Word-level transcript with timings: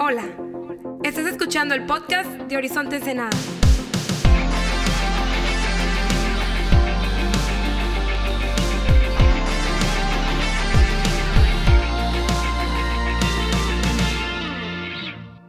Hola, 0.00 0.22
estás 1.02 1.26
escuchando 1.26 1.74
el 1.74 1.84
podcast 1.84 2.30
de 2.30 2.56
Horizonte 2.56 2.96
Ensenada. 2.96 3.36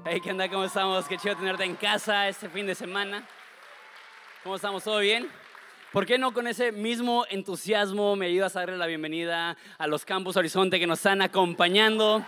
Hey, 0.03 0.19
¿qué 0.23 0.31
onda? 0.31 0.49
¿Cómo 0.49 0.63
estamos? 0.63 1.07
Qué 1.07 1.17
chido 1.17 1.35
tenerte 1.35 1.65
en 1.65 1.75
casa 1.75 2.27
este 2.27 2.49
fin 2.49 2.65
de 2.65 2.73
semana. 2.73 3.27
¿Cómo 4.41 4.55
estamos? 4.55 4.83
¿Todo 4.83 4.97
bien? 4.97 5.29
¿Por 5.93 6.07
qué 6.07 6.17
no 6.17 6.33
con 6.33 6.47
ese 6.47 6.71
mismo 6.71 7.23
entusiasmo 7.29 8.15
me 8.15 8.25
ayudas 8.25 8.55
a 8.55 8.61
darle 8.61 8.77
la 8.77 8.87
bienvenida 8.87 9.55
a 9.77 9.85
los 9.85 10.05
Campus 10.05 10.37
Horizonte 10.37 10.79
que 10.79 10.87
nos 10.87 10.97
están 10.97 11.21
acompañando? 11.21 12.25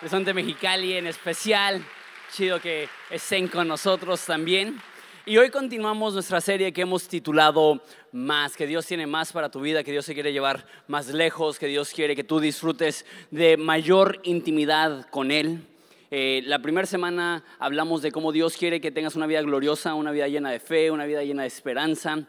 Horizonte 0.00 0.32
Mexicali 0.32 0.92
en 0.92 1.08
especial. 1.08 1.84
Chido 2.32 2.60
que 2.60 2.88
estén 3.10 3.48
con 3.48 3.66
nosotros 3.66 4.24
también. 4.24 4.80
Y 5.26 5.38
hoy 5.38 5.50
continuamos 5.50 6.14
nuestra 6.14 6.40
serie 6.40 6.72
que 6.72 6.82
hemos 6.82 7.08
titulado 7.08 7.82
Más, 8.12 8.56
que 8.56 8.68
Dios 8.68 8.86
tiene 8.86 9.08
más 9.08 9.32
para 9.32 9.50
tu 9.50 9.60
vida, 9.60 9.82
que 9.82 9.90
Dios 9.90 10.04
se 10.04 10.14
quiere 10.14 10.32
llevar 10.32 10.64
más 10.86 11.08
lejos, 11.08 11.58
que 11.58 11.66
Dios 11.66 11.90
quiere 11.92 12.14
que 12.14 12.22
tú 12.22 12.38
disfrutes 12.38 13.06
de 13.32 13.56
mayor 13.56 14.20
intimidad 14.22 15.10
con 15.10 15.32
Él. 15.32 15.66
Eh, 16.12 16.42
la 16.44 16.60
primera 16.60 16.86
semana 16.86 17.42
hablamos 17.58 18.00
de 18.00 18.12
cómo 18.12 18.30
Dios 18.30 18.56
quiere 18.56 18.80
que 18.80 18.92
tengas 18.92 19.16
una 19.16 19.26
vida 19.26 19.42
gloriosa, 19.42 19.94
una 19.94 20.12
vida 20.12 20.28
llena 20.28 20.52
de 20.52 20.60
fe, 20.60 20.92
una 20.92 21.06
vida 21.06 21.24
llena 21.24 21.42
de 21.42 21.48
esperanza, 21.48 22.20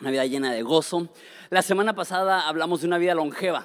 una 0.00 0.10
vida 0.10 0.26
llena 0.26 0.52
de 0.52 0.62
gozo. 0.62 1.08
La 1.50 1.62
semana 1.62 1.94
pasada 1.94 2.48
hablamos 2.48 2.80
de 2.80 2.88
una 2.88 2.98
vida 2.98 3.14
longeva 3.14 3.64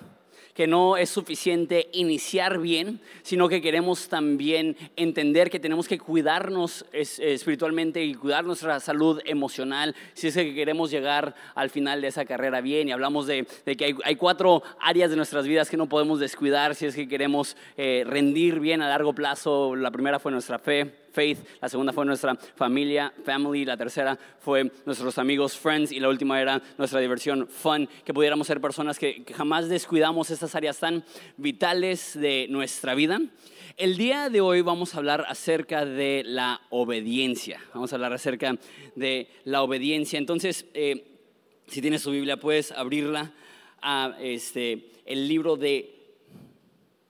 que 0.57 0.65
no 0.65 0.97
es 0.97 1.11
suficiente 1.11 1.87
iniciar 1.93 2.57
bien, 2.57 2.99
sino 3.21 3.47
que 3.47 3.61
queremos 3.61 4.09
también 4.09 4.75
entender 4.95 5.51
que 5.51 5.59
tenemos 5.59 5.87
que 5.87 5.99
cuidarnos 5.99 6.83
espiritualmente 6.91 8.03
y 8.03 8.15
cuidar 8.15 8.43
nuestra 8.43 8.79
salud 8.79 9.21
emocional 9.25 9.95
si 10.15 10.29
es 10.29 10.33
que 10.33 10.55
queremos 10.55 10.89
llegar 10.89 11.35
al 11.53 11.69
final 11.69 12.01
de 12.01 12.07
esa 12.07 12.25
carrera 12.25 12.59
bien. 12.61 12.87
Y 12.87 12.91
hablamos 12.91 13.27
de, 13.27 13.45
que 13.77 13.95
hay, 14.03 14.15
cuatro 14.15 14.63
áreas 14.79 15.11
de 15.11 15.15
nuestras 15.15 15.45
vidas 15.45 15.69
que 15.69 15.77
no 15.77 15.87
podemos 15.87 16.19
descuidar 16.19 16.73
si 16.73 16.87
es 16.87 16.95
que 16.95 17.07
queremos 17.07 17.55
eh, 17.77 18.03
rendir 18.07 18.59
bien 18.59 18.81
a 18.81 18.89
largo 18.89 19.13
plazo. 19.13 19.75
La 19.75 19.91
primera 19.91 20.17
fue 20.17 20.31
nuestra 20.31 20.57
fe 20.57 20.91
faith, 21.17 21.39
la 21.59 21.67
segunda 21.67 21.91
fue 21.93 22.05
nuestra 22.05 22.35
familia, 22.35 23.11
family, 23.23 23.65
la 23.65 23.75
tercera 23.75 24.19
fue 24.39 24.71
nuestros 24.85 25.17
amigos, 25.17 25.57
friends, 25.57 25.91
y 25.91 25.99
la 25.99 26.09
última 26.09 26.39
era 26.39 26.61
nuestra 26.77 26.99
diversión, 26.99 27.47
fun, 27.47 27.89
que 28.05 28.13
pudiéramos 28.13 28.45
ser 28.45 28.61
personas 28.61 28.99
que, 28.99 29.25
jamás 29.35 29.67
descuidamos 29.67 30.29
estas 30.29 30.53
áreas 30.53 30.77
tan 30.77 31.03
vitales 31.37 32.13
de 32.19 32.45
nuestra 32.51 32.93
vida. 32.93 33.19
El 33.77 33.97
día 33.97 34.29
de 34.29 34.41
hoy 34.41 34.61
vamos 34.61 34.93
a 34.93 34.99
hablar 34.99 35.25
acerca 35.27 35.85
de 35.85 36.21
la 36.23 36.61
obediencia. 36.69 37.59
Vamos 37.73 37.91
a 37.91 37.95
hablar 37.95 38.13
acerca 38.13 38.55
de 38.95 39.27
la 39.43 39.63
obediencia. 39.63 40.19
Entonces, 40.19 40.67
eh, 40.75 41.03
si 41.65 41.81
tienes 41.81 42.03
su 42.03 42.11
Biblia, 42.11 42.37
puedes 42.37 42.71
abrirla 42.71 43.33
a 43.81 44.15
este, 44.21 44.91
el 45.03 45.27
libro 45.27 45.55
de, 45.55 45.95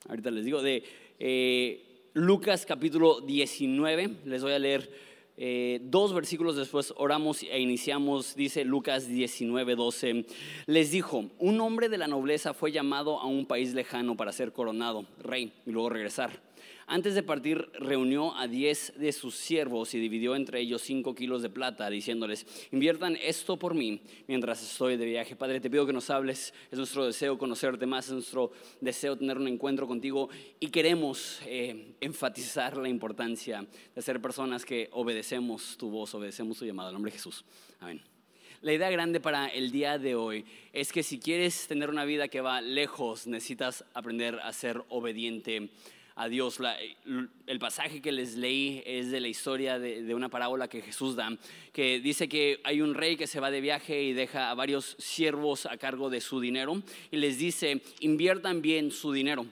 ahorita 0.07 0.31
les 0.31 0.45
digo, 0.45 0.61
de 0.61 0.81
eh, 1.19 1.86
Lucas 2.17 2.65
capítulo 2.65 3.21
19, 3.21 4.21
les 4.25 4.41
voy 4.41 4.51
a 4.51 4.57
leer 4.57 4.89
eh, 5.37 5.79
dos 5.83 6.15
versículos 6.15 6.55
después, 6.55 6.91
oramos 6.97 7.43
e 7.43 7.59
iniciamos, 7.59 8.35
dice 8.35 8.65
Lucas 8.65 9.07
19, 9.07 9.75
12. 9.75 10.25
Les 10.65 10.89
dijo, 10.89 11.25
un 11.37 11.61
hombre 11.61 11.89
de 11.89 11.99
la 11.99 12.07
nobleza 12.07 12.55
fue 12.55 12.71
llamado 12.71 13.19
a 13.19 13.27
un 13.27 13.45
país 13.45 13.75
lejano 13.75 14.17
para 14.17 14.31
ser 14.31 14.51
coronado, 14.51 15.05
rey, 15.19 15.53
y 15.67 15.69
luego 15.69 15.89
regresar. 15.89 16.46
Antes 16.89 17.15
de 17.15 17.21
partir, 17.21 17.69
reunió 17.73 18.33
a 18.37 18.47
diez 18.47 18.93
de 18.95 19.11
sus 19.11 19.35
siervos 19.35 19.93
y 19.93 19.99
dividió 19.99 20.37
entre 20.37 20.61
ellos 20.61 20.81
cinco 20.81 21.13
kilos 21.13 21.41
de 21.41 21.49
plata, 21.49 21.89
diciéndoles, 21.89 22.47
inviertan 22.71 23.17
esto 23.21 23.59
por 23.59 23.73
mí 23.73 24.01
mientras 24.25 24.63
estoy 24.63 24.95
de 24.95 25.05
viaje. 25.05 25.35
Padre, 25.35 25.59
te 25.59 25.69
pido 25.69 25.85
que 25.85 25.91
nos 25.91 26.09
hables, 26.09 26.53
es 26.71 26.77
nuestro 26.77 27.05
deseo 27.05 27.37
conocerte 27.37 27.85
más, 27.85 28.05
es 28.07 28.13
nuestro 28.13 28.53
deseo 28.79 29.17
tener 29.17 29.37
un 29.37 29.49
encuentro 29.49 29.85
contigo 29.85 30.29
y 30.61 30.67
queremos 30.67 31.41
eh, 31.45 31.95
enfatizar 31.99 32.77
la 32.77 32.87
importancia 32.87 33.67
de 33.93 34.01
ser 34.01 34.21
personas 34.21 34.63
que 34.63 34.87
obedecemos 34.93 35.75
tu 35.77 35.89
voz, 35.89 36.15
obedecemos 36.15 36.57
tu 36.57 36.63
llamado. 36.63 36.87
En 36.87 36.93
nombre 36.93 37.11
de 37.11 37.17
Jesús. 37.17 37.43
Amén. 37.81 38.01
La 38.61 38.73
idea 38.73 38.89
grande 38.89 39.19
para 39.19 39.49
el 39.49 39.71
día 39.71 39.99
de 39.99 40.15
hoy 40.15 40.45
es 40.73 40.93
que 40.93 41.03
si 41.03 41.19
quieres 41.19 41.67
tener 41.67 41.89
una 41.89 42.05
vida 42.05 42.27
que 42.29 42.41
va 42.41 42.59
lejos, 42.61 43.27
necesitas 43.27 43.83
aprender 43.93 44.39
a 44.39 44.51
ser 44.51 44.81
obediente 44.89 45.69
a 46.17 46.27
Dios. 46.27 46.59
el 47.45 47.59
pasaje 47.59 48.01
que 48.01 48.11
les 48.11 48.35
leí 48.35 48.81
es 48.85 49.11
de 49.11 49.19
la 49.19 49.27
historia 49.27 49.77
de, 49.77 50.13
una 50.15 50.29
parábola 50.29 50.67
que 50.67 50.81
Jesús 50.81 51.15
da, 51.15 51.29
que 51.71 51.99
dice 51.99 52.27
que 52.27 52.59
hay 52.63 52.81
un 52.81 52.95
rey 52.95 53.15
que 53.15 53.27
se 53.27 53.39
va 53.39 53.51
de 53.51 53.61
viaje 53.61 54.01
y 54.01 54.13
deja 54.13 54.49
a 54.49 54.55
varios 54.55 54.95
siervos 54.97 55.67
a 55.67 55.77
cargo 55.77 56.09
de 56.09 56.19
su 56.19 56.39
dinero 56.39 56.81
y 57.11 57.17
les 57.17 57.37
dice, 57.37 57.81
inviertan 57.99 58.61
bien 58.61 58.91
su 58.91 59.13
dinero. 59.13 59.45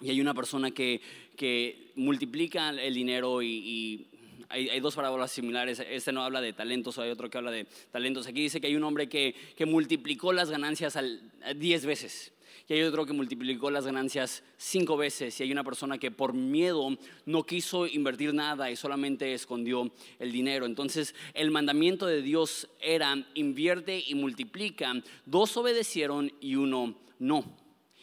Y 0.00 0.10
hay 0.10 0.20
una 0.20 0.32
persona 0.32 0.70
que, 0.70 1.00
que 1.36 1.90
multiplica 1.96 2.70
el 2.70 2.94
dinero 2.94 3.42
y, 3.42 4.06
hay, 4.48 4.78
dos 4.78 4.94
parábolas 4.94 5.32
similares. 5.32 5.80
Este 5.80 6.12
no 6.12 6.22
habla 6.22 6.40
de 6.40 6.52
talentos, 6.52 6.98
hay 6.98 7.10
otro 7.10 7.28
que 7.28 7.38
habla 7.38 7.50
de 7.50 7.66
talentos. 7.90 8.28
Aquí 8.28 8.42
dice 8.42 8.60
que 8.60 8.68
hay 8.68 8.76
un 8.76 8.84
hombre 8.84 9.08
que, 9.08 9.34
que 9.56 9.66
multiplicó 9.66 10.32
las 10.32 10.50
ganancias 10.50 10.94
al, 10.94 11.20
diez 11.56 11.84
veces 11.84 12.32
y 12.68 12.74
hay 12.74 12.82
otro 12.82 13.06
que 13.06 13.12
multiplicó 13.12 13.70
las 13.70 13.86
ganancias 13.86 14.42
cinco 14.56 14.96
veces 14.96 15.38
y 15.38 15.44
hay 15.44 15.52
una 15.52 15.62
persona 15.62 15.98
que 15.98 16.10
por 16.10 16.34
miedo 16.34 16.98
no 17.24 17.44
quiso 17.44 17.86
invertir 17.86 18.34
nada 18.34 18.70
y 18.70 18.76
solamente 18.76 19.32
escondió 19.34 19.92
el 20.18 20.32
dinero. 20.32 20.66
Entonces 20.66 21.14
el 21.34 21.52
mandamiento 21.52 22.06
de 22.06 22.22
Dios 22.22 22.68
era 22.80 23.24
invierte 23.34 24.02
y 24.04 24.16
multiplica. 24.16 24.92
Dos 25.26 25.56
obedecieron 25.56 26.32
y 26.40 26.56
uno 26.56 26.96
no. 27.20 27.44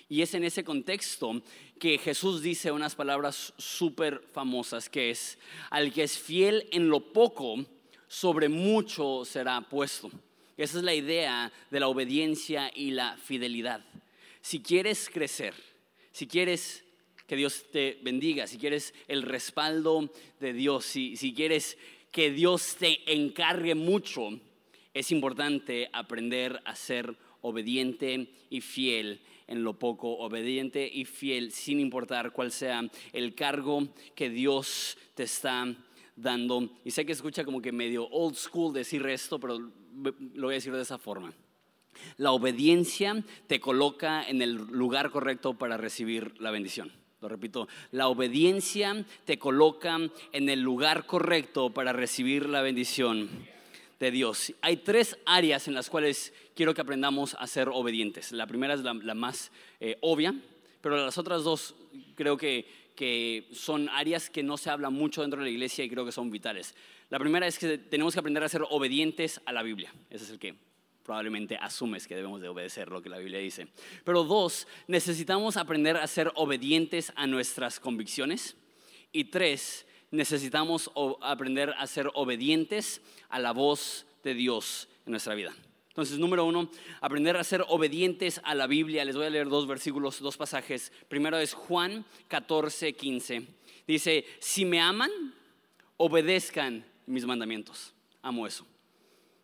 Y 0.08 0.22
es 0.22 0.34
en 0.34 0.46
ese 0.46 0.64
contexto 0.64 1.42
que 1.78 1.98
Jesús 1.98 2.42
dice 2.42 2.72
unas 2.72 2.96
palabras 2.96 3.54
súper 3.58 4.24
famosas, 4.32 4.90
que 4.90 5.10
es, 5.10 5.38
al 5.72 5.92
que 5.92 6.04
es 6.04 6.18
fiel 6.18 6.70
en 6.72 6.88
lo 6.88 7.12
poco, 7.12 7.66
sobre 8.08 8.48
mucho 8.48 9.26
será 9.26 9.60
puesto. 9.60 10.10
Esa 10.56 10.78
es 10.78 10.84
la 10.84 10.94
idea 10.94 11.52
de 11.70 11.80
la 11.82 11.88
obediencia 11.90 12.72
y 12.74 12.92
la 12.92 13.18
fidelidad 13.18 13.84
si 14.44 14.60
quieres 14.62 15.10
crecer, 15.10 15.54
si 16.12 16.28
quieres 16.28 16.84
que 17.26 17.38
Dios 17.38 17.66
te 17.72 17.98
bendiga, 18.04 18.46
si 18.46 18.58
quieres 18.58 18.94
el 19.08 19.24
respaldo 19.24 20.12
de 20.42 20.52
Dios, 20.52 20.84
si, 20.86 21.34
quieres 21.34 21.78
que 22.12 22.30
Dios 22.30 22.76
te 22.78 23.14
encargue 23.14 23.74
mucho, 23.74 24.38
es 24.94 25.12
importante 25.12 25.90
aprender 25.94 26.60
a 26.66 26.76
ser 26.76 27.16
obediente 27.40 28.34
y 28.50 28.60
fiel 28.60 29.22
en 29.48 29.64
lo 29.64 29.80
poco, 29.80 30.18
obediente 30.18 30.92
y 30.94 31.06
fiel 31.06 31.54
sin 31.54 31.80
importar 31.80 32.34
cuál 32.34 32.52
sea 32.52 32.92
el 33.14 33.36
cargo 33.36 33.88
que 34.14 34.30
Dios 34.30 34.98
te 35.16 35.24
está 35.24 35.74
dando. 36.18 36.70
Y 36.84 36.92
sé 36.92 37.06
que 37.06 37.14
escucha 37.14 37.46
como 37.46 37.62
que 37.62 37.72
medio 37.72 38.10
old 38.10 38.36
school 38.36 38.74
decir 38.74 39.06
esto, 39.06 39.40
pero 39.40 39.58
lo 39.58 40.48
voy 40.48 40.54
a 40.54 40.56
decir 40.56 40.74
de 40.74 40.82
esa 40.82 40.98
forma. 40.98 41.34
La 42.18 42.32
obediencia 42.32 43.24
te 43.48 43.60
coloca 43.60 44.28
en 44.28 44.42
el 44.42 44.56
lugar 44.56 45.12
correcto 45.12 45.54
para 45.54 45.78
recibir 45.78 46.40
la 46.40 46.52
bendición. 46.52 46.92
Lo 47.24 47.30
repito, 47.30 47.70
la 47.92 48.10
obediencia 48.10 49.06
te 49.24 49.40
coloca 49.40 49.98
en 50.34 50.50
el 50.50 50.60
lugar 50.60 51.06
correcto 51.06 51.70
para 51.70 51.94
recibir 51.94 52.50
la 52.50 52.62
bendición 52.62 53.30
de 53.98 54.12
Dios. 54.12 54.54
Hay 54.60 54.76
tres 54.76 55.18
áreas 55.26 55.70
en 55.70 55.74
las 55.74 55.90
cuales 55.90 56.34
quiero 56.54 56.74
que 56.74 56.82
aprendamos 56.82 57.38
a 57.40 57.48
ser 57.48 57.70
obedientes. 57.70 58.34
La 58.34 58.46
primera 58.46 58.74
es 58.74 58.82
la, 58.82 59.14
más 59.14 59.52
eh, 59.80 59.98
obvia, 60.02 60.36
pero 60.82 60.98
las 60.98 61.18
otras 61.18 61.46
dos 61.46 61.76
creo 62.16 62.36
que, 62.36 62.66
que 62.98 63.48
son 63.54 63.88
áreas 63.88 64.30
que 64.30 64.44
no 64.44 64.58
se 64.58 64.70
habla 64.70 64.90
mucho 64.90 65.22
dentro 65.22 65.40
de 65.40 65.46
la 65.46 65.52
iglesia 65.52 65.86
y 65.86 65.90
creo 65.90 66.06
que 66.06 66.12
son 66.12 66.30
vitales. 66.30 66.76
La 67.10 67.20
primera 67.20 67.48
es 67.48 67.58
que 67.58 67.78
tenemos 67.78 68.14
que 68.14 68.20
aprender 68.20 68.44
a 68.44 68.50
ser 68.50 68.64
obedientes 68.70 69.40
a 69.46 69.54
la 69.54 69.64
Biblia. 69.64 69.94
Ese 70.10 70.26
es 70.26 70.30
el 70.32 70.40
que 70.40 70.56
probablemente 71.04 71.58
asumes 71.58 72.08
que 72.08 72.16
debemos 72.16 72.42
de 72.42 72.50
obedecer 72.50 72.90
lo 72.90 73.02
que 73.02 73.10
la 73.10 73.18
Biblia 73.18 73.40
dice. 73.40 73.68
Pero 74.04 74.24
dos, 74.24 74.68
necesitamos 74.88 75.58
aprender 75.58 75.98
a 75.98 76.08
ser 76.08 76.32
obedientes 76.36 77.12
a 77.16 77.28
nuestras 77.28 77.80
convicciones. 77.80 78.56
Y 79.12 79.26
tres, 79.26 79.86
necesitamos 80.12 80.92
aprender 81.22 81.74
a 81.78 81.86
ser 81.88 82.10
obedientes 82.14 83.02
a 83.30 83.40
la 83.40 83.52
voz 83.52 84.06
de 84.24 84.34
Dios 84.34 84.88
en 85.06 85.12
nuestra 85.12 85.36
vida. 85.36 85.54
Entonces, 85.90 86.18
número 86.18 86.46
uno, 86.46 86.72
aprender 87.02 87.38
a 87.38 87.44
ser 87.44 87.64
obedientes 87.68 88.42
a 88.44 88.56
la 88.56 88.66
Biblia. 88.66 89.06
Les 89.06 89.16
voy 89.16 89.28
a 89.28 89.30
leer 89.30 89.48
dos 89.48 89.68
versículos, 89.68 90.20
dos 90.20 90.38
pasajes. 90.38 90.92
Primero 91.08 91.38
es 91.38 91.54
Juan 91.54 92.04
14, 92.30 92.94
15. 92.94 93.48
Dice, 93.86 94.26
si 94.40 94.66
me 94.66 94.80
aman, 94.80 95.12
obedezcan 95.98 96.84
mis 97.06 97.26
mandamientos. 97.26 97.94
Amo 98.24 98.48
eso. 98.48 98.66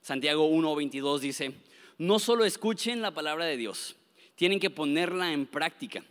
Santiago 0.02 0.50
1:22 0.50 1.20
dice, 1.20 1.54
no 1.98 2.20
solo 2.20 2.46
escuchen 2.46 3.02
la 3.02 3.12
palabra 3.12 3.46
de 3.46 3.58
Dios, 3.58 3.96
tienen 4.36 4.60
que 4.60 4.70
ponerla 4.70 5.34
en 5.34 5.46
práctica. 5.46 6.04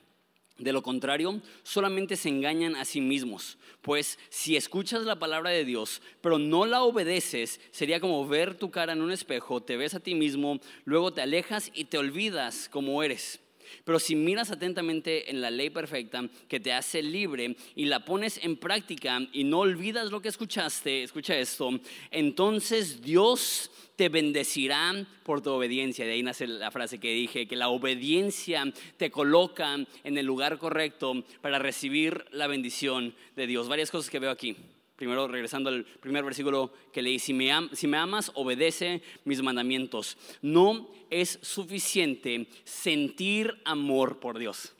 De 0.59 0.73
lo 0.73 0.83
contrario, 0.83 1.41
solamente 1.63 2.17
se 2.17 2.29
engañan 2.29 2.75
a 2.75 2.85
sí 2.85 3.01
mismos, 3.01 3.59
pues 3.81 4.19
si 4.29 4.57
escuchas 4.57 5.05
la 5.05 5.19
palabra 5.19 5.51
de 5.51 5.65
Dios, 5.65 6.03
pero 6.21 6.39
no 6.39 6.67
la 6.67 6.83
obedeces, 6.83 7.61
sería 7.71 8.01
como 8.01 8.27
ver 8.27 8.57
tu 8.57 8.71
cara 8.71 8.93
en 8.93 9.01
un 9.01 9.13
espejo, 9.13 9.63
te 9.63 9.77
ves 9.77 9.95
a 9.95 10.01
ti 10.01 10.17
mismo, 10.17 10.59
luego 10.85 11.13
te 11.13 11.23
alejas 11.23 11.71
y 11.75 11.85
te 11.85 11.97
olvidas 11.97 12.69
como 12.69 13.05
eres. 13.05 13.41
Pero 13.85 13.99
si 13.99 14.15
miras 14.15 14.51
atentamente 14.51 15.31
en 15.31 15.41
la 15.41 15.51
ley 15.51 15.71
perfecta 15.71 16.29
que 16.49 16.61
te 16.61 16.73
hace 16.73 17.03
libre 17.03 17.57
y 17.75 17.87
la 17.87 18.05
pones 18.05 18.41
en 18.43 18.57
práctica 18.57 19.21
y 19.33 19.45
no 19.45 19.61
olvidas 19.61 20.11
lo 20.11 20.21
que 20.21 20.29
escuchaste, 20.29 21.03
escucha 21.03 21.37
esto, 21.37 21.71
entonces 22.11 23.03
Dios 23.03 23.71
te 23.97 24.09
bendecirá 24.09 25.07
por 25.25 25.41
tu 25.41 25.51
obediencia. 25.51 26.05
De 26.05 26.13
ahí 26.13 26.23
nace 26.23 26.47
la 26.47 26.71
frase 26.71 27.01
que 27.01 27.13
dije, 27.13 27.49
que 27.49 27.57
la 27.57 27.69
obediencia 27.69 28.63
te 28.97 29.11
coloca 29.11 29.75
en 30.05 30.19
el 30.19 30.25
lugar 30.25 30.59
correcto 30.59 31.25
para 31.41 31.59
recibir 31.59 32.25
la 32.31 32.47
bendición 32.47 33.15
de 33.35 33.49
Dios. 33.49 33.69
Varias 33.69 33.91
cosas 33.91 34.09
que 34.09 34.21
veo 34.21 34.31
aquí. 34.31 34.57
Primero, 34.99 35.29
regresando 35.29 35.71
al 35.71 35.85
primer 35.85 36.25
versículo 36.25 36.73
que 36.93 37.03
leí, 37.03 37.21
si 37.21 37.33
me, 37.33 37.53
si 37.73 37.87
me 37.87 37.99
amas, 37.99 38.33
obedece 38.35 39.01
mis 39.25 39.41
mandamientos. 39.41 40.19
No 40.43 40.91
es 41.09 41.39
suficiente 41.41 42.49
sentir 42.65 43.63
amor 43.65 44.19
por 44.19 44.41
Dios. 44.41 44.75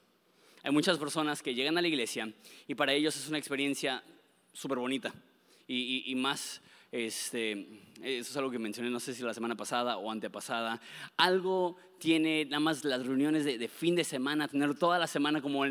Hay 0.65 0.73
muchas 0.73 0.99
personas 0.99 1.41
que 1.41 1.55
llegan 1.55 1.79
a 1.79 1.83
la 1.83 1.87
iglesia 1.87 2.33
y 2.67 2.75
para 2.75 2.95
ellos 2.95 3.15
es 3.15 3.29
una 3.29 3.39
experiencia 3.39 4.03
súper 4.53 4.79
bonita 4.79 5.15
y, 5.69 6.13
más 6.17 6.63
este, 6.91 7.53
eso 8.03 8.31
es 8.31 8.37
algo 8.37 8.51
que 8.51 8.59
mencioné, 8.59 8.89
no 8.89 9.01
sé 9.01 9.13
si 9.13 9.23
la 9.23 9.35
semana 9.35 9.57
pasada 9.57 9.99
o 9.99 10.11
antepasada. 10.11 10.81
Algo 11.19 11.77
tiene 11.99 12.47
nada 12.47 12.61
más 12.61 12.83
las 12.85 13.05
reuniones 13.05 13.45
de, 13.45 13.69
fin 13.69 13.95
de 13.95 14.05
semana, 14.05 14.49
tener 14.49 14.75
toda 14.75 14.99
la 14.99 15.07
semana 15.07 15.43
como 15.43 15.65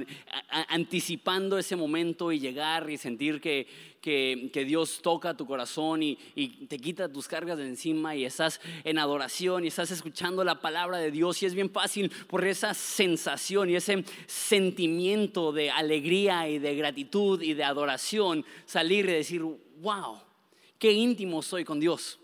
anticipando 0.67 1.57
ese 1.57 1.75
momento 1.75 2.31
y 2.31 2.39
llegar 2.39 2.89
y 2.89 2.97
sentir 2.97 3.41
que, 3.41 3.65
que, 4.01 4.65
Dios 4.65 5.01
toca 5.01 5.35
tu 5.35 5.47
corazón 5.47 6.03
y, 6.03 6.19
y, 6.35 6.67
te 6.67 6.77
quita 6.77 7.11
tus 7.11 7.27
cargas 7.27 7.57
de 7.57 7.67
encima 7.67 8.15
y 8.15 8.25
estás 8.25 8.59
en 8.83 8.99
adoración 8.99 9.63
y 9.63 9.69
estás 9.69 9.89
escuchando 9.89 10.43
la 10.43 10.61
palabra 10.61 10.97
de 10.97 11.09
Dios 11.09 11.41
y 11.41 11.45
es 11.45 11.55
bien 11.55 11.71
fácil 11.71 12.11
por 12.27 12.45
esa 12.45 12.73
sensación 12.73 13.69
y 13.69 13.75
ese 13.75 14.03
sentimiento 14.27 15.51
de 15.51 15.71
alegría 15.71 16.47
y 16.47 16.59
de 16.59 16.75
gratitud 16.75 17.41
y 17.41 17.53
de 17.53 17.63
adoración 17.63 18.45
salir 18.65 19.05
y 19.05 19.13
decir, 19.13 19.41
wow 19.77 20.26
qué 20.79 20.91
íntimo 20.91 21.41
soy 21.41 21.63
con 21.63 21.79
Dios. 21.79 22.19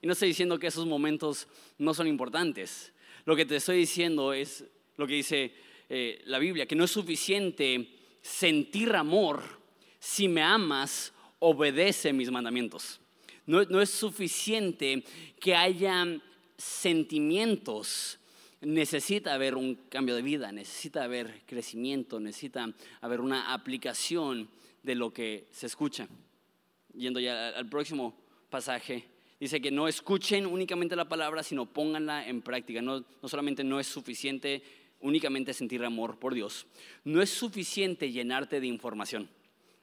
Y 0.00 0.06
no 0.06 0.12
estoy 0.12 0.28
diciendo 0.28 0.58
que 0.58 0.66
esos 0.66 0.86
momentos 0.86 1.48
no 1.78 1.94
son 1.94 2.06
importantes. 2.06 2.92
Lo 3.24 3.34
que 3.34 3.46
te 3.46 3.56
estoy 3.56 3.78
diciendo 3.78 4.32
es 4.32 4.64
lo 4.96 5.06
que 5.06 5.14
dice 5.14 5.52
eh, 5.88 6.22
la 6.26 6.38
Biblia, 6.38 6.66
que 6.66 6.76
no 6.76 6.84
es 6.84 6.90
suficiente 6.90 7.88
sentir 8.22 8.94
amor 8.94 9.42
si 9.98 10.28
me 10.28 10.42
amas, 10.42 11.12
obedece 11.38 12.12
mis 12.12 12.30
mandamientos. 12.30 13.00
No, 13.46 13.64
no 13.64 13.80
es 13.80 13.90
suficiente 13.90 15.02
que 15.40 15.54
haya 15.54 16.06
sentimientos 16.56 18.18
necesita 18.60 19.34
haber 19.34 19.54
un 19.54 19.74
cambio 19.88 20.14
de 20.14 20.22
vida, 20.22 20.50
necesita 20.50 21.04
haber 21.04 21.42
crecimiento, 21.46 22.18
necesita 22.18 22.72
haber 23.00 23.20
una 23.20 23.52
aplicación 23.52 24.48
de 24.82 24.94
lo 24.94 25.12
que 25.12 25.46
se 25.52 25.66
escucha 25.66 26.08
yendo 26.96 27.20
ya 27.20 27.48
al 27.50 27.68
próximo 27.68 28.16
pasaje, 28.50 29.04
dice 29.38 29.60
que 29.60 29.70
no 29.70 29.88
escuchen 29.88 30.46
únicamente 30.46 30.96
la 30.96 31.08
palabra, 31.08 31.42
sino 31.42 31.66
pónganla 31.66 32.26
en 32.26 32.42
práctica. 32.42 32.82
No, 32.82 33.00
no 33.00 33.28
solamente 33.28 33.64
no 33.64 33.78
es 33.78 33.86
suficiente 33.86 34.62
únicamente 35.00 35.52
sentir 35.52 35.84
amor 35.84 36.18
por 36.18 36.34
Dios, 36.34 36.66
no 37.04 37.20
es 37.22 37.30
suficiente 37.30 38.10
llenarte 38.10 38.60
de 38.60 38.66
información. 38.66 39.28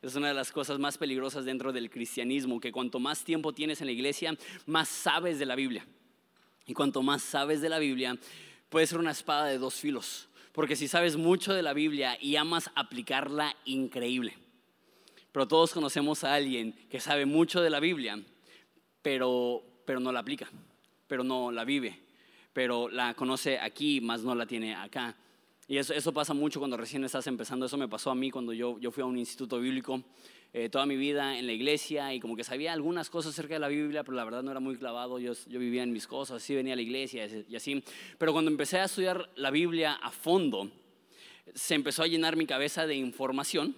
Es 0.02 0.16
una 0.16 0.28
de 0.28 0.34
las 0.34 0.52
cosas 0.52 0.80
más 0.80 0.98
peligrosas 0.98 1.46
dentro 1.46 1.72
del 1.72 1.90
cristianismo, 1.90 2.60
que 2.60 2.74
cuanto 2.74 3.00
más 3.00 3.24
tiempo 3.24 3.54
tienes 3.54 3.80
en 3.80 3.88
la 3.88 3.94
iglesia, 3.94 4.38
más 4.66 4.90
sabes 4.90 5.40
de 5.40 5.46
la 5.46 5.56
Biblia. 5.56 5.88
Y 6.68 6.74
cuanto 6.74 7.02
más 7.02 7.22
sabes 7.22 7.62
de 7.62 7.70
la 7.70 7.80
Biblia, 7.80 8.18
puede 8.68 8.86
ser 8.86 9.00
una 9.00 9.12
espada 9.12 9.46
de 9.46 9.58
dos 9.58 9.76
filos. 9.76 10.28
Porque 10.52 10.76
si 10.76 10.90
sabes 10.90 11.16
mucho 11.16 11.54
de 11.54 11.62
la 11.62 11.72
Biblia 11.74 12.18
y 12.20 12.36
amas 12.36 12.70
aplicarla, 12.76 13.56
increíble. 13.64 14.38
Pero 15.34 15.48
todos 15.48 15.74
conocemos 15.74 16.24
a 16.24 16.36
alguien 16.36 16.74
que 16.90 17.00
sabe 17.00 17.26
mucho 17.26 17.62
de 17.62 17.72
la 17.72 17.80
Biblia, 17.80 18.22
pero, 19.02 19.64
pero 19.84 20.00
no 20.00 20.12
la 20.12 20.20
aplica, 20.20 20.48
pero 21.08 21.24
no 21.24 21.52
la 21.52 21.66
vive, 21.66 22.00
pero 22.54 22.88
la 22.88 23.16
conoce 23.16 23.60
aquí, 23.60 24.00
más 24.00 24.22
no 24.22 24.36
la 24.36 24.46
tiene 24.46 24.76
acá. 24.76 25.18
Y 25.68 25.78
eso, 25.78 25.94
eso 25.94 26.14
pasa 26.14 26.36
mucho 26.36 26.60
cuando 26.60 26.78
recién 26.78 27.04
estás 27.04 27.26
empezando. 27.26 27.66
Eso 27.66 27.78
me 27.78 27.88
pasó 27.88 28.12
a 28.12 28.16
mí 28.16 28.30
cuando 28.30 28.54
yo, 28.54 28.80
yo 28.80 28.92
fui 28.92 29.02
a 29.02 29.08
un 29.08 29.18
instituto 29.18 29.60
bíblico 29.60 30.04
eh, 30.56 30.70
toda 30.70 30.86
mi 30.86 30.98
vida 30.98 31.40
en 31.40 31.48
la 31.48 31.54
iglesia 31.54 32.14
y 32.14 32.20
como 32.20 32.36
que 32.36 32.44
sabía 32.44 32.74
algunas 32.74 33.10
cosas 33.10 33.34
acerca 33.34 33.56
de 33.56 33.60
la 33.60 33.70
Biblia, 33.70 34.04
pero 34.04 34.16
la 34.16 34.24
verdad 34.24 34.44
no 34.44 34.52
era 34.52 34.60
muy 34.60 34.76
clavado. 34.78 35.18
Yo, 35.18 35.34
yo 35.48 35.58
vivía 35.60 35.82
en 35.82 35.92
mis 35.92 36.06
cosas, 36.06 36.44
sí 36.44 36.54
venía 36.54 36.74
a 36.74 36.76
la 36.76 36.84
iglesia 36.84 37.28
y 37.50 37.56
así. 37.56 37.84
Pero 38.20 38.34
cuando 38.34 38.52
empecé 38.52 38.78
a 38.78 38.84
estudiar 38.84 39.32
la 39.36 39.50
Biblia 39.50 39.94
a 39.94 40.12
fondo, 40.12 40.70
se 41.56 41.74
empezó 41.74 42.04
a 42.04 42.08
llenar 42.08 42.36
mi 42.36 42.46
cabeza 42.46 42.86
de 42.86 42.94
información 42.94 43.76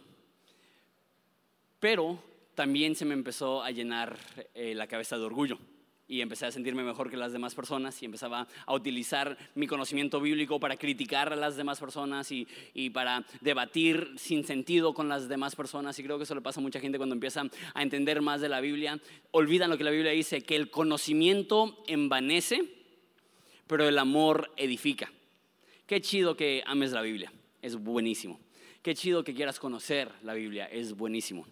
pero 1.86 2.18
también 2.56 2.96
se 2.96 3.06
me 3.06 3.14
empezó 3.14 3.62
a 3.62 3.70
llenar 3.70 4.18
eh, 4.56 4.74
la 4.74 4.88
cabeza 4.88 5.20
de 5.20 5.24
orgullo 5.24 5.60
y 6.08 6.22
empecé 6.22 6.48
a 6.48 6.52
sentirme 6.52 6.82
mejor 6.82 7.12
que 7.12 7.16
las 7.16 7.32
demás 7.32 7.54
personas 7.54 8.02
y 8.02 8.06
empezaba 8.06 8.48
a 8.66 8.74
utilizar 8.74 9.38
mi 9.54 9.68
conocimiento 9.68 10.20
bíblico 10.20 10.60
para 10.60 10.78
criticar 10.78 11.32
a 11.32 11.36
las 11.36 11.58
demás 11.58 11.80
personas 11.80 12.32
y, 12.32 12.48
y, 12.74 12.90
para 12.90 13.24
debatir 13.40 14.16
sin 14.18 14.44
sentido 14.46 14.96
con 14.96 15.10
las 15.10 15.30
demás 15.30 15.56
personas. 15.56 16.00
Y 16.00 16.04
creo 16.04 16.18
que 16.18 16.24
eso 16.24 16.34
le 16.34 16.42
pasa 16.42 16.60
a 16.60 16.64
mucha 16.64 16.80
gente 16.80 16.98
cuando 16.98 17.14
empieza 17.14 17.44
a 17.76 17.84
entender 17.84 18.20
más 18.24 18.42
de 18.42 18.50
la 18.50 18.62
Biblia. 18.62 19.00
Olvidan 19.30 19.70
lo 19.70 19.78
que 19.78 19.84
la 19.84 19.92
Biblia 19.92 20.12
dice, 20.12 20.42
que 20.42 20.56
el 20.56 20.72
conocimiento 20.72 21.84
envanece, 21.86 22.64
pero 23.68 23.88
el 23.88 24.00
amor 24.00 24.52
edifica. 24.58 25.12
Qué 25.86 26.02
chido 26.02 26.36
que 26.36 26.64
ames 26.66 26.94
la 26.94 27.04
Biblia, 27.04 27.32
es 27.62 27.76
buenísimo. 27.76 28.40
Qué 28.82 28.96
chido 28.96 29.24
que 29.24 29.36
quieras 29.36 29.60
conocer 29.60 30.12
la 30.24 30.34
Biblia, 30.34 30.66
es 30.66 30.96
buenísimo. 30.96 31.46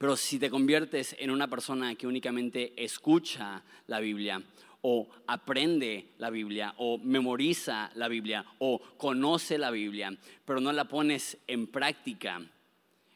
Pero 0.00 0.16
si 0.16 0.38
te 0.38 0.48
conviertes 0.48 1.14
en 1.18 1.30
una 1.30 1.46
persona 1.46 1.94
que 1.94 2.06
únicamente 2.06 2.72
escucha 2.82 3.62
la 3.86 4.00
Biblia, 4.00 4.42
o 4.80 5.06
aprende 5.26 6.14
la 6.16 6.30
Biblia, 6.30 6.72
o 6.78 6.96
memoriza 6.96 7.90
la 7.96 8.08
Biblia, 8.08 8.42
o 8.60 8.80
conoce 8.96 9.58
la 9.58 9.70
Biblia, 9.70 10.10
pero 10.46 10.58
no 10.58 10.72
la 10.72 10.86
pones 10.86 11.36
en 11.46 11.66
práctica, 11.66 12.40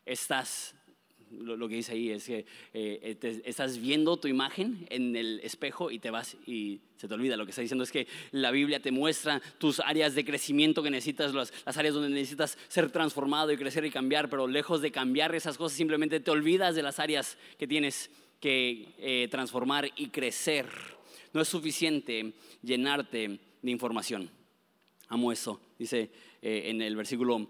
estás 0.04 0.75
lo, 1.40 1.69
que 1.69 1.76
dice 1.76 1.92
ahí 1.92 2.10
es 2.10 2.26
que 2.26 2.44
eh, 2.72 3.16
estás 3.44 3.79
viendo 3.79 4.17
tu 4.17 4.29
imagen 4.29 4.86
en 4.91 5.17
el 5.17 5.41
espejo 5.41 5.91
y 5.91 5.98
te 5.98 6.10
vas 6.10 6.36
y 6.46 6.81
se 6.96 7.08
te 7.08 7.14
olvida. 7.14 7.36
Lo 7.36 7.44
que 7.44 7.50
está 7.50 7.62
diciendo 7.62 7.84
es 7.84 7.93
que 7.93 8.06
la 8.32 8.50
Biblia 8.50 8.81
te 8.81 8.91
muestra 8.91 9.41
tus 9.58 9.81
áreas 9.81 10.14
de 10.14 10.24
crecimiento 10.24 10.82
que 10.82 10.91
necesitas, 10.91 11.34
las, 11.34 11.53
áreas 11.76 11.94
donde 11.94 12.08
necesitas 12.08 12.58
ser 12.69 12.91
transformado 12.91 13.53
y 13.53 13.56
crecer 13.56 13.84
y 13.84 13.91
cambiar, 13.91 14.31
pero 14.31 14.46
lejos 14.46 14.81
de 14.81 14.91
cambiar 14.91 15.34
esas 15.34 15.58
cosas, 15.58 15.76
simplemente 15.76 16.20
te 16.20 16.31
olvidas 16.31 16.74
de 16.74 16.82
las 16.82 16.98
áreas 16.98 17.38
que 17.58 17.67
tienes 17.67 18.10
que 18.41 18.94
eh, 18.98 19.29
transformar 19.31 19.91
y 19.96 20.08
crecer. 20.08 20.67
No 21.32 21.41
es 21.41 21.48
suficiente 21.48 22.32
llenarte 22.62 23.38
de 23.62 23.70
información. 23.70 24.31
Amo 25.08 25.32
eso, 25.32 25.60
dice 25.79 26.10
eh, 26.43 26.62
en 26.67 26.81
el 26.82 26.96
versículo 26.96 27.48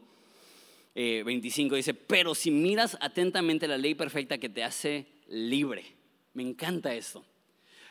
25 0.94 1.74
eh, 1.74 1.78
dice, 1.78 1.94
pero 1.94 2.34
si 2.34 2.50
miras 2.50 2.96
atentamente 3.00 3.66
la 3.66 3.78
ley 3.78 3.94
perfecta 3.94 4.38
que 4.38 4.48
te 4.48 4.62
hace 4.62 5.06
libre, 5.28 5.84
me 6.34 6.42
encanta 6.42 6.94
esto. 6.94 7.24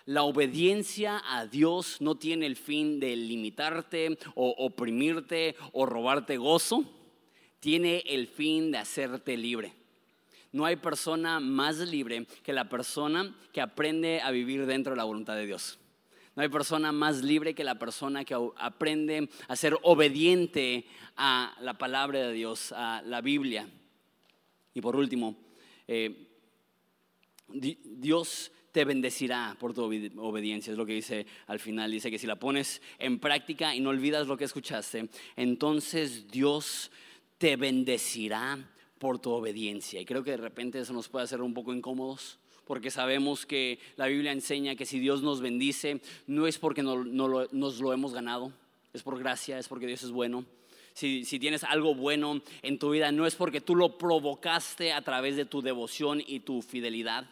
La 0.06 0.24
obediencia 0.24 1.22
a 1.26 1.46
Dios 1.46 2.02
no 2.02 2.16
tiene 2.16 2.46
el 2.46 2.58
fin 2.58 3.00
de 3.00 3.16
limitarte 3.16 4.18
o 4.36 4.50
oprimirte 4.58 5.56
o 5.72 5.86
robarte 5.86 6.38
gozo, 6.38 6.84
tiene 7.60 8.04
el 8.08 8.28
fin 8.28 8.72
de 8.72 8.80
hacerte 8.80 9.38
libre. 9.38 9.74
No 10.52 10.66
hay 10.66 10.76
persona 10.76 11.40
más 11.40 11.78
libre 11.78 12.28
que 12.44 12.54
la 12.54 12.70
persona 12.70 13.36
que 13.54 13.62
aprende 13.62 14.22
a 14.22 14.32
vivir 14.32 14.66
dentro 14.66 14.92
de 14.92 14.98
la 14.98 15.06
voluntad 15.06 15.36
de 15.36 15.46
Dios. 15.46 15.80
No 16.36 16.42
hay 16.42 16.50
persona 16.50 16.92
más 16.92 17.24
libre 17.24 17.54
que 17.54 17.64
la 17.64 17.78
persona 17.78 18.26
que 18.26 18.36
aprende 18.58 19.30
a 19.48 19.56
ser 19.56 19.78
obediente 19.84 20.86
a 21.16 21.56
la 21.62 21.78
palabra 21.78 22.28
de 22.28 22.34
Dios, 22.34 22.72
a 22.72 23.04
la 23.06 23.22
Biblia. 23.22 23.70
Y 24.74 24.82
por 24.82 24.96
último, 24.96 25.36
eh, 25.88 26.28
Dios 27.48 28.52
te 28.72 28.84
bendecirá 28.84 29.56
por 29.60 29.76
tu 29.76 29.84
obediencia, 29.84 30.72
es 30.72 30.78
lo 30.78 30.88
que 30.88 30.94
dice 30.94 31.28
al 31.46 31.60
final. 31.60 31.92
Dice 31.92 32.10
que 32.10 32.18
si 32.18 32.26
la 32.26 32.40
pones 32.40 32.82
en 32.98 33.20
práctica 33.20 33.76
y 33.76 33.80
no 33.80 33.92
olvidas 33.92 34.26
lo 34.26 34.36
que 34.36 34.46
escuchaste, 34.46 35.10
entonces 35.36 36.28
Dios 36.28 36.90
te 37.38 37.56
bendecirá 37.56 38.58
por 38.98 39.20
tu 39.20 39.30
obediencia. 39.30 40.02
Y 40.02 40.06
creo 40.06 40.24
que 40.24 40.32
de 40.32 40.38
repente 40.38 40.80
eso 40.80 40.94
nos 40.94 41.10
puede 41.10 41.26
hacer 41.26 41.42
un 41.42 41.54
poco 41.54 41.72
incómodos 41.72 42.40
porque 42.66 42.92
sabemos 42.92 43.46
que 43.46 43.80
la 43.98 44.08
Biblia 44.08 44.32
enseña 44.32 44.76
que 44.76 44.86
si 44.86 45.00
Dios 45.00 45.22
nos 45.22 45.42
bendice, 45.42 46.02
no 46.28 46.48
es 46.48 46.58
porque 46.58 46.84
no, 46.84 47.04
nos 47.04 47.80
lo 47.80 47.94
hemos 47.94 48.14
ganado, 48.14 48.52
es 48.94 49.04
por 49.04 49.20
gracia, 49.20 49.60
es 49.60 49.68
porque 49.68 49.88
Dios 49.88 50.04
es 50.04 50.12
bueno, 50.12 50.46
si, 50.94 51.24
tienes 51.40 51.64
algo 51.64 51.96
bueno 51.96 52.42
en 52.62 52.78
tu 52.78 52.92
vida, 52.92 53.12
no 53.12 53.26
es 53.26 53.36
porque 53.36 53.62
tú 53.62 53.76
lo 53.76 53.98
provocaste 53.98 54.94
a 54.94 55.02
través 55.02 55.36
de 55.36 55.46
tu 55.46 55.62
devoción 55.62 56.22
y 56.26 56.42
tu 56.42 56.62
fidelidad. 56.62 57.26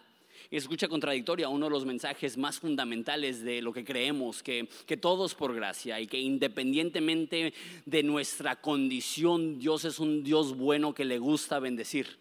Y 0.49 0.57
escucha 0.57 0.89
contradictoria 0.89 1.47
uno 1.47 1.67
de 1.67 1.71
los 1.71 1.85
mensajes 1.85 2.37
más 2.37 2.59
fundamentales 2.59 3.41
de 3.41 3.61
lo 3.61 3.71
que 3.71 3.85
creemos, 3.85 4.43
que, 4.43 4.67
que 4.85 4.97
todos 4.97 5.33
por 5.35 5.53
gracia 5.53 5.99
y 6.01 6.07
que 6.07 6.19
independientemente 6.19 7.53
de 7.85 8.03
nuestra 8.03 8.57
condición, 8.57 9.59
Dios 9.59 9.85
es 9.85 9.99
un 9.99 10.23
Dios 10.23 10.57
bueno 10.57 10.93
que 10.93 11.05
le 11.05 11.19
gusta 11.19 11.59
bendecir. 11.59 12.17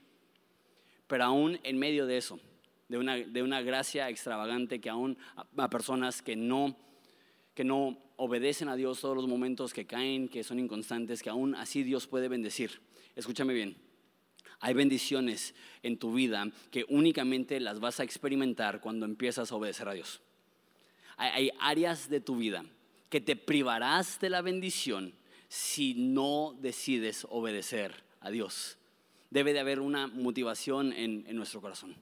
Pero 1.08 1.24
aún 1.24 1.58
en 1.64 1.78
medio 1.78 2.06
de 2.06 2.18
eso, 2.18 2.38
de 2.90 2.98
una, 2.98 3.16
de 3.16 3.42
una 3.44 3.62
gracia 3.62 4.08
extravagante 4.08 4.80
que 4.80 4.90
aún 4.90 5.16
a, 5.56 5.70
personas 5.70 6.22
que 6.22 6.34
no, 6.34 6.76
que 7.54 7.62
no 7.62 7.96
obedecen 8.16 8.68
a 8.68 8.74
Dios 8.74 9.00
todos 9.00 9.14
los 9.14 9.28
momentos, 9.28 9.72
que 9.72 9.86
caen, 9.86 10.28
que 10.28 10.42
son 10.42 10.58
inconstantes, 10.58 11.22
que 11.22 11.30
aún 11.30 11.54
así 11.54 11.84
Dios 11.84 12.08
puede 12.08 12.26
bendecir. 12.26 12.80
Escúchame 13.14 13.54
bien. 13.54 13.76
Hay 14.58 14.74
bendiciones 14.74 15.54
en 15.84 15.98
tu 15.98 16.12
vida 16.12 16.50
que 16.72 16.84
únicamente 16.88 17.60
las 17.60 17.78
vas 17.78 18.00
a 18.00 18.02
experimentar 18.02 18.80
cuando 18.80 19.06
empiezas 19.06 19.52
a 19.52 19.54
obedecer 19.54 19.88
a 19.88 19.94
Dios. 19.94 20.20
Hay, 21.16 21.30
hay 21.30 21.50
áreas 21.60 22.10
de 22.10 22.20
tu 22.20 22.38
vida 22.38 22.64
que 23.08 23.20
te 23.20 23.36
privarás 23.36 24.18
de 24.18 24.30
la 24.30 24.42
bendición 24.42 25.14
si 25.46 25.94
no 25.94 26.58
decides 26.60 27.24
obedecer 27.30 28.02
a 28.18 28.30
Dios. 28.30 28.78
Debe 29.30 29.52
de 29.52 29.60
haber 29.60 29.78
una 29.78 30.08
motivación 30.08 30.92
en, 30.92 31.24
en 31.28 31.36
nuestro 31.36 31.60
corazón 31.60 31.94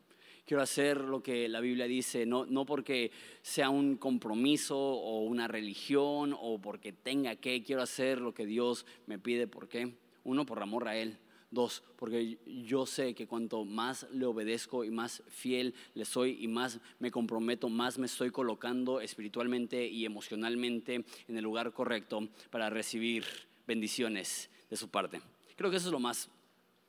quiero 0.48 0.62
hacer 0.62 1.02
lo 1.02 1.22
que 1.22 1.46
la 1.46 1.60
Biblia 1.60 1.86
dice, 1.86 2.24
no, 2.24 2.46
no 2.46 2.64
porque 2.64 3.12
sea 3.42 3.68
un 3.68 3.96
compromiso 3.96 4.78
o 4.78 5.20
una 5.24 5.46
religión 5.46 6.34
o 6.40 6.58
porque 6.58 6.90
tenga 6.94 7.36
que, 7.36 7.62
quiero 7.62 7.82
hacer 7.82 8.22
lo 8.22 8.32
que 8.32 8.46
Dios 8.46 8.86
me 9.06 9.18
pide. 9.18 9.46
¿Por 9.46 9.68
qué? 9.68 9.92
Uno, 10.24 10.46
por 10.46 10.62
amor 10.62 10.88
a 10.88 10.96
Él. 10.96 11.18
Dos, 11.50 11.82
porque 11.96 12.38
yo 12.46 12.86
sé 12.86 13.14
que 13.14 13.26
cuanto 13.26 13.64
más 13.66 14.06
le 14.10 14.24
obedezco 14.24 14.84
y 14.84 14.90
más 14.90 15.22
fiel 15.28 15.74
le 15.94 16.06
soy 16.06 16.38
y 16.40 16.48
más 16.48 16.80
me 16.98 17.10
comprometo, 17.10 17.68
más 17.68 17.98
me 17.98 18.06
estoy 18.06 18.30
colocando 18.30 19.00
espiritualmente 19.00 19.86
y 19.86 20.04
emocionalmente 20.06 21.04
en 21.26 21.36
el 21.36 21.44
lugar 21.44 21.72
correcto 21.72 22.26
para 22.50 22.70
recibir 22.70 23.24
bendiciones 23.66 24.50
de 24.70 24.76
su 24.76 24.88
parte. 24.88 25.20
Creo 25.56 25.70
que 25.70 25.76
eso 25.76 25.88
es 25.88 25.92
lo 25.92 26.00
más 26.00 26.30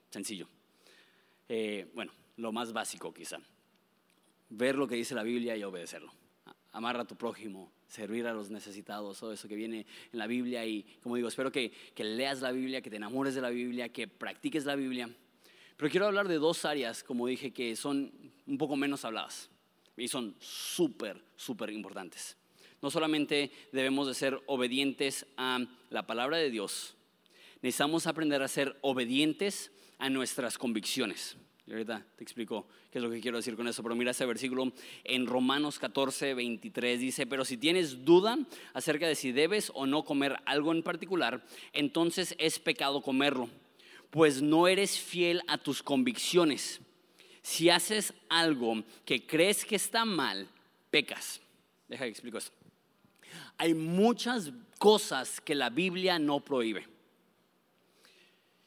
sencillo. 0.10 0.48
Eh, 1.48 1.88
bueno, 1.96 2.12
lo 2.40 2.52
más 2.52 2.74
básico 2.74 3.14
quizá. 3.14 3.40
Ver 4.50 4.76
lo 4.76 4.88
que 4.88 4.96
dice 4.96 5.14
la 5.14 5.24
Biblia 5.24 5.56
y 5.56 5.64
obedecerlo. 5.64 6.12
Amar 6.72 6.98
a 6.98 7.06
tu 7.06 7.16
prójimo, 7.16 7.72
servir 7.88 8.28
a 8.28 8.34
los 8.34 8.50
necesitados, 8.50 9.20
todo 9.20 9.34
eso 9.34 9.48
que 9.48 9.56
viene 9.56 9.86
en 10.12 10.20
la 10.20 10.28
Biblia. 10.28 10.66
Y 10.66 10.84
como 11.04 11.16
digo, 11.16 11.28
espero 11.28 11.52
que, 11.52 11.72
que 11.94 12.04
leas 12.04 12.42
la 12.42 12.52
Biblia, 12.52 12.82
que 12.82 12.90
te 12.90 12.96
enamores 12.96 13.36
de 13.36 13.42
la 13.42 13.50
Biblia, 13.50 13.90
que 13.90 14.08
practiques 14.08 14.66
la 14.66 14.76
Biblia. 14.76 15.10
Pero 15.78 15.92
quiero 15.92 16.08
hablar 16.08 16.28
de 16.28 16.36
dos 16.36 16.66
áreas, 16.66 17.04
como 17.04 17.28
dije, 17.28 17.52
que 17.52 17.76
son 17.76 18.12
un 18.46 18.58
poco 18.58 18.76
menos 18.76 19.06
habladas. 19.06 19.50
Y 19.98 20.08
son 20.08 20.36
súper, 20.40 21.22
súper 21.36 21.72
importantes. 21.72 22.38
No 22.82 22.90
solamente 22.90 23.52
debemos 23.72 24.08
de 24.08 24.14
ser 24.14 24.42
obedientes 24.46 25.26
a 25.36 25.60
la 25.90 26.08
palabra 26.08 26.38
de 26.38 26.50
Dios, 26.50 26.96
necesitamos 27.62 28.08
aprender 28.08 28.42
a 28.42 28.48
ser 28.48 28.78
obedientes 28.82 29.72
a 29.98 30.10
nuestras 30.10 30.58
convicciones. 30.58 31.36
Y 31.70 31.72
ahorita 31.72 32.04
te 32.16 32.24
explico 32.24 32.68
qué 32.92 32.98
es 32.98 33.04
lo 33.04 33.12
que 33.12 33.22
quiero 33.22 33.38
decir 33.38 33.56
con 33.56 33.68
eso. 33.68 33.84
Pero 33.84 33.94
mira 33.94 34.10
ese 34.10 34.26
versículo 34.26 34.74
en 35.04 35.28
Romanos 35.28 35.78
14, 35.78 36.34
23. 36.34 37.00
Dice, 37.00 37.28
pero 37.28 37.46
si 37.46 37.58
tienes 37.58 38.04
duda 38.04 38.40
acerca 38.74 39.08
de 39.08 39.14
si 39.14 39.32
debes 39.32 39.72
o 39.76 39.86
no 39.86 40.04
comer 40.04 40.38
algo 40.48 40.72
en 40.72 40.82
particular, 40.82 41.46
entonces 41.72 42.34
es 42.40 42.58
pecado 42.58 43.04
comerlo, 43.04 43.50
pues 44.10 44.42
no 44.42 44.68
eres 44.68 44.98
fiel 44.98 45.44
a 45.48 45.60
tus 45.60 45.84
convicciones. 45.84 46.82
Si 47.44 47.70
haces 47.70 48.16
algo 48.30 48.84
que 49.06 49.28
crees 49.28 49.64
que 49.64 49.76
está 49.76 50.06
mal, 50.06 50.48
pecas. 50.90 51.40
Deja 51.88 52.06
que 52.06 52.10
explico 52.10 52.40
esto. 52.40 52.52
Hay 53.60 53.76
muchas 53.76 54.52
cosas 54.80 55.40
que 55.40 55.54
la 55.54 55.70
Biblia 55.70 56.18
no 56.18 56.40
prohíbe. 56.40 56.88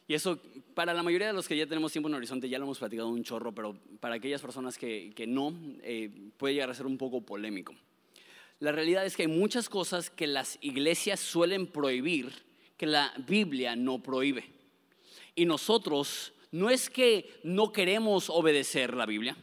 Y 0.07 0.13
eso, 0.13 0.39
para 0.73 0.93
la 0.93 1.01
mayoría 1.01 1.27
de 1.27 1.33
los 1.33 1.47
que 1.47 1.55
ya 1.55 1.65
tenemos 1.65 1.91
tiempo 1.91 2.09
en 2.09 2.15
Horizonte, 2.15 2.49
ya 2.49 2.57
lo 2.57 2.65
hemos 2.65 2.79
platicado 2.79 3.07
un 3.09 3.23
chorro, 3.23 3.53
pero 3.53 3.77
para 3.99 4.15
aquellas 4.15 4.41
personas 4.41 4.77
que, 4.77 5.13
que 5.15 5.25
no, 5.25 5.53
eh, 5.81 6.09
puede 6.37 6.55
llegar 6.55 6.69
a 6.69 6.75
ser 6.75 6.85
un 6.85 6.97
poco 6.97 7.21
polémico. 7.21 7.73
La 8.59 8.71
realidad 8.71 9.05
es 9.05 9.15
que 9.15 9.23
hay 9.23 9.27
muchas 9.27 9.69
cosas 9.69 10.09
que 10.09 10.27
las 10.27 10.57
iglesias 10.61 11.19
suelen 11.19 11.67
prohibir 11.67 12.31
que 12.77 12.85
la 12.85 13.13
Biblia 13.27 13.75
no 13.75 14.03
prohíbe. 14.03 14.45
Y 15.35 15.45
nosotros 15.45 16.33
no 16.51 16.69
es 16.69 16.89
que 16.89 17.39
no 17.43 17.71
queremos 17.71 18.29
obedecer 18.29 18.93
la 18.93 19.05
Biblia, 19.05 19.35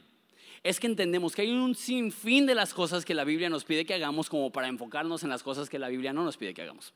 es 0.62 0.78
que 0.78 0.86
entendemos 0.86 1.34
que 1.34 1.42
hay 1.42 1.50
un 1.50 1.74
sinfín 1.74 2.46
de 2.46 2.54
las 2.54 2.74
cosas 2.74 3.04
que 3.04 3.14
la 3.14 3.24
Biblia 3.24 3.48
nos 3.48 3.64
pide 3.64 3.86
que 3.86 3.94
hagamos 3.94 4.28
como 4.28 4.52
para 4.52 4.68
enfocarnos 4.68 5.22
en 5.22 5.30
las 5.30 5.42
cosas 5.42 5.70
que 5.70 5.78
la 5.78 5.88
Biblia 5.88 6.12
no 6.12 6.22
nos 6.22 6.36
pide 6.36 6.52
que 6.52 6.62
hagamos. 6.62 6.92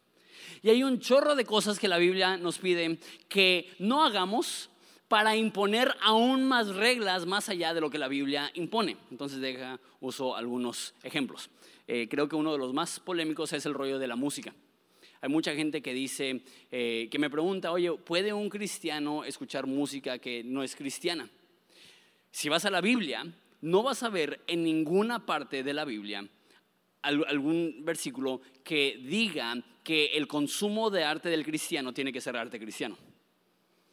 Y 0.62 0.70
hay 0.70 0.82
un 0.82 1.00
chorro 1.00 1.34
de 1.34 1.44
cosas 1.44 1.78
que 1.78 1.88
la 1.88 1.98
Biblia 1.98 2.36
nos 2.36 2.58
pide 2.58 2.98
que 3.28 3.70
no 3.78 4.04
hagamos 4.04 4.70
para 5.08 5.36
imponer 5.36 5.94
aún 6.00 6.44
más 6.44 6.74
reglas 6.74 7.26
más 7.26 7.48
allá 7.48 7.74
de 7.74 7.80
lo 7.80 7.90
que 7.90 7.98
la 7.98 8.08
Biblia 8.08 8.50
impone. 8.54 8.96
Entonces 9.10 9.40
deja, 9.40 9.78
uso 10.00 10.34
algunos 10.34 10.94
ejemplos. 11.02 11.50
Eh, 11.86 12.08
creo 12.08 12.28
que 12.28 12.36
uno 12.36 12.52
de 12.52 12.58
los 12.58 12.72
más 12.72 13.00
polémicos 13.00 13.52
es 13.52 13.66
el 13.66 13.74
rollo 13.74 13.98
de 13.98 14.08
la 14.08 14.16
música. 14.16 14.54
Hay 15.20 15.28
mucha 15.28 15.54
gente 15.54 15.82
que 15.82 15.94
dice, 15.94 16.42
eh, 16.70 17.08
que 17.10 17.18
me 17.18 17.30
pregunta, 17.30 17.72
oye, 17.72 17.92
¿puede 17.92 18.32
un 18.32 18.50
cristiano 18.50 19.24
escuchar 19.24 19.66
música 19.66 20.18
que 20.18 20.42
no 20.44 20.62
es 20.62 20.76
cristiana? 20.76 21.30
Si 22.30 22.48
vas 22.48 22.64
a 22.64 22.70
la 22.70 22.80
Biblia, 22.80 23.24
no 23.60 23.82
vas 23.82 24.02
a 24.02 24.10
ver 24.10 24.40
en 24.46 24.64
ninguna 24.64 25.24
parte 25.24 25.62
de 25.62 25.72
la 25.72 25.84
Biblia 25.84 26.28
algún 27.04 27.82
versículo 27.84 28.40
que 28.62 28.98
diga 29.02 29.54
que 29.82 30.06
el 30.06 30.26
consumo 30.26 30.90
de 30.90 31.04
arte 31.04 31.28
del 31.28 31.44
cristiano 31.44 31.92
tiene 31.92 32.12
que 32.12 32.20
ser 32.20 32.36
arte 32.36 32.58
cristiano. 32.58 32.96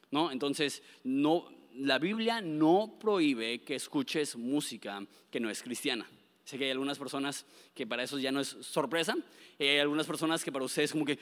¿No? 0.09 0.31
Entonces, 0.31 0.81
no, 1.03 1.47
la 1.75 1.99
Biblia 1.99 2.41
no 2.41 2.97
prohíbe 2.99 3.63
que 3.63 3.75
escuches 3.75 4.35
música 4.35 5.05
que 5.29 5.39
no 5.39 5.49
es 5.49 5.61
cristiana. 5.61 6.09
Sé 6.43 6.57
que 6.57 6.65
hay 6.65 6.71
algunas 6.71 6.97
personas 6.97 7.45
que 7.73 7.87
para 7.87 8.03
eso 8.03 8.19
ya 8.19 8.31
no 8.31 8.41
es 8.41 8.57
sorpresa, 8.61 9.15
y 9.57 9.63
hay 9.65 9.79
algunas 9.79 10.07
personas 10.07 10.43
que 10.43 10.51
para 10.51 10.65
ustedes 10.65 10.91
como 10.91 11.05
que 11.05 11.19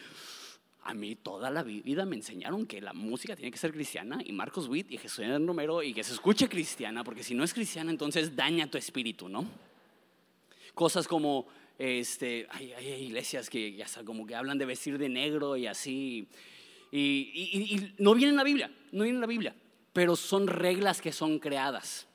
a 0.84 0.93
mí 0.93 1.15
toda 1.15 1.51
la 1.51 1.62
vida 1.62 2.05
me 2.05 2.15
enseñaron 2.15 2.65
que 2.65 2.81
la 2.81 2.93
música 2.93 3.36
tiene 3.36 3.51
que 3.51 3.58
ser 3.58 3.72
cristiana 3.72 4.19
y 4.24 4.31
Marcos 4.31 4.67
Witt 4.67 4.91
y 4.91 4.98
Jesús 4.98 5.25
Romero 5.46 5.84
y 5.84 5.93
que 5.93 6.03
se 6.03 6.13
escuche 6.13 6.48
cristiana, 6.48 7.03
porque 7.03 7.24
si 7.24 7.36
no 7.36 7.43
es 7.43 7.53
cristiana 7.53 7.91
entonces 7.91 8.36
daña 8.36 8.65
tu 8.67 8.77
espíritu, 8.77 9.29
¿no? 9.29 9.46
Cosas 10.74 11.08
como 11.08 11.48
este, 11.79 12.45
hay, 12.50 12.74
iglesias 13.05 13.50
que 13.50 13.74
ya 13.74 13.88
como 14.03 14.27
que 14.27 14.36
hablan 14.36 14.57
de 14.57 14.65
vestir 14.65 14.98
de 14.98 15.07
negro 15.07 15.55
y 15.55 15.65
así. 15.65 16.27
Y, 16.91 17.93
no 17.98 18.13
viene 18.13 18.31
en 18.31 18.36
la 18.36 18.43
Biblia, 18.43 18.69
no 18.91 19.03
viene 19.03 19.17
en 19.17 19.21
la 19.21 19.27
Biblia, 19.27 19.55
pero 19.93 20.17
son 20.17 20.48
reglas 20.48 21.01
que 21.01 21.13
son 21.13 21.39
creadas. 21.39 22.05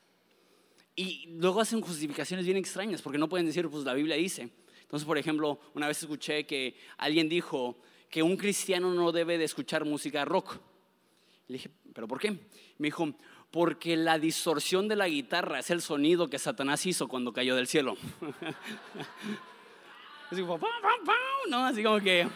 Y 0.94 1.28
luego 1.38 1.62
hacen 1.62 1.80
justificaciones 1.80 2.44
bien 2.44 2.58
extrañas 2.58 3.00
porque 3.00 3.18
no 3.18 3.28
pueden 3.28 3.46
decir, 3.46 3.68
pues 3.68 3.84
la 3.84 3.94
Biblia 3.94 4.16
dice. 4.16 4.50
Entonces, 4.82 5.06
por 5.06 5.16
ejemplo, 5.16 5.58
una 5.74 5.88
vez 5.88 6.00
escuché 6.00 6.44
que 6.44 6.76
alguien 6.98 7.28
dijo 7.28 7.78
que 8.10 8.22
un 8.22 8.36
cristiano 8.36 8.92
no 8.92 9.12
debe 9.12 9.38
de 9.38 9.44
escuchar 9.44 9.86
música 9.86 10.26
rock. 10.26 10.60
Le 11.48 11.54
dije, 11.54 11.70
¿pero 11.94 12.06
por 12.06 12.20
qué? 12.20 12.32
Me 12.78 12.88
dijo, 12.88 13.14
porque 13.54 13.96
la 13.96 14.18
distorsión 14.18 14.88
de 14.88 14.96
la 14.96 15.06
guitarra 15.06 15.60
es 15.60 15.70
el 15.70 15.80
sonido 15.80 16.28
que 16.28 16.40
Satanás 16.40 16.84
hizo 16.86 17.06
cuando 17.06 17.32
cayó 17.32 17.54
del 17.54 17.68
cielo. 17.68 17.96
Así 20.28 20.42
como, 20.42 20.58
¿no? 21.48 21.64
Así 21.64 21.84
como 21.84 22.00
que, 22.00 22.26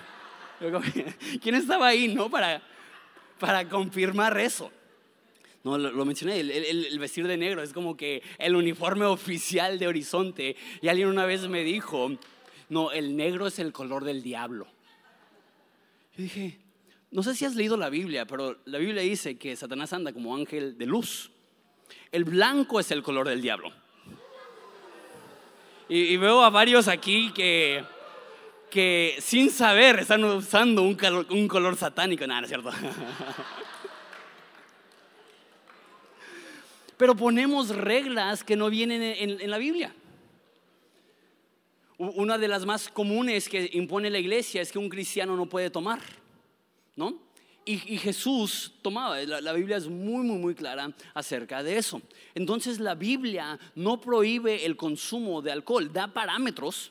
¿quién 1.43 1.57
estaba 1.57 1.89
ahí, 1.89 2.15
no? 2.15 2.31
Para, 2.31 2.63
para 3.41 3.69
confirmar 3.69 4.39
eso. 4.39 4.71
No, 5.65 5.77
lo, 5.77 6.05
mencioné, 6.05 6.39
el, 6.39 6.53
el, 6.53 6.99
vestir 7.01 7.27
de 7.27 7.37
negro 7.37 7.65
es 7.65 7.73
como 7.73 7.97
que 7.97 8.23
el 8.39 8.55
uniforme 8.55 9.05
oficial 9.05 9.81
de 9.81 9.89
Horizonte. 9.89 10.55
Y 10.81 10.87
alguien 10.87 11.09
una 11.09 11.27
vez 11.27 11.49
me 11.49 11.65
dijo, 11.65 12.13
no, 12.69 12.93
el 12.93 13.17
negro 13.17 13.49
es 13.49 13.59
el 13.59 13.73
color 13.73 14.05
del 14.05 14.23
diablo. 14.23 14.69
Yo 16.17 16.23
dije, 16.23 16.61
no 17.11 17.23
sé 17.23 17.35
si 17.35 17.47
has 17.47 17.55
leído 17.55 17.77
la 17.77 17.89
Biblia, 17.89 18.27
pero 18.27 18.59
la 18.67 18.79
Biblia 18.79 19.03
dice 19.03 19.39
que 19.39 19.57
Satanás 19.57 19.93
anda 19.93 20.13
como 20.13 20.35
ángel 20.35 20.77
de 20.77 20.87
luz. 20.87 21.31
El 22.13 22.25
blanco 22.25 22.81
es 22.81 22.91
el 22.91 23.03
color 23.03 23.29
del 23.29 23.41
diablo. 23.41 23.73
Y, 25.89 26.19
veo 26.19 26.43
a 26.43 26.51
varios 26.51 26.87
aquí 26.87 27.33
que, 27.33 27.83
que 28.71 29.17
sin 29.21 29.49
saber 29.51 30.01
están 30.01 30.23
usando 30.23 30.83
un, 30.83 31.49
color 31.49 31.77
satánico. 31.77 32.27
Nada, 32.27 32.43
no 32.43 32.45
es 32.45 32.51
cierto. 32.51 32.71
Pero 36.99 37.17
ponemos 37.17 37.71
reglas 37.71 38.45
que 38.45 38.55
no 38.55 38.69
vienen 38.69 39.01
en, 39.03 39.41
en 39.41 39.51
la 39.51 39.57
Biblia. 39.57 39.95
Una 41.97 42.37
de 42.37 42.49
las 42.49 42.67
más 42.67 42.91
comunes 42.91 43.49
que 43.49 43.71
impone 43.73 44.11
la 44.11 44.19
iglesia 44.19 44.61
es 44.61 44.71
que 44.71 44.79
un 44.79 44.91
cristiano 44.91 45.37
no 45.37 45.47
puede 45.47 45.71
tomar, 45.71 46.01
¿no? 46.99 47.29
y, 47.69 47.99
Jesús 47.99 48.73
tomaba, 48.81 49.21
la, 49.21 49.53
Biblia 49.53 49.77
es 49.77 49.89
muy, 49.89 50.27
muy, 50.27 50.39
muy 50.39 50.55
clara 50.55 50.91
acerca 51.13 51.63
de 51.63 51.77
eso. 51.77 52.01
Entonces 52.35 52.81
la 52.81 52.95
Biblia 52.95 53.59
no 53.75 54.01
prohíbe 54.01 54.65
el 54.65 54.75
consumo 54.75 55.43
de 55.43 55.53
alcohol, 55.53 55.93
da 55.93 56.09
parámetros. 56.09 56.91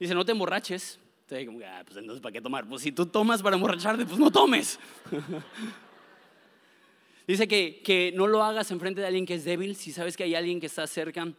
Dice, 0.00 0.14
no 0.14 0.24
te 0.24 0.32
emborraches. 0.32 0.98
Entonces, 1.24 1.46
como, 1.46 1.60
ah, 1.62 1.82
pues 1.84 1.98
entonces, 1.98 2.22
¿para 2.22 2.32
qué 2.32 2.40
tomar? 2.40 2.66
Pues 2.66 2.80
si 2.80 2.90
tú 2.90 3.04
tomas 3.04 3.42
para 3.42 3.56
emborracharte, 3.56 4.06
pues 4.06 4.18
no 4.18 4.30
tomes. 4.30 4.80
Dice 7.26 7.46
que, 7.46 7.82
que 7.84 8.10
no 8.16 8.26
lo 8.26 8.42
hagas 8.42 8.70
enfrente 8.70 9.02
de 9.02 9.08
alguien 9.08 9.26
que 9.26 9.34
es 9.34 9.44
débil. 9.44 9.76
Si 9.76 9.92
sabes 9.92 10.16
que 10.16 10.24
hay 10.24 10.34
alguien 10.34 10.58
que 10.58 10.66
está 10.66 10.86
cerca 10.86 11.30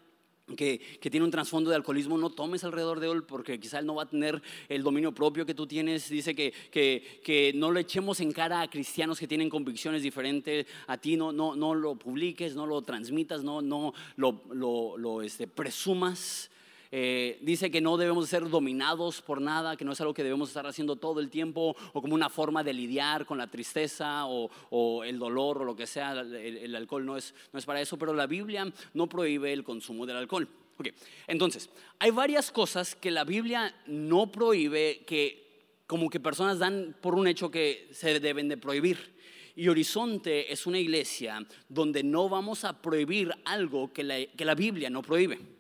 que, 0.56 0.79
tiene 1.10 1.24
un 1.24 1.32
trasfondo 1.32 1.70
de 1.70 1.75
alcoholismo, 1.75 2.18
no 2.18 2.29
tomes 2.29 2.63
alrededor 2.63 3.00
de 3.00 3.12
él 3.12 3.24
porque 3.24 3.60
quizá 3.60 3.79
él 3.79 3.86
no 3.86 3.96
va 3.96 4.03
a 4.03 4.10
tener 4.10 4.41
el 4.68 4.84
dominio 4.84 5.13
propio 5.13 5.46
que 5.46 5.53
tú 5.53 5.68
tienes. 5.68 6.10
Dice 6.10 6.36
que, 6.36 6.53
que, 6.72 7.51
no 7.56 7.72
lo 7.72 7.79
echemos 7.79 8.20
en 8.20 8.32
cara 8.32 8.62
a 8.62 8.70
cristianos 8.70 9.20
que 9.20 9.27
tienen 9.27 9.50
convicciones 9.50 10.03
diferentes 10.03 10.65
a 10.88 10.98
ti, 10.98 11.15
no, 11.15 11.32
no, 11.32 11.56
no 11.56 11.74
lo 11.75 11.96
publiques, 11.96 12.56
no 12.56 12.65
lo 12.65 12.82
transmitas, 12.82 13.44
no, 13.44 13.62
no 13.62 13.94
lo, 14.15 14.41
lo, 14.51 14.98
lo 14.98 15.22
este, 15.22 15.48
presumas. 15.48 16.50
Eh, 16.91 17.38
dice 17.41 17.69
que 17.69 17.81
no 17.81 17.98
debemos 17.98 18.27
ser 18.27 18.50
dominados 18.50 19.22
por 19.22 19.39
nada, 19.41 19.77
que 19.77 19.86
no 19.86 19.91
es 19.91 20.01
algo 20.01 20.13
que 20.13 20.24
debemos 20.24 20.50
estar 20.50 20.65
haciendo 20.65 20.96
todo 20.96 21.19
el 21.19 21.29
tiempo 21.29 21.75
o 21.93 22.01
como 22.01 22.15
una 22.15 22.29
forma 22.29 22.63
de 22.63 22.74
lidiar 22.74 23.27
con 23.27 23.38
la 23.38 23.48
tristeza 23.48 24.25
o, 24.25 25.03
el 25.03 25.19
dolor 25.19 25.62
o 25.62 25.65
lo 25.65 25.75
que 25.75 25.86
sea. 25.86 26.13
El, 26.13 26.75
alcohol 26.75 27.05
no 27.05 27.17
es, 27.17 27.36
no 27.53 27.60
es 27.60 27.65
para 27.65 27.81
eso, 27.81 27.98
pero 27.98 28.13
la 28.13 28.25
Biblia 28.25 28.72
no 28.93 29.08
prohíbe 29.08 29.53
el 29.53 29.63
consumo 29.63 30.05
del 30.05 30.17
alcohol. 30.17 30.48
Okay. 30.77 30.93
Entonces, 31.27 31.69
hay 32.00 32.10
varias 32.10 32.51
cosas 32.51 32.96
que 32.96 33.12
la 33.12 33.25
Biblia 33.25 33.75
no 33.86 34.31
prohíbe 34.31 35.03
que 35.05 35.50
como 35.86 36.10
que 36.10 36.19
personas 36.19 36.60
dan 36.60 36.96
por 37.01 37.15
un 37.15 37.27
hecho 37.27 37.51
que 37.51 37.89
se 37.91 38.19
deben 38.19 38.48
de 38.48 38.58
prohibir. 38.58 39.19
Y 39.55 39.67
Horizonte 39.67 40.51
es 40.53 40.65
una 40.65 40.79
iglesia 40.79 41.46
donde 41.67 42.01
no 42.01 42.29
vamos 42.29 42.63
a 42.63 42.81
prohibir 42.81 43.34
algo 43.43 43.91
que 43.91 44.03
la, 44.03 44.25
que 44.25 44.46
la 44.46 44.55
Biblia 44.55 44.89
no 44.89 45.01
prohíbe. 45.01 45.58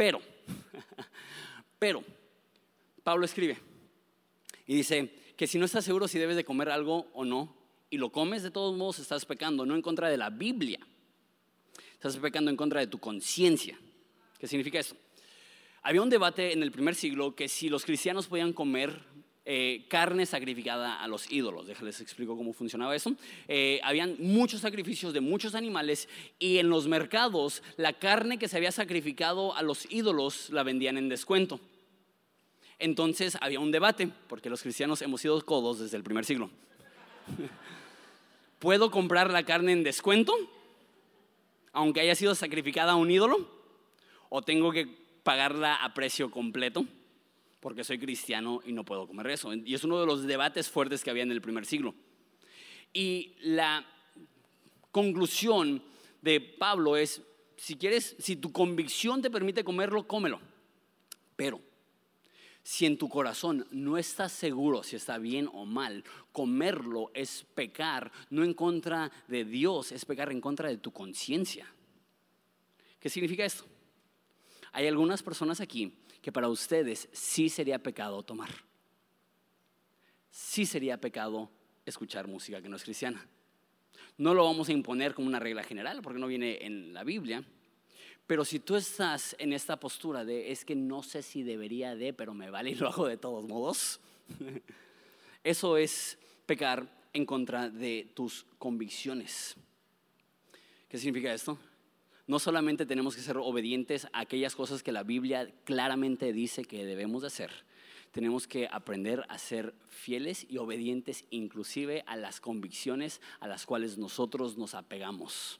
Pero, 0.00 0.18
pero, 1.78 2.02
Pablo 3.02 3.26
escribe 3.26 3.58
y 4.66 4.74
dice 4.74 5.14
que 5.36 5.46
si 5.46 5.58
no 5.58 5.66
estás 5.66 5.84
seguro 5.84 6.08
si 6.08 6.18
debes 6.18 6.36
de 6.36 6.44
comer 6.44 6.70
algo 6.70 7.10
o 7.12 7.26
no, 7.26 7.54
y 7.90 7.98
lo 7.98 8.10
comes, 8.10 8.42
de 8.42 8.50
todos 8.50 8.74
modos 8.78 8.98
estás 8.98 9.26
pecando, 9.26 9.66
no 9.66 9.74
en 9.74 9.82
contra 9.82 10.08
de 10.08 10.16
la 10.16 10.30
Biblia, 10.30 10.80
estás 11.92 12.16
pecando 12.16 12.50
en 12.50 12.56
contra 12.56 12.80
de 12.80 12.86
tu 12.86 12.98
conciencia. 12.98 13.78
¿Qué 14.38 14.46
significa 14.46 14.78
esto? 14.78 14.96
Había 15.82 16.00
un 16.00 16.08
debate 16.08 16.54
en 16.54 16.62
el 16.62 16.72
primer 16.72 16.94
siglo 16.94 17.36
que 17.36 17.46
si 17.46 17.68
los 17.68 17.84
cristianos 17.84 18.26
podían 18.26 18.54
comer 18.54 19.04
eh, 19.46 19.86
carne 19.88 20.26
sacrificada 20.26 21.02
a 21.02 21.08
los 21.08 21.30
ídolos. 21.32 21.66
Déjales 21.66 22.00
explico 22.00 22.36
cómo 22.36 22.52
funcionaba 22.52 22.94
eso. 22.94 23.14
Eh, 23.48 23.80
habían 23.82 24.16
muchos 24.18 24.60
sacrificios 24.60 25.14
de 25.14 25.20
muchos 25.20 25.54
animales 25.54 26.08
y 26.38 26.58
en 26.58 26.68
los 26.68 26.86
mercados 26.86 27.62
la 27.76 27.94
carne 27.94 28.38
que 28.38 28.48
se 28.48 28.58
había 28.58 28.70
sacrificado 28.70 29.56
a 29.56 29.62
los 29.62 29.90
ídolos 29.90 30.50
la 30.50 30.62
vendían 30.62 30.98
en 30.98 31.08
descuento. 31.08 31.58
Entonces 32.78 33.36
había 33.40 33.60
un 33.60 33.72
debate, 33.72 34.10
porque 34.28 34.50
los 34.50 34.62
cristianos 34.62 35.02
hemos 35.02 35.20
sido 35.20 35.40
codos 35.44 35.80
desde 35.80 35.96
el 35.96 36.02
primer 36.02 36.24
siglo. 36.24 36.50
¿Puedo 38.58 38.90
comprar 38.90 39.30
la 39.30 39.44
carne 39.44 39.72
en 39.72 39.84
descuento, 39.84 40.34
aunque 41.72 42.00
haya 42.00 42.14
sido 42.14 42.34
sacrificada 42.34 42.92
a 42.92 42.96
un 42.96 43.10
ídolo? 43.10 43.48
¿O 44.28 44.42
tengo 44.42 44.70
que 44.70 44.86
pagarla 45.22 45.76
a 45.76 45.94
precio 45.94 46.30
completo? 46.30 46.84
Porque 47.60 47.84
soy 47.84 47.98
cristiano 47.98 48.60
y 48.64 48.72
no 48.72 48.84
puedo 48.84 49.06
comer 49.06 49.28
eso. 49.28 49.52
Y 49.54 49.74
es 49.74 49.84
uno 49.84 50.00
de 50.00 50.06
los 50.06 50.24
debates 50.24 50.68
fuertes 50.68 51.04
que 51.04 51.10
había 51.10 51.22
en 51.22 51.32
el 51.32 51.42
primer 51.42 51.66
siglo. 51.66 51.94
Y 52.92 53.36
la 53.40 53.86
conclusión 54.90 55.82
de 56.22 56.40
Pablo 56.40 56.96
es, 56.96 57.22
si 57.56 57.76
quieres, 57.76 58.16
si 58.18 58.36
tu 58.36 58.50
convicción 58.50 59.22
te 59.22 59.30
permite 59.30 59.62
comerlo, 59.62 60.06
cómelo. 60.06 60.40
Pero 61.36 61.60
si 62.62 62.86
en 62.86 62.98
tu 62.98 63.08
corazón 63.08 63.66
no 63.70 63.96
estás 63.98 64.32
seguro 64.32 64.82
si 64.82 64.96
está 64.96 65.18
bien 65.18 65.48
o 65.52 65.64
mal, 65.64 66.04
comerlo 66.32 67.10
es 67.14 67.44
pecar, 67.54 68.10
no 68.30 68.44
en 68.44 68.54
contra 68.54 69.10
de 69.28 69.44
Dios, 69.44 69.92
es 69.92 70.04
pecar 70.04 70.30
en 70.32 70.40
contra 70.40 70.68
de 70.68 70.78
tu 70.78 70.92
conciencia. 70.92 71.66
¿Qué 72.98 73.08
significa 73.08 73.44
esto? 73.44 73.64
Hay 74.72 74.86
algunas 74.86 75.22
personas 75.22 75.60
aquí 75.60 75.92
que 76.20 76.32
para 76.32 76.48
ustedes 76.48 77.08
sí 77.12 77.48
sería 77.48 77.82
pecado 77.82 78.22
tomar. 78.22 78.50
Sí 80.30 80.66
sería 80.66 81.00
pecado 81.00 81.50
escuchar 81.84 82.28
música 82.28 82.62
que 82.62 82.68
no 82.68 82.76
es 82.76 82.84
cristiana. 82.84 83.26
No 84.16 84.34
lo 84.34 84.44
vamos 84.44 84.68
a 84.68 84.72
imponer 84.72 85.14
como 85.14 85.28
una 85.28 85.40
regla 85.40 85.62
general 85.62 86.00
porque 86.02 86.18
no 86.18 86.26
viene 86.26 86.58
en 86.64 86.92
la 86.92 87.04
Biblia. 87.04 87.44
Pero 88.26 88.44
si 88.44 88.60
tú 88.60 88.76
estás 88.76 89.34
en 89.38 89.52
esta 89.52 89.80
postura 89.80 90.24
de 90.24 90.52
es 90.52 90.64
que 90.64 90.76
no 90.76 91.02
sé 91.02 91.22
si 91.22 91.42
debería 91.42 91.96
de, 91.96 92.12
pero 92.12 92.32
me 92.32 92.50
vale 92.50 92.70
y 92.70 92.74
lo 92.74 92.88
hago 92.88 93.08
de 93.08 93.16
todos 93.16 93.44
modos, 93.44 93.98
eso 95.44 95.76
es 95.76 96.18
pecar 96.46 96.86
en 97.12 97.26
contra 97.26 97.68
de 97.68 98.12
tus 98.14 98.46
convicciones. 98.58 99.56
¿Qué 100.88 100.98
significa 100.98 101.32
esto? 101.32 101.58
No 102.30 102.38
solamente 102.38 102.86
tenemos 102.86 103.16
que 103.16 103.22
ser 103.22 103.38
obedientes 103.38 104.06
a 104.12 104.20
aquellas 104.20 104.54
cosas 104.54 104.84
que 104.84 104.92
la 104.92 105.02
Biblia 105.02 105.52
claramente 105.64 106.32
dice 106.32 106.64
que 106.64 106.84
debemos 106.84 107.22
de 107.22 107.26
hacer, 107.26 107.50
tenemos 108.12 108.46
que 108.46 108.68
aprender 108.70 109.26
a 109.28 109.36
ser 109.36 109.74
fieles 109.88 110.46
y 110.48 110.58
obedientes 110.58 111.24
inclusive 111.30 112.04
a 112.06 112.14
las 112.14 112.40
convicciones 112.40 113.20
a 113.40 113.48
las 113.48 113.66
cuales 113.66 113.98
nosotros 113.98 114.56
nos 114.56 114.76
apegamos. 114.76 115.58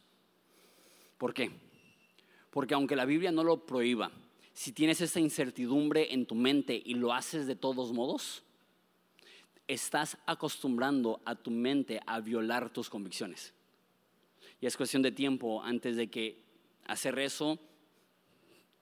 ¿Por 1.18 1.34
qué? 1.34 1.50
Porque 2.52 2.74
aunque 2.74 2.94
la 2.94 3.04
Biblia 3.04 3.32
no 3.32 3.42
lo 3.42 3.66
prohíba, 3.66 4.12
si 4.52 4.70
tienes 4.70 5.00
esa 5.00 5.18
incertidumbre 5.18 6.14
en 6.14 6.24
tu 6.24 6.36
mente 6.36 6.80
y 6.84 6.94
lo 6.94 7.12
haces 7.12 7.48
de 7.48 7.56
todos 7.56 7.92
modos, 7.92 8.44
estás 9.66 10.18
acostumbrando 10.24 11.20
a 11.24 11.34
tu 11.34 11.50
mente 11.50 12.00
a 12.06 12.20
violar 12.20 12.72
tus 12.72 12.88
convicciones. 12.88 13.54
Y 14.60 14.66
es 14.66 14.76
cuestión 14.76 15.02
de 15.02 15.10
tiempo 15.10 15.64
antes 15.64 15.96
de 15.96 16.08
que 16.08 16.49
hacer 16.90 17.18
eso 17.18 17.58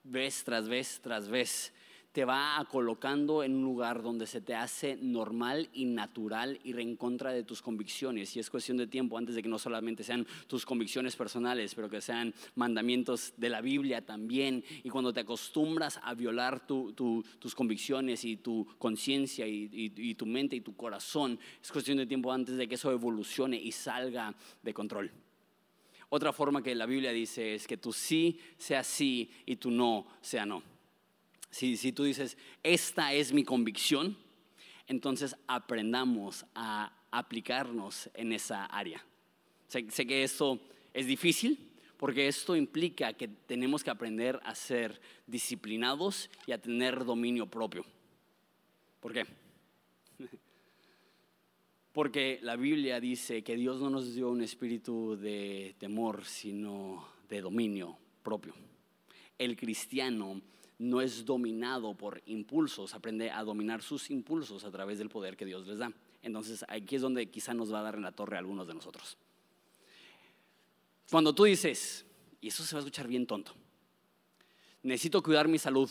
vez 0.03 0.43
tras 0.43 0.67
vez 0.67 0.99
tras 1.01 1.27
vez 1.27 1.73
te 2.11 2.25
va 2.25 2.65
colocando 2.71 3.43
en 3.43 3.55
un 3.55 3.61
lugar 3.61 4.01
donde 4.01 4.25
se 4.25 4.41
te 4.41 4.55
hace 4.55 4.97
normal 4.99 5.69
y 5.73 5.85
natural 5.85 6.59
ir 6.63 6.79
en 6.79 6.95
contra 6.95 7.31
de 7.31 7.43
tus 7.43 7.61
convicciones. 7.61 8.35
Y 8.35 8.39
es 8.39 8.49
cuestión 8.49 8.77
de 8.77 8.87
tiempo 8.87 9.17
antes 9.17 9.35
de 9.35 9.43
que 9.43 9.47
no 9.47 9.59
solamente 9.59 10.03
sean 10.03 10.25
tus 10.47 10.65
convicciones 10.65 11.15
personales, 11.15 11.75
pero 11.75 11.87
que 11.87 12.01
sean 12.01 12.33
mandamientos 12.55 13.33
de 13.37 13.49
la 13.49 13.61
Biblia 13.61 14.03
también. 14.03 14.63
Y 14.83 14.89
cuando 14.89 15.13
te 15.13 15.19
acostumbras 15.19 15.99
a 16.01 16.15
violar 16.15 16.65
tus 16.65 17.55
convicciones 17.55 18.25
y 18.25 18.37
tu 18.37 18.65
conciencia 18.79 19.45
y 19.47 20.15
tu 20.15 20.25
mente 20.25 20.55
y 20.55 20.61
tu 20.61 20.75
corazón, 20.75 21.39
es 21.61 21.71
cuestión 21.71 21.99
de 21.99 22.07
tiempo 22.07 22.31
antes 22.31 22.57
de 22.57 22.67
que 22.67 22.73
eso 22.73 22.91
evolucione 22.91 23.57
y 23.57 23.71
salga 23.71 24.33
de 24.63 24.73
control. 24.73 25.11
Otra 26.09 26.33
forma 26.33 26.63
que 26.63 26.73
la 26.73 26.87
Biblia 26.87 27.11
dice 27.11 27.53
es 27.53 27.67
que 27.67 27.77
tu 27.77 27.93
sí 27.93 28.39
sea 28.57 28.83
sí 28.83 29.31
y 29.45 29.55
tu 29.57 29.69
no 29.69 30.07
sea 30.21 30.45
no. 30.45 30.63
Si, 31.51 31.77
si 31.77 31.91
tú 31.91 32.03
dices, 32.03 32.37
esta 32.63 33.13
es 33.13 33.31
mi 33.31 33.43
convicción, 33.43 34.17
entonces 34.87 35.35
aprendamos 35.47 36.45
a 36.55 36.91
aplicarnos 37.11 38.09
en 38.13 38.33
esa 38.33 38.65
área. 38.65 39.03
Sé, 39.67 39.85
que 39.85 40.23
esto 40.23 40.59
es 40.93 41.05
difícil 41.05 41.71
porque 41.97 42.27
esto 42.27 42.55
implica 42.55 43.13
que 43.13 43.27
tenemos 43.27 43.83
que 43.83 43.91
aprender 43.91 44.39
a 44.43 44.55
ser 44.55 44.99
disciplinados 45.27 46.29
y 46.47 46.53
a 46.53 46.61
tener 46.61 47.05
dominio 47.05 47.45
propio. 47.45 47.85
¿Por 48.99 49.13
qué? 49.13 49.25
Porque 51.93 52.39
la 52.43 52.55
Biblia 52.55 52.99
dice 52.99 53.43
que 53.43 53.55
Dios 53.55 53.81
no 53.81 53.89
nos 53.89 54.13
dio 54.13 54.29
un 54.29 54.41
espíritu 54.41 55.17
de 55.17 55.75
temor, 55.79 56.23
sino 56.23 57.07
de 57.27 57.41
dominio 57.41 57.97
propio. 58.21 58.53
El 59.39 59.55
cristiano 59.55 60.39
no 60.77 61.01
es 61.01 61.25
dominado 61.25 61.95
por 61.95 62.21
impulsos, 62.27 62.93
aprende 62.93 63.31
a 63.31 63.43
dominar 63.43 63.81
sus 63.81 64.11
impulsos 64.11 64.63
a 64.65 64.71
través 64.71 64.99
del 64.99 65.09
poder 65.09 65.35
que 65.35 65.45
Dios 65.45 65.65
les 65.65 65.79
da. 65.79 65.91
Entonces 66.21 66.63
aquí 66.67 66.95
es 66.95 67.01
donde 67.01 67.25
quizá 67.25 67.53
nos 67.53 67.73
va 67.73 67.79
a 67.79 67.83
dar 67.83 67.95
en 67.95 68.03
la 68.03 68.11
torre 68.11 68.35
a 68.35 68.39
algunos 68.39 68.67
de 68.67 68.75
nosotros. 68.75 69.17
Cuando 71.09 71.33
tú 71.33 71.45
dices, 71.45 72.05
y 72.39 72.49
eso 72.49 72.63
se 72.63 72.75
va 72.75 72.79
a 72.79 72.83
escuchar 72.83 73.07
bien 73.07 73.25
tonto, 73.25 73.53
necesito 74.83 75.23
cuidar 75.23 75.47
mi 75.47 75.57
salud, 75.57 75.89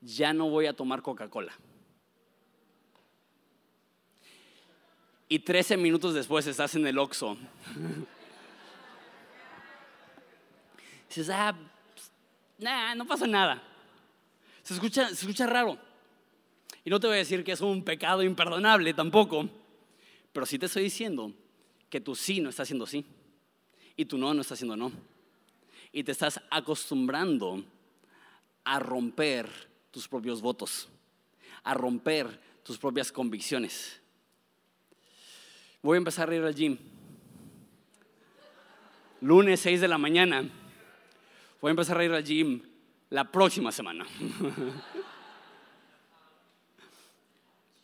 ya 0.00 0.32
no 0.32 0.48
voy 0.48 0.66
a 0.66 0.74
tomar 0.74 1.02
Coca-Cola 1.02 1.52
y 5.28 5.38
13 5.38 5.76
minutos 5.76 6.14
después 6.14 6.46
estás 6.46 6.74
en 6.74 6.86
el 6.86 6.98
Oxxo. 6.98 7.36
Dices, 11.08 11.30
ah, 11.30 11.54
nah, 12.58 12.94
no 12.94 13.06
pasa 13.06 13.26
nada. 13.26 13.62
Se 14.62 14.74
escucha, 14.74 15.08
se 15.08 15.14
escucha 15.14 15.46
raro. 15.46 15.78
Y 16.84 16.90
no 16.90 17.00
te 17.00 17.06
voy 17.06 17.14
a 17.16 17.18
decir 17.18 17.44
que 17.44 17.52
es 17.52 17.60
un 17.60 17.82
pecado 17.82 18.22
imperdonable 18.22 18.92
tampoco, 18.92 19.48
Pero 20.32 20.44
sí 20.44 20.58
te 20.58 20.66
estoy 20.66 20.82
diciendo 20.84 21.32
que 21.88 22.00
tu 22.00 22.14
sí 22.14 22.40
no 22.40 22.50
está 22.50 22.64
haciendo 22.64 22.86
sí 22.86 23.06
y 23.96 24.04
tu 24.04 24.18
no 24.18 24.34
no 24.34 24.40
está 24.40 24.54
haciendo 24.54 24.76
no. 24.76 24.90
Y 25.92 26.02
te 26.02 26.12
estás 26.12 26.40
acostumbrando 26.50 27.64
a 28.64 28.80
romper 28.80 29.48
tus 29.90 30.08
propios 30.08 30.42
votos, 30.42 30.88
a 31.62 31.74
romper 31.74 32.40
tus 32.64 32.78
propias 32.78 33.12
convicciones. 33.12 34.00
Voy 35.84 35.94
a 35.96 35.98
empezar 35.98 36.30
a 36.30 36.34
ir 36.34 36.42
al 36.42 36.54
gym. 36.54 36.78
Lunes 39.20 39.60
6 39.60 39.82
de 39.82 39.88
la 39.88 39.98
mañana. 39.98 40.48
Voy 41.60 41.68
a 41.68 41.72
empezar 41.72 41.98
a 41.98 42.04
ir 42.06 42.10
al 42.10 42.24
gym 42.24 42.62
la 43.10 43.30
próxima 43.30 43.70
semana. 43.70 44.06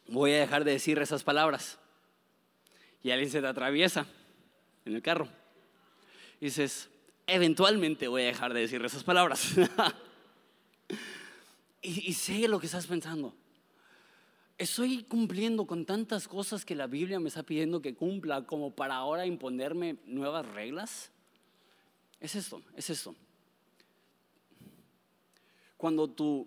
Voy 0.09 0.33
a 0.33 0.41
dejar 0.41 0.65
de 0.65 0.73
decir 0.73 0.99
esas 0.99 1.23
palabras. 1.23 1.79
Y 3.03 3.11
alguien 3.11 3.31
se 3.31 3.43
te 3.43 3.47
atraviesa 3.47 4.07
en 4.87 4.95
el 4.95 5.03
carro. 5.03 5.29
Y 6.41 6.47
dices, 6.47 6.89
eventualmente 7.27 8.09
voy 8.09 8.23
a 8.23 8.27
dejar 8.27 8.55
de 8.55 8.61
decir 8.61 8.83
esas 8.83 9.05
palabras. 9.05 9.59
y, 11.83 12.09
y 12.09 12.15
sé 12.15 12.49
lo 12.49 12.59
que 12.59 12.65
estás 12.65 12.87
pensando. 12.87 13.35
Estoy 14.61 15.05
cumpliendo 15.05 15.67
con 15.67 15.87
tantas 15.87 16.29
cosas 16.29 16.67
que 16.67 16.75
la 16.75 16.87
Biblia 16.87 17.19
me 17.19 17.29
está 17.29 17.43
pidiendo 17.43 17.81
que 17.81 17.95
cumpla 17.95 18.45
como 18.47 18.71
para 18.71 18.95
ahora 18.95 19.25
imponerme 19.25 19.97
nuevas 20.05 20.47
reglas. 20.49 21.11
Es 22.21 22.35
esto, 22.35 22.61
es 22.77 22.91
esto. 22.91 23.15
Cuando 25.79 26.09
tu 26.09 26.47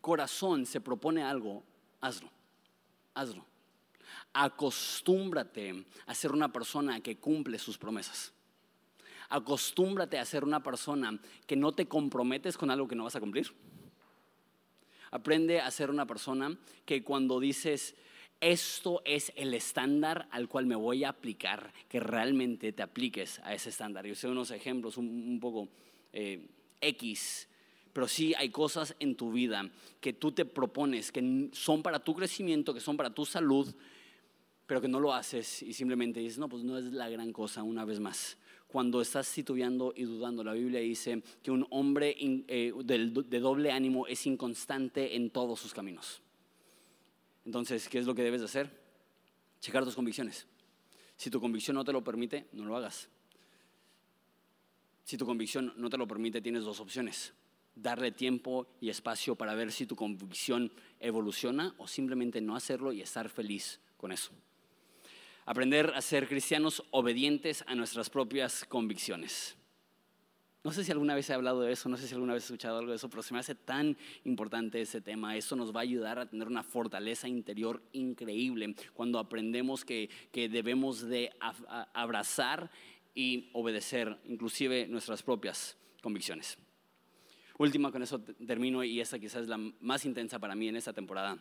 corazón 0.00 0.66
se 0.66 0.80
propone 0.80 1.22
algo, 1.22 1.62
hazlo, 2.00 2.28
hazlo. 3.14 3.46
Acostúmbrate 4.32 5.86
a 6.04 6.14
ser 6.16 6.32
una 6.32 6.52
persona 6.52 6.98
que 6.98 7.20
cumple 7.20 7.60
sus 7.60 7.78
promesas. 7.78 8.32
Acostúmbrate 9.28 10.18
a 10.18 10.24
ser 10.24 10.42
una 10.42 10.64
persona 10.64 11.16
que 11.46 11.54
no 11.54 11.70
te 11.70 11.86
comprometes 11.86 12.58
con 12.58 12.72
algo 12.72 12.88
que 12.88 12.96
no 12.96 13.04
vas 13.04 13.14
a 13.14 13.20
cumplir. 13.20 13.54
Aprende 15.10 15.60
a 15.60 15.70
ser 15.70 15.90
una 15.90 16.06
persona 16.06 16.56
que 16.84 17.02
cuando 17.02 17.40
dices, 17.40 17.94
esto 18.40 19.02
es 19.04 19.32
el 19.36 19.54
estándar 19.54 20.28
al 20.30 20.48
cual 20.48 20.66
me 20.66 20.76
voy 20.76 21.04
a 21.04 21.10
aplicar, 21.10 21.72
que 21.88 22.00
realmente 22.00 22.72
te 22.72 22.82
apliques 22.82 23.40
a 23.40 23.54
ese 23.54 23.70
estándar. 23.70 24.06
Yo 24.06 24.14
sé 24.14 24.28
unos 24.28 24.50
ejemplos 24.50 24.96
un, 24.96 25.38
poco 25.40 25.68
eh, 26.12 26.46
X, 26.80 27.48
pero 27.92 28.08
sí 28.08 28.34
hay 28.36 28.50
cosas 28.50 28.94
en 28.98 29.16
tu 29.16 29.32
vida 29.32 29.70
que 30.00 30.12
tú 30.12 30.32
te 30.32 30.44
propones, 30.44 31.12
que 31.12 31.48
son 31.52 31.82
para 31.82 32.00
tu 32.00 32.14
crecimiento, 32.14 32.74
que 32.74 32.80
son 32.80 32.96
para 32.96 33.10
tu 33.10 33.24
salud, 33.24 33.74
pero 34.66 34.80
que 34.80 34.88
no 34.88 35.00
lo 35.00 35.14
haces 35.14 35.62
y 35.62 35.72
simplemente 35.72 36.20
dices, 36.20 36.38
no, 36.38 36.48
pues 36.48 36.62
no 36.62 36.76
es 36.76 36.84
la 36.86 37.08
gran 37.08 37.32
cosa 37.32 37.62
una 37.62 37.84
vez 37.84 38.00
más 38.00 38.36
cuando 38.76 39.00
estás 39.00 39.32
titubeando 39.32 39.94
y 39.96 40.02
dudando. 40.02 40.44
La 40.44 40.52
Biblia 40.52 40.80
dice 40.80 41.22
que 41.42 41.50
un 41.50 41.66
hombre 41.70 42.14
eh, 42.20 42.74
de 42.84 43.40
doble 43.40 43.72
ánimo 43.72 44.06
es 44.06 44.26
inconstante 44.26 45.16
en 45.16 45.30
todos 45.30 45.58
sus 45.58 45.72
caminos. 45.72 46.20
Entonces, 47.46 47.88
¿qué 47.88 47.98
es 47.98 48.04
lo 48.04 48.14
que 48.14 48.22
debes 48.22 48.42
de 48.42 48.44
hacer? 48.44 48.70
Checar 49.60 49.82
tus 49.82 49.94
convicciones. 49.94 50.46
Si 51.16 51.30
tu 51.30 51.40
convicción 51.40 51.74
no 51.74 51.86
te 51.86 51.92
lo 51.94 52.04
permite, 52.04 52.48
no 52.52 52.66
lo 52.66 52.76
hagas. 52.76 53.08
Si 55.04 55.16
tu 55.16 55.24
convicción 55.24 55.72
no 55.78 55.88
te 55.88 55.96
lo 55.96 56.06
permite, 56.06 56.42
tienes 56.42 56.64
dos 56.64 56.78
opciones. 56.78 57.32
Darle 57.74 58.12
tiempo 58.12 58.66
y 58.78 58.90
espacio 58.90 59.36
para 59.36 59.54
ver 59.54 59.72
si 59.72 59.86
tu 59.86 59.96
convicción 59.96 60.70
evoluciona 61.00 61.74
o 61.78 61.88
simplemente 61.88 62.42
no 62.42 62.54
hacerlo 62.54 62.92
y 62.92 63.00
estar 63.00 63.30
feliz 63.30 63.80
con 63.96 64.12
eso. 64.12 64.32
Aprender 65.46 65.92
a 65.94 66.02
ser 66.02 66.26
cristianos 66.26 66.82
obedientes 66.90 67.62
a 67.68 67.76
nuestras 67.76 68.10
propias 68.10 68.64
convicciones. 68.64 69.56
No 70.64 70.72
sé 70.72 70.82
si 70.82 70.90
alguna 70.90 71.14
vez 71.14 71.30
he 71.30 71.34
hablado 71.34 71.60
de 71.60 71.70
eso, 71.70 71.88
no 71.88 71.96
sé 71.96 72.08
si 72.08 72.14
alguna 72.14 72.34
vez 72.34 72.42
he 72.42 72.46
escuchado 72.46 72.78
algo 72.78 72.90
de 72.90 72.96
eso, 72.96 73.08
pero 73.08 73.22
se 73.22 73.32
me 73.32 73.38
hace 73.38 73.54
tan 73.54 73.96
importante 74.24 74.80
ese 74.80 75.00
tema. 75.00 75.36
Eso 75.36 75.54
nos 75.54 75.72
va 75.72 75.78
a 75.78 75.82
ayudar 75.84 76.18
a 76.18 76.28
tener 76.28 76.48
una 76.48 76.64
fortaleza 76.64 77.28
interior 77.28 77.80
increíble 77.92 78.74
cuando 78.92 79.20
aprendemos 79.20 79.84
que, 79.84 80.10
debemos 80.32 81.02
de 81.02 81.30
abrazar 81.94 82.68
y 83.14 83.48
obedecer 83.52 84.18
inclusive 84.24 84.88
nuestras 84.88 85.22
propias 85.22 85.76
convicciones. 86.02 86.58
Última, 87.56 87.92
con 87.92 88.02
eso 88.02 88.20
termino 88.44 88.82
y 88.82 89.00
esta 89.00 89.20
quizás 89.20 89.42
es 89.42 89.48
la 89.48 89.58
más 89.58 90.04
intensa 90.04 90.40
para 90.40 90.56
mí 90.56 90.66
en 90.66 90.74
esta 90.74 90.92
temporada. 90.92 91.38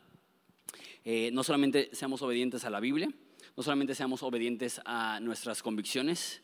Eh, 1.04 1.32
no 1.34 1.44
solamente 1.44 1.90
seamos 1.94 2.22
obedientes 2.22 2.64
a 2.66 2.70
la 2.70 2.80
Biblia, 2.80 3.10
no 3.56 3.64
solamente 3.64 3.96
seamos 3.96 4.22
obedientes 4.24 4.82
a 4.86 5.20
nuestras 5.22 5.64
convicciones, 5.64 6.42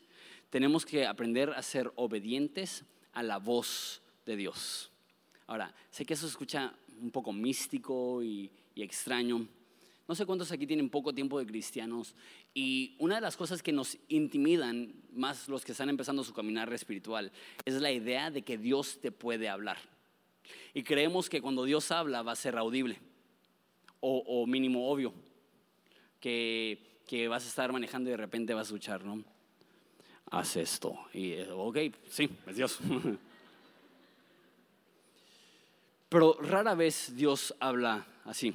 tenemos 0.50 0.84
que 0.84 1.06
aprender 1.06 1.50
a 1.50 1.62
ser 1.62 1.92
obedientes 1.96 2.84
a 3.12 3.22
la 3.22 3.38
voz 3.38 4.02
de 4.24 4.36
Dios. 4.36 4.90
Ahora, 5.46 5.74
sé 5.90 6.04
que 6.04 6.14
eso 6.14 6.26
se 6.26 6.32
escucha 6.32 6.74
un 7.00 7.10
poco 7.10 7.32
místico 7.32 8.22
y, 8.22 8.50
extraño. 8.76 9.46
No 10.08 10.14
sé 10.14 10.26
cuántos 10.26 10.50
aquí 10.50 10.66
tienen 10.66 10.88
poco 10.88 11.14
tiempo 11.14 11.38
de 11.38 11.46
cristianos 11.46 12.14
y 12.54 12.96
una 12.98 13.16
de 13.16 13.20
las 13.20 13.36
cosas 13.36 13.62
que 13.62 13.72
nos 13.72 13.96
intimidan 14.08 14.94
más 15.12 15.48
los 15.48 15.64
que 15.64 15.72
están 15.72 15.88
empezando 15.88 16.24
su 16.24 16.32
caminar 16.32 16.72
espiritual 16.72 17.30
es 17.64 17.74
la 17.74 17.92
idea 17.92 18.30
de 18.30 18.42
que 18.42 18.58
Dios 18.58 18.98
te 19.00 19.12
puede 19.12 19.48
hablar. 19.48 19.78
Y 20.74 20.82
creemos 20.82 21.28
que 21.28 21.40
cuando 21.40 21.64
Dios 21.64 21.90
habla 21.92 22.22
va 22.22 22.32
a 22.32 22.36
ser 22.36 22.56
audible 22.56 22.98
o, 24.00 24.18
o 24.26 24.46
mínimo 24.46 24.90
obvio, 24.90 25.14
que 26.18 26.91
que 27.12 27.28
vas 27.28 27.44
a 27.44 27.48
estar 27.48 27.70
manejando 27.70 28.08
y 28.08 28.12
de 28.12 28.16
repente 28.16 28.54
vas 28.54 28.68
a 28.68 28.68
escuchar, 28.68 29.04
¿no? 29.04 29.22
Haz 30.30 30.56
esto. 30.56 30.98
Y, 31.12 31.32
eh, 31.32 31.52
ok, 31.52 31.76
sí, 32.08 32.26
es 32.46 32.56
Dios. 32.56 32.78
Pero 36.08 36.38
rara 36.40 36.74
vez 36.74 37.14
Dios 37.14 37.54
habla 37.60 38.06
así. 38.24 38.54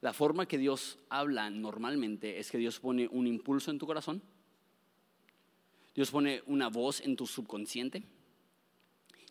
La 0.00 0.12
forma 0.12 0.46
que 0.46 0.58
Dios 0.58 1.00
habla 1.08 1.50
normalmente 1.50 2.38
es 2.38 2.52
que 2.52 2.58
Dios 2.58 2.78
pone 2.78 3.08
un 3.10 3.26
impulso 3.26 3.72
en 3.72 3.80
tu 3.80 3.86
corazón, 3.86 4.22
Dios 5.92 6.12
pone 6.12 6.44
una 6.46 6.68
voz 6.68 7.00
en 7.00 7.16
tu 7.16 7.26
subconsciente 7.26 8.04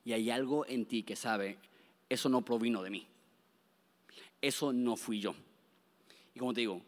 y 0.04 0.12
hay 0.12 0.30
algo 0.30 0.66
en 0.66 0.86
ti 0.86 1.04
que 1.04 1.16
sabe, 1.16 1.58
eso 2.10 2.28
no 2.28 2.44
provino 2.44 2.84
de 2.84 2.90
mí, 2.90 3.08
eso 4.42 4.74
no 4.74 4.98
fui 4.98 5.22
yo. 5.22 5.36
Y 6.36 6.40
como 6.40 6.54
te 6.54 6.60
digo, 6.60 6.82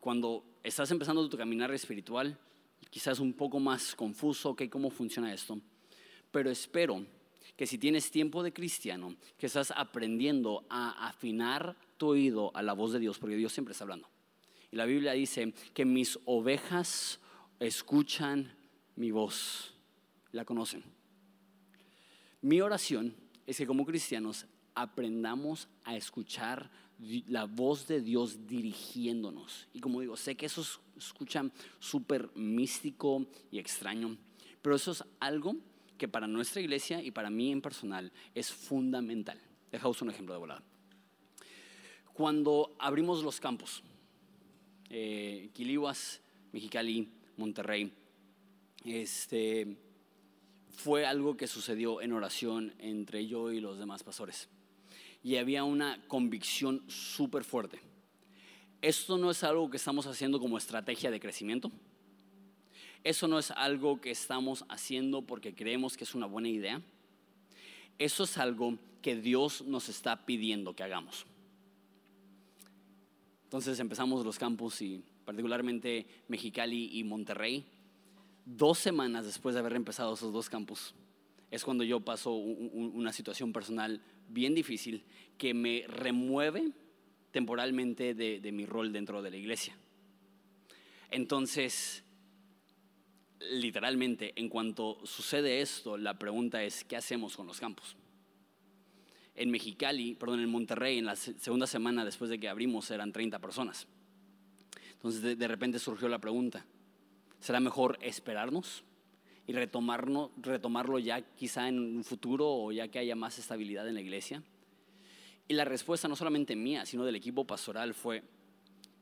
cuando 0.00 0.44
estás 0.62 0.90
empezando 0.90 1.28
tu 1.28 1.36
caminar 1.36 1.70
espiritual, 1.72 2.38
quizás 2.88 3.20
un 3.20 3.34
poco 3.34 3.60
más 3.60 3.94
confuso, 3.94 4.50
ok, 4.50 4.62
¿cómo 4.70 4.90
funciona 4.90 5.32
esto? 5.32 5.60
Pero 6.30 6.50
espero 6.50 7.04
que 7.56 7.66
si 7.66 7.76
tienes 7.76 8.10
tiempo 8.10 8.42
de 8.42 8.52
cristiano, 8.52 9.14
que 9.36 9.46
estás 9.46 9.72
aprendiendo 9.76 10.64
a 10.70 11.08
afinar 11.08 11.76
tu 11.98 12.08
oído 12.08 12.50
a 12.54 12.62
la 12.62 12.72
voz 12.72 12.92
de 12.92 12.98
Dios, 12.98 13.18
porque 13.18 13.36
Dios 13.36 13.52
siempre 13.52 13.72
está 13.72 13.84
hablando. 13.84 14.08
Y 14.70 14.76
la 14.76 14.86
Biblia 14.86 15.12
dice 15.12 15.52
que 15.74 15.84
mis 15.84 16.18
ovejas 16.24 17.20
escuchan 17.58 18.54
mi 18.96 19.10
voz, 19.10 19.74
la 20.32 20.44
conocen. 20.44 20.82
Mi 22.40 22.60
oración 22.62 23.14
es 23.46 23.58
que 23.58 23.66
como 23.66 23.84
cristianos 23.84 24.46
aprendamos 24.74 25.68
a 25.84 25.96
escuchar 25.96 26.70
la 27.28 27.44
voz 27.44 27.86
de 27.86 28.00
Dios 28.00 28.46
dirigiéndonos. 28.46 29.68
Y 29.72 29.80
como 29.80 30.00
digo, 30.00 30.16
sé 30.16 30.36
que 30.36 30.46
eso 30.46 30.64
escucha 30.96 31.44
súper 31.78 32.30
místico 32.34 33.26
y 33.50 33.58
extraño, 33.58 34.16
pero 34.60 34.76
eso 34.76 34.92
es 34.92 35.04
algo 35.18 35.56
que 35.96 36.08
para 36.08 36.26
nuestra 36.26 36.60
iglesia 36.60 37.02
y 37.02 37.10
para 37.10 37.30
mí 37.30 37.50
en 37.52 37.62
personal 37.62 38.12
es 38.34 38.50
fundamental. 38.50 39.40
Dejaos 39.70 40.02
un 40.02 40.10
ejemplo 40.10 40.34
de 40.34 40.40
volada. 40.40 40.62
Cuando 42.12 42.74
abrimos 42.78 43.22
los 43.22 43.40
campos, 43.40 43.82
eh, 44.90 45.50
Mexicali, 46.52 47.08
Monterrey, 47.36 47.92
este, 48.84 49.76
fue 50.70 51.06
algo 51.06 51.36
que 51.36 51.46
sucedió 51.46 52.02
en 52.02 52.12
oración 52.12 52.74
entre 52.78 53.26
yo 53.26 53.52
y 53.52 53.60
los 53.60 53.78
demás 53.78 54.02
pastores 54.02 54.48
y 55.22 55.36
había 55.36 55.64
una 55.64 56.02
convicción 56.08 56.82
súper 56.88 57.44
fuerte. 57.44 57.80
Esto 58.82 59.18
no 59.18 59.30
es 59.30 59.44
algo 59.44 59.68
que 59.70 59.76
estamos 59.76 60.06
haciendo 60.06 60.40
como 60.40 60.56
estrategia 60.56 61.10
de 61.10 61.20
crecimiento. 61.20 61.70
Eso 63.04 63.28
no 63.28 63.38
es 63.38 63.50
algo 63.50 64.00
que 64.00 64.10
estamos 64.10 64.64
haciendo 64.68 65.22
porque 65.22 65.54
creemos 65.54 65.96
que 65.96 66.04
es 66.04 66.14
una 66.14 66.26
buena 66.26 66.48
idea. 66.48 66.82
Eso 67.98 68.24
es 68.24 68.38
algo 68.38 68.78
que 69.02 69.16
Dios 69.16 69.62
nos 69.66 69.88
está 69.88 70.24
pidiendo 70.24 70.74
que 70.74 70.82
hagamos. 70.82 71.26
Entonces 73.44 73.80
empezamos 73.80 74.24
los 74.24 74.38
campus 74.38 74.80
y 74.80 75.02
particularmente 75.24 76.06
Mexicali 76.28 76.98
y 76.98 77.04
Monterrey. 77.04 77.64
Dos 78.44 78.78
semanas 78.78 79.26
después 79.26 79.54
de 79.54 79.60
haber 79.60 79.74
empezado 79.74 80.14
esos 80.14 80.32
dos 80.32 80.48
campus, 80.48 80.94
es 81.50 81.64
cuando 81.64 81.84
yo 81.84 82.00
paso 82.00 82.32
una 82.32 83.12
situación 83.12 83.52
personal 83.52 84.00
bien 84.32 84.54
difícil 84.54 85.04
que 85.36 85.54
me 85.54 85.84
remueve 85.86 86.70
temporalmente 87.30 88.14
de, 88.14 88.52
mi 88.52 88.66
rol 88.66 88.92
dentro 88.92 89.22
de 89.22 89.30
la 89.30 89.36
iglesia. 89.36 89.76
Entonces, 91.10 92.04
literalmente, 93.52 94.32
en 94.36 94.48
cuanto 94.48 94.98
sucede 95.04 95.60
esto, 95.60 95.96
la 95.96 96.18
pregunta 96.18 96.62
es, 96.62 96.84
¿qué 96.84 96.96
hacemos 96.96 97.36
con 97.36 97.46
los 97.46 97.58
campos? 97.58 97.96
En 99.34 99.50
Mexicali, 99.50 100.14
perdón, 100.14 100.40
en 100.40 100.50
Monterrey, 100.50 100.98
en 100.98 101.06
la 101.06 101.16
segunda 101.16 101.66
semana 101.66 102.04
después 102.04 102.30
de 102.30 102.38
que 102.38 102.48
abrimos, 102.48 102.90
eran 102.90 103.12
30 103.12 103.38
personas. 103.38 103.86
Entonces, 104.92 105.22
de, 105.22 105.36
de 105.36 105.48
repente 105.48 105.78
surgió 105.78 106.08
la 106.08 106.18
pregunta, 106.18 106.66
¿será 107.40 107.60
mejor 107.60 107.98
esperarnos 108.02 108.84
y 109.50 109.52
retomarlo, 109.52 110.30
retomarlo 110.36 111.00
ya 111.00 111.22
quizá 111.34 111.66
en 111.66 111.80
un 111.80 112.04
futuro 112.04 112.48
o 112.48 112.70
ya 112.70 112.86
que 112.86 113.00
haya 113.00 113.16
más 113.16 113.36
estabilidad 113.36 113.88
en 113.88 113.94
la 113.94 114.00
iglesia? 114.00 114.44
Y 115.48 115.54
la 115.54 115.64
respuesta 115.64 116.06
no 116.06 116.14
solamente 116.14 116.54
mía, 116.54 116.86
sino 116.86 117.04
del 117.04 117.16
equipo 117.16 117.44
pastoral 117.44 117.92
fue, 117.92 118.22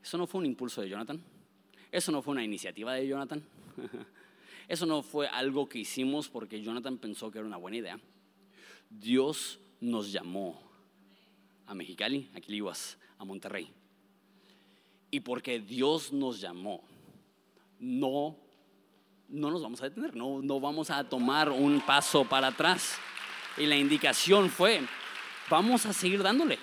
eso 0.01 0.17
no 0.17 0.25
fue 0.25 0.39
un 0.39 0.47
impulso 0.47 0.81
de 0.81 0.89
Jonathan, 0.89 1.21
eso 1.91 2.11
no 2.11 2.23
fue 2.23 2.31
una 2.31 2.43
iniciativa 2.43 2.95
de 2.95 3.07
Jonathan, 3.07 3.43
eso 4.67 4.87
no 4.87 5.03
fue 5.03 5.27
algo 5.27 5.69
que 5.69 5.77
hicimos 5.77 6.29
porque 6.29 6.63
Jonathan 6.63 6.97
pensó 6.97 7.29
que 7.29 7.37
era 7.37 7.45
una 7.45 7.57
buena 7.57 7.77
idea. 7.77 7.99
Dios 8.89 9.59
nos 9.79 10.11
llamó 10.11 10.59
a 11.67 11.75
Mexicali, 11.75 12.27
a 12.33 12.41
Quiliguas, 12.41 12.97
a 13.19 13.23
Monterrey. 13.23 13.69
Y 15.11 15.19
porque 15.19 15.59
Dios 15.59 16.11
nos 16.11 16.41
llamó, 16.41 16.81
no, 17.77 18.48
no 19.29 19.51
nos 19.51 19.61
vamos 19.61 19.81
a 19.81 19.85
detener, 19.85 20.15
no, 20.15 20.41
no 20.41 20.59
vamos 20.59 20.89
a 20.89 21.03
tomar 21.03 21.49
un 21.49 21.81
paso 21.81 22.25
para 22.25 22.47
atrás. 22.47 22.97
Y 23.57 23.65
la 23.65 23.75
indicación 23.75 24.49
fue, 24.49 24.81
vamos 25.49 25.85
a 25.85 25.93
seguir 25.93 26.23
dándole. 26.23 26.57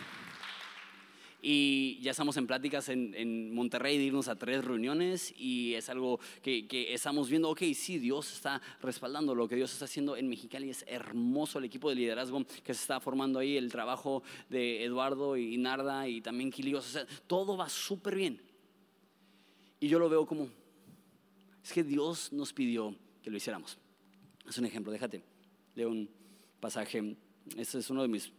Y 1.48 2.00
ya 2.00 2.10
estamos 2.10 2.36
en 2.38 2.46
pláticas 2.48 2.88
en, 2.88 3.54
Monterrey 3.54 3.98
de 3.98 4.04
irnos 4.04 4.26
a 4.26 4.34
tres 4.34 4.64
reuniones 4.64 5.32
y 5.38 5.74
es 5.74 5.88
algo 5.88 6.18
que, 6.42 6.66
estamos 6.92 7.30
viendo, 7.30 7.50
ok, 7.50 7.62
sí, 7.72 8.00
Dios 8.00 8.32
está 8.32 8.60
respaldando 8.82 9.32
lo 9.32 9.46
que 9.46 9.54
Dios 9.54 9.72
está 9.72 9.84
haciendo 9.84 10.16
en 10.16 10.28
Mexicali. 10.28 10.70
Es 10.70 10.84
hermoso 10.88 11.60
el 11.60 11.66
equipo 11.66 11.88
de 11.88 11.94
liderazgo 11.94 12.44
que 12.64 12.74
se 12.74 12.80
está 12.80 12.98
formando 12.98 13.38
ahí, 13.38 13.56
el 13.56 13.70
trabajo 13.70 14.24
de 14.48 14.82
Eduardo 14.82 15.36
y 15.36 15.56
Narda 15.56 16.08
y 16.08 16.20
también 16.20 16.50
Quilios. 16.50 16.84
O 16.84 16.90
sea, 16.90 17.06
todo 17.28 17.56
va 17.56 17.68
súper 17.68 18.16
bien. 18.16 18.42
Y 19.78 19.86
yo 19.86 20.00
lo 20.00 20.08
veo 20.08 20.26
como, 20.26 20.48
es 21.66 21.72
que 21.72 21.84
Dios 21.84 22.32
nos 22.32 22.52
pidió 22.52 22.94
que 23.22 23.30
lo 23.30 23.36
hiciéramos. 23.36 23.78
Es 24.48 24.56
un 24.58 24.66
ejemplo, 24.66 24.92
déjate, 24.92 25.22
leo 25.74 25.90
un 25.90 26.08
pasaje, 26.60 27.16
este 27.56 27.78
es 27.78 27.90
uno 27.90 28.02
de 28.02 28.08
mis, 28.08 28.32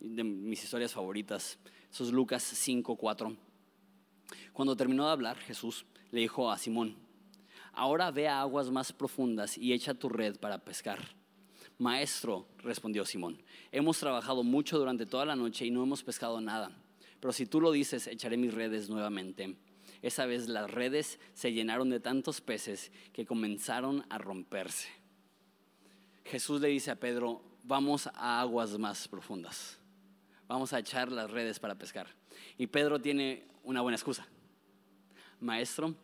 de 0.00 0.24
mis 0.24 0.62
historias 0.62 0.92
favoritas 0.92 1.58
eso 1.94 2.02
es 2.02 2.10
Lucas 2.10 2.42
5:4. 2.42 3.36
Cuando 4.52 4.74
terminó 4.74 5.06
de 5.06 5.12
hablar, 5.12 5.38
Jesús 5.38 5.86
le 6.10 6.22
dijo 6.22 6.50
a 6.50 6.58
Simón, 6.58 6.96
ahora 7.72 8.10
ve 8.10 8.26
a 8.26 8.40
aguas 8.40 8.68
más 8.72 8.92
profundas 8.92 9.56
y 9.56 9.72
echa 9.72 9.94
tu 9.94 10.08
red 10.08 10.36
para 10.40 10.58
pescar. 10.58 10.98
Maestro, 11.78 12.48
respondió 12.58 13.04
Simón, 13.04 13.40
hemos 13.70 14.00
trabajado 14.00 14.42
mucho 14.42 14.76
durante 14.76 15.06
toda 15.06 15.24
la 15.24 15.36
noche 15.36 15.66
y 15.66 15.70
no 15.70 15.84
hemos 15.84 16.02
pescado 16.02 16.40
nada, 16.40 16.76
pero 17.20 17.32
si 17.32 17.46
tú 17.46 17.60
lo 17.60 17.70
dices, 17.70 18.08
echaré 18.08 18.36
mis 18.36 18.52
redes 18.52 18.90
nuevamente. 18.90 19.56
Esa 20.04 20.26
vez 20.26 20.48
las 20.48 20.70
redes 20.70 21.18
se 21.32 21.52
llenaron 21.52 21.90
de 21.90 22.00
tantos 22.00 22.40
peces 22.40 22.92
que 23.12 23.26
comenzaron 23.26 24.04
a 24.10 24.18
romperse. 24.18 24.88
Jesús 26.24 26.60
le 26.60 26.68
dice 26.68 26.90
a 26.90 27.00
Pedro, 27.00 27.42
vamos 27.64 28.06
a 28.08 28.40
aguas 28.40 28.78
más 28.78 29.08
profundas 29.08 29.78
vamos 30.48 30.72
a 30.72 30.78
echar 30.78 31.10
las 31.10 31.30
redes 31.30 31.58
para 31.58 31.74
pescar. 31.74 32.06
Y 32.58 32.66
Pedro 32.66 33.00
tiene 33.00 33.46
una 33.62 33.80
buena 33.80 33.96
excusa. 33.96 34.26
Maestro, 35.40 35.94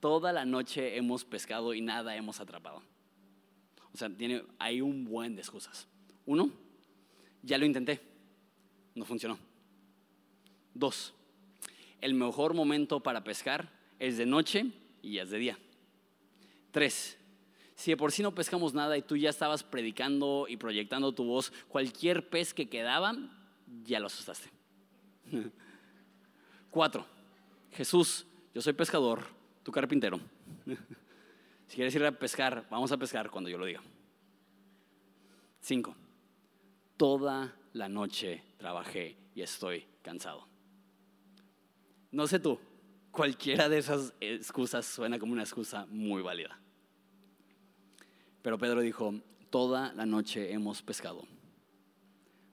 toda 0.00 0.32
la 0.32 0.44
noche 0.44 0.96
hemos 0.96 1.24
pescado 1.24 1.74
y 1.74 1.80
nada 1.80 2.16
hemos 2.16 2.40
atrapado. 2.40 2.82
O 3.92 3.96
sea, 3.96 4.08
tiene, 4.08 4.44
hay 4.58 4.80
un 4.80 5.04
buen 5.04 5.34
de 5.34 5.42
excusas. 5.42 5.86
Uno, 6.26 6.50
ya 7.42 7.58
lo 7.58 7.66
intenté, 7.66 8.00
no 8.94 9.04
funcionó. 9.04 9.38
Dos, 10.74 11.12
el 12.00 12.14
mejor 12.14 12.54
momento 12.54 13.00
para 13.00 13.24
pescar 13.24 13.70
es 13.98 14.16
de 14.16 14.26
noche 14.26 14.66
y 15.02 15.18
es 15.18 15.30
de 15.30 15.38
día. 15.38 15.58
Tres, 16.70 17.18
si 17.74 17.90
de 17.90 17.96
por 17.96 18.12
sí 18.12 18.22
no 18.22 18.34
pescamos 18.34 18.74
nada 18.74 18.96
y 18.96 19.02
tú 19.02 19.16
ya 19.16 19.30
estabas 19.30 19.62
predicando 19.62 20.46
y 20.48 20.56
proyectando 20.56 21.12
tu 21.12 21.24
voz, 21.24 21.52
cualquier 21.68 22.28
pez 22.28 22.54
que 22.54 22.68
quedaba 22.68 23.14
ya 23.84 24.00
lo 24.00 24.06
asustaste. 24.06 24.50
Cuatro, 26.70 27.06
Jesús, 27.72 28.26
yo 28.54 28.60
soy 28.60 28.72
pescador, 28.72 29.24
tu 29.62 29.72
carpintero. 29.72 30.20
Si 31.66 31.76
quieres 31.76 31.94
ir 31.94 32.04
a 32.04 32.10
pescar, 32.10 32.66
vamos 32.68 32.90
a 32.90 32.96
pescar 32.96 33.30
cuando 33.30 33.48
yo 33.48 33.56
lo 33.56 33.64
diga. 33.64 33.80
Cinco, 35.60 35.94
toda 36.96 37.54
la 37.74 37.88
noche 37.88 38.42
trabajé 38.58 39.16
y 39.36 39.42
estoy 39.42 39.86
cansado. 40.02 40.49
No 42.10 42.26
sé 42.26 42.38
tú, 42.38 42.58
cualquiera 43.10 43.68
de 43.68 43.78
esas 43.78 44.12
excusas 44.20 44.86
suena 44.86 45.18
como 45.18 45.32
una 45.32 45.42
excusa 45.42 45.86
muy 45.86 46.22
válida. 46.22 46.58
Pero 48.42 48.58
Pedro 48.58 48.80
dijo, 48.80 49.14
toda 49.50 49.92
la 49.94 50.06
noche 50.06 50.52
hemos 50.52 50.82
pescado 50.82 51.24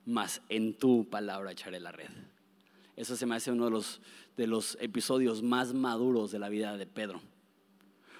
mas 0.07 0.41
en 0.47 0.73
tu 0.73 1.09
palabra 1.09 1.51
echaré 1.51 1.81
la 1.81 1.91
red. 1.91 2.09
Eso 2.95 3.17
se 3.17 3.25
me 3.25 3.35
hace 3.35 3.51
uno 3.51 3.65
de 3.65 3.71
los, 3.71 3.99
de 4.37 4.47
los 4.47 4.77
episodios 4.79 5.43
más 5.43 5.73
maduros 5.73 6.31
de 6.31 6.39
la 6.39 6.47
vida 6.47 6.77
de 6.77 6.87
Pedro, 6.87 7.21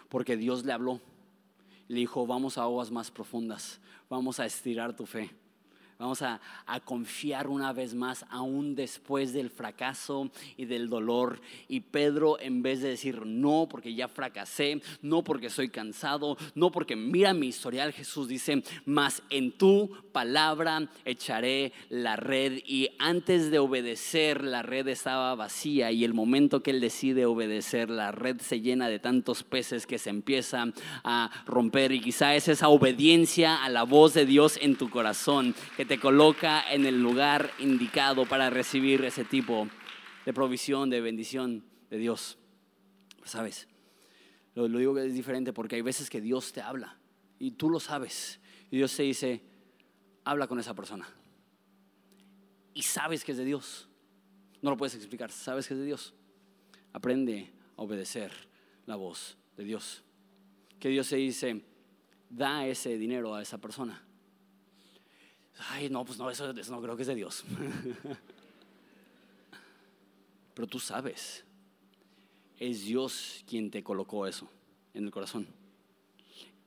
porque 0.10 0.36
Dios 0.36 0.66
le 0.66 0.74
habló, 0.74 1.00
le 1.88 2.00
dijo, 2.00 2.28
vamos 2.28 2.58
a 2.58 2.64
aguas 2.64 2.92
más 2.92 3.10
profundas, 3.10 3.80
vamos 4.10 4.42
a 4.42 4.46
estirar 4.46 4.98
tu 4.98 5.06
fe. 5.06 5.32
Vamos 6.00 6.22
a, 6.22 6.40
confiar 6.86 7.48
una 7.48 7.74
vez 7.74 7.96
más, 7.96 8.24
aún 8.30 8.76
después 8.76 9.34
del 9.34 9.50
fracaso 9.50 10.30
y 10.56 10.66
del 10.66 10.90
dolor. 10.90 11.42
Y 11.68 11.80
Pedro, 11.80 12.40
en 12.40 12.62
vez 12.62 12.82
de 12.82 12.90
decir 12.90 13.26
no 13.26 13.68
porque 13.70 13.96
ya 13.96 14.08
fracasé, 14.08 14.80
no 15.02 15.24
porque 15.24 15.50
soy 15.50 15.70
cansado, 15.70 16.38
no 16.54 16.72
porque 16.72 16.96
mira 16.96 17.34
mi 17.34 17.48
historial, 17.48 17.94
Jesús 17.94 18.28
dice, 18.28 18.62
mas 18.86 19.24
en 19.32 19.52
tu 19.52 19.90
palabra 20.12 20.88
echaré 21.04 21.74
la 21.90 22.16
red. 22.16 22.62
Y 22.68 22.90
antes 23.00 23.50
de 23.50 23.58
obedecer, 23.58 24.44
la 24.44 24.62
red 24.62 24.88
estaba 24.88 25.34
vacía. 25.34 25.92
Y 25.92 26.04
el 26.04 26.14
momento 26.14 26.62
que 26.62 26.72
él 26.72 26.80
decide 26.80 27.26
obedecer, 27.26 27.90
la 27.90 28.12
red 28.12 28.40
se 28.40 28.62
llena 28.62 28.88
de 28.88 29.00
tantos 29.00 29.44
peces 29.44 29.88
que 29.88 29.98
se 29.98 30.12
empieza 30.12 30.72
a 31.04 31.32
romper. 31.48 31.92
Y 31.92 32.02
quizá 32.02 32.36
es 32.36 32.48
esa 32.48 32.70
obediencia 32.70 33.64
a 33.64 33.70
la 33.70 33.82
voz 33.82 34.14
de 34.14 34.28
Dios 34.28 34.60
en 34.62 34.76
tu 34.76 34.92
corazón 34.92 35.56
que 35.76 35.87
te 35.88 36.00
coloca 36.00 36.64
en 36.72 36.86
el 36.86 37.02
lugar 37.02 37.52
indicado 37.60 38.26
para 38.26 38.50
recibir 38.50 39.04
ese 39.06 39.24
tipo 39.24 39.68
de 40.26 40.34
provisión, 40.34 40.90
de 40.90 41.02
bendición 41.02 41.64
de 41.90 41.98
Dios. 41.98 42.38
¿Sabes? 43.24 43.68
Lo, 44.54 44.68
digo 44.68 44.94
que 44.94 45.06
es 45.06 45.14
diferente 45.14 45.54
porque 45.54 45.78
hay 45.78 45.82
veces 45.82 46.10
que 46.10 46.20
Dios 46.20 46.52
te 46.52 46.62
habla 46.62 46.98
y 47.40 47.52
tú 47.52 47.70
lo 47.70 47.80
sabes. 47.80 48.40
Y 48.70 48.78
Dios 48.78 48.96
te 48.96 49.04
dice, 49.04 49.42
habla 50.26 50.48
con 50.48 50.60
esa 50.60 50.74
persona. 50.74 51.08
Y 52.74 52.84
sabes 52.84 53.24
que 53.24 53.32
es 53.32 53.38
de 53.38 53.46
Dios. 53.46 53.88
No 54.62 54.72
lo 54.72 54.78
puedes 54.78 54.96
explicar, 54.96 55.32
sabes 55.32 55.68
que 55.68 55.74
es 55.74 55.80
de 55.80 55.86
Dios. 55.86 56.14
Aprende 56.92 57.54
a 57.78 57.84
obedecer 57.84 58.32
la 58.86 58.96
voz 58.96 59.38
de 59.56 59.64
Dios. 59.64 60.04
Que 60.80 60.90
Dios 60.90 61.08
te 61.08 61.16
dice, 61.16 61.64
da 62.30 62.68
ese 62.68 62.98
dinero 62.98 63.34
a 63.36 63.42
esa 63.42 63.60
persona. 63.60 64.07
Ay, 65.70 65.90
no, 65.90 66.06
pues 66.06 66.18
no, 66.18 66.30
eso, 66.30 66.54
no 66.54 66.82
creo 66.82 66.96
que 66.96 67.02
es 67.02 67.08
de 67.08 67.16
Dios. 67.16 67.44
Pero 70.54 70.68
tú 70.68 70.80
sabes, 70.80 71.44
es 72.60 72.86
Dios 72.86 73.44
quien 73.48 73.70
te 73.70 73.84
colocó 73.84 74.28
eso 74.28 74.50
en 74.94 75.06
el 75.06 75.12
corazón. 75.12 75.48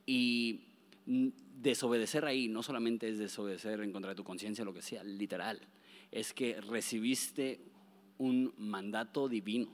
Y 0.05 0.61
desobedecer 1.05 2.25
ahí 2.25 2.47
no 2.47 2.63
solamente 2.63 3.09
es 3.09 3.17
desobedecer 3.17 3.81
en 3.81 3.91
contra 3.91 4.11
de 4.11 4.15
tu 4.15 4.23
conciencia, 4.23 4.65
lo 4.65 4.73
que 4.73 4.81
sea, 4.81 5.03
literal, 5.03 5.59
es 6.11 6.33
que 6.33 6.59
recibiste 6.61 7.59
un 8.17 8.53
mandato 8.57 9.27
divino. 9.27 9.69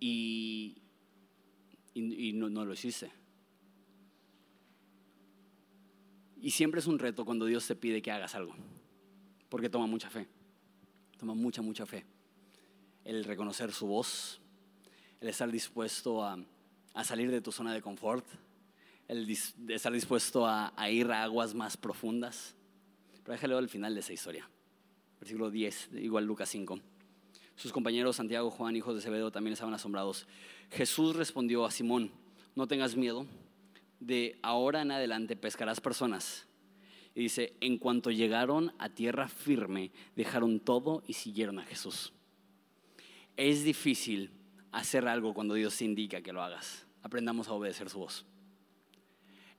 Y, 0.00 0.76
y, 1.94 2.32
no, 2.34 2.48
no 2.48 2.64
lo 2.64 2.72
hiciste. 2.72 3.10
Y 6.48 6.50
siempre 6.50 6.80
es 6.80 6.86
un 6.86 6.98
reto 6.98 7.26
cuando 7.26 7.44
Dios 7.44 7.66
te 7.66 7.76
pide 7.76 8.00
que 8.00 8.10
hagas 8.10 8.34
algo, 8.34 8.54
porque 9.50 9.68
toma 9.68 9.86
mucha 9.86 10.08
fe, 10.08 10.26
toma 11.18 11.34
mucha, 11.34 11.60
mucha 11.60 11.84
fe. 11.84 12.06
El 13.04 13.24
reconocer 13.24 13.70
su 13.70 13.86
voz, 13.86 14.40
el 15.20 15.28
estar 15.28 15.50
dispuesto 15.52 16.24
a, 16.24 16.42
salir 17.04 17.30
de 17.30 17.42
tu 17.42 17.52
zona 17.52 17.74
de 17.74 17.82
confort, 17.82 18.24
el 19.08 19.28
estar 19.68 19.92
dispuesto 19.92 20.46
a, 20.46 20.72
ir 20.90 21.10
a 21.10 21.22
aguas 21.22 21.52
más 21.52 21.76
profundas. 21.76 22.54
Pero 23.22 23.32
déjale 23.32 23.54
al 23.54 23.68
final 23.68 23.92
de 23.92 24.00
esa 24.00 24.14
historia, 24.14 24.48
versículo 25.20 25.50
10, 25.50 25.90
igual 25.96 26.24
Lucas 26.24 26.48
5. 26.48 26.80
Sus 27.56 27.72
compañeros 27.72 28.16
Santiago, 28.16 28.50
Juan, 28.50 28.74
hijos 28.74 28.94
de 28.94 29.02
Zebedeo, 29.02 29.30
también 29.30 29.52
estaban 29.52 29.74
asombrados. 29.74 30.26
Jesús 30.70 31.14
respondió 31.14 31.66
a 31.66 31.70
Simón, 31.70 32.10
no 32.54 32.66
tengas 32.66 32.96
miedo, 32.96 33.26
de 34.00 34.38
ahora 34.42 34.82
en 34.82 34.90
adelante 34.90 35.36
pescarás 35.36 35.80
personas. 35.80 36.46
Y 37.14 37.22
dice, 37.22 37.56
en 37.60 37.78
cuanto 37.78 38.10
llegaron 38.10 38.72
a 38.78 38.90
tierra 38.90 39.28
firme, 39.28 39.90
dejaron 40.14 40.60
todo 40.60 41.02
y 41.06 41.14
siguieron 41.14 41.58
a 41.58 41.64
Jesús. 41.64 42.12
Es 43.36 43.64
difícil 43.64 44.30
hacer 44.72 45.08
algo 45.08 45.34
cuando 45.34 45.54
Dios 45.54 45.76
te 45.76 45.84
indica 45.84 46.20
que 46.22 46.32
lo 46.32 46.42
hagas. 46.42 46.86
Aprendamos 47.02 47.48
a 47.48 47.54
obedecer 47.54 47.90
su 47.90 47.98
voz. 47.98 48.24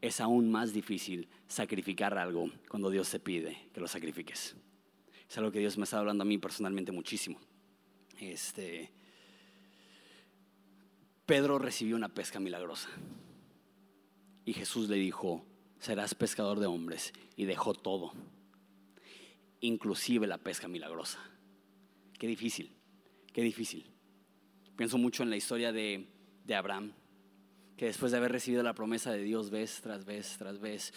Es 0.02 0.22
aún 0.22 0.50
más 0.50 0.72
difícil 0.72 1.28
sacrificar 1.48 2.18
algo 2.18 2.50
cuando 2.70 2.90
Dios 2.90 3.10
te 3.10 3.20
pide 3.20 3.68
que 3.74 3.82
lo 3.82 3.88
sacrifiques. 3.88 4.56
Es 5.30 5.38
algo 5.38 5.52
que 5.52 5.60
Dios 5.60 5.78
me 5.78 5.84
está 5.84 6.00
hablando 6.00 6.22
a 6.22 6.26
mí 6.26 6.38
personalmente 6.38 6.92
muchísimo. 6.92 7.40
Este, 8.20 8.92
Pedro 11.26 11.60
recibió 11.60 11.96
una 11.96 12.10
pesca 12.10 12.40
milagrosa. 12.40 12.90
Y 14.50 14.54
Jesús 14.54 14.90
le 14.90 14.96
dijo, 14.96 15.46
serás 15.78 16.16
pescador 16.16 16.60
de 16.60 16.66
hombres. 16.66 17.14
Y 17.36 17.46
dejó 17.46 17.76
todo, 17.76 18.14
inclusive 19.60 20.26
la 20.26 20.40
pesca 20.40 20.68
milagrosa. 20.68 21.20
Qué 22.18 22.26
difícil, 22.26 22.76
qué 23.32 23.44
difícil. 23.44 23.86
Pienso 24.76 24.98
mucho 24.98 25.22
en 25.22 25.30
la 25.30 25.38
historia 25.38 25.72
de, 25.72 26.08
de 26.46 26.56
Abraham, 26.56 26.94
que 27.78 27.86
después 27.86 28.12
de 28.12 28.18
haber 28.18 28.32
recibido 28.32 28.64
la 28.64 28.74
promesa 28.74 29.12
de 29.12 29.22
Dios 29.22 29.52
vez 29.52 29.82
tras 29.84 30.04
vez 30.04 30.36
tras 30.40 30.60
vez, 30.60 30.96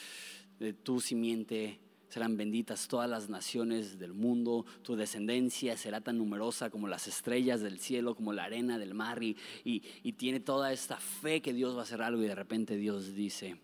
de 0.59 0.73
tu 0.73 1.03
simiente 1.03 1.79
serán 2.13 2.37
benditas 2.37 2.89
todas 2.89 3.09
las 3.09 3.31
naciones 3.31 3.99
del 3.99 4.13
mundo, 4.13 4.67
tu 4.83 4.97
descendencia 4.97 5.79
será 5.79 6.03
tan 6.03 6.19
numerosa 6.19 6.69
como 6.69 6.87
las 6.87 7.09
estrellas 7.09 7.63
del 7.63 7.79
cielo, 7.79 8.15
como 8.15 8.35
la 8.35 8.45
arena 8.45 8.79
del 8.79 8.93
mar, 8.93 9.23
y, 9.23 9.39
y, 9.65 10.13
tiene 10.13 10.39
toda 10.39 10.75
esta 10.75 10.99
fe 10.99 11.41
que 11.41 11.55
Dios 11.55 11.75
va 11.75 11.81
a 11.81 11.85
hacer 11.85 12.03
algo 12.03 12.23
y 12.23 12.27
de 12.27 12.35
repente 12.35 12.77
Dios 12.77 13.15
dice, 13.15 13.57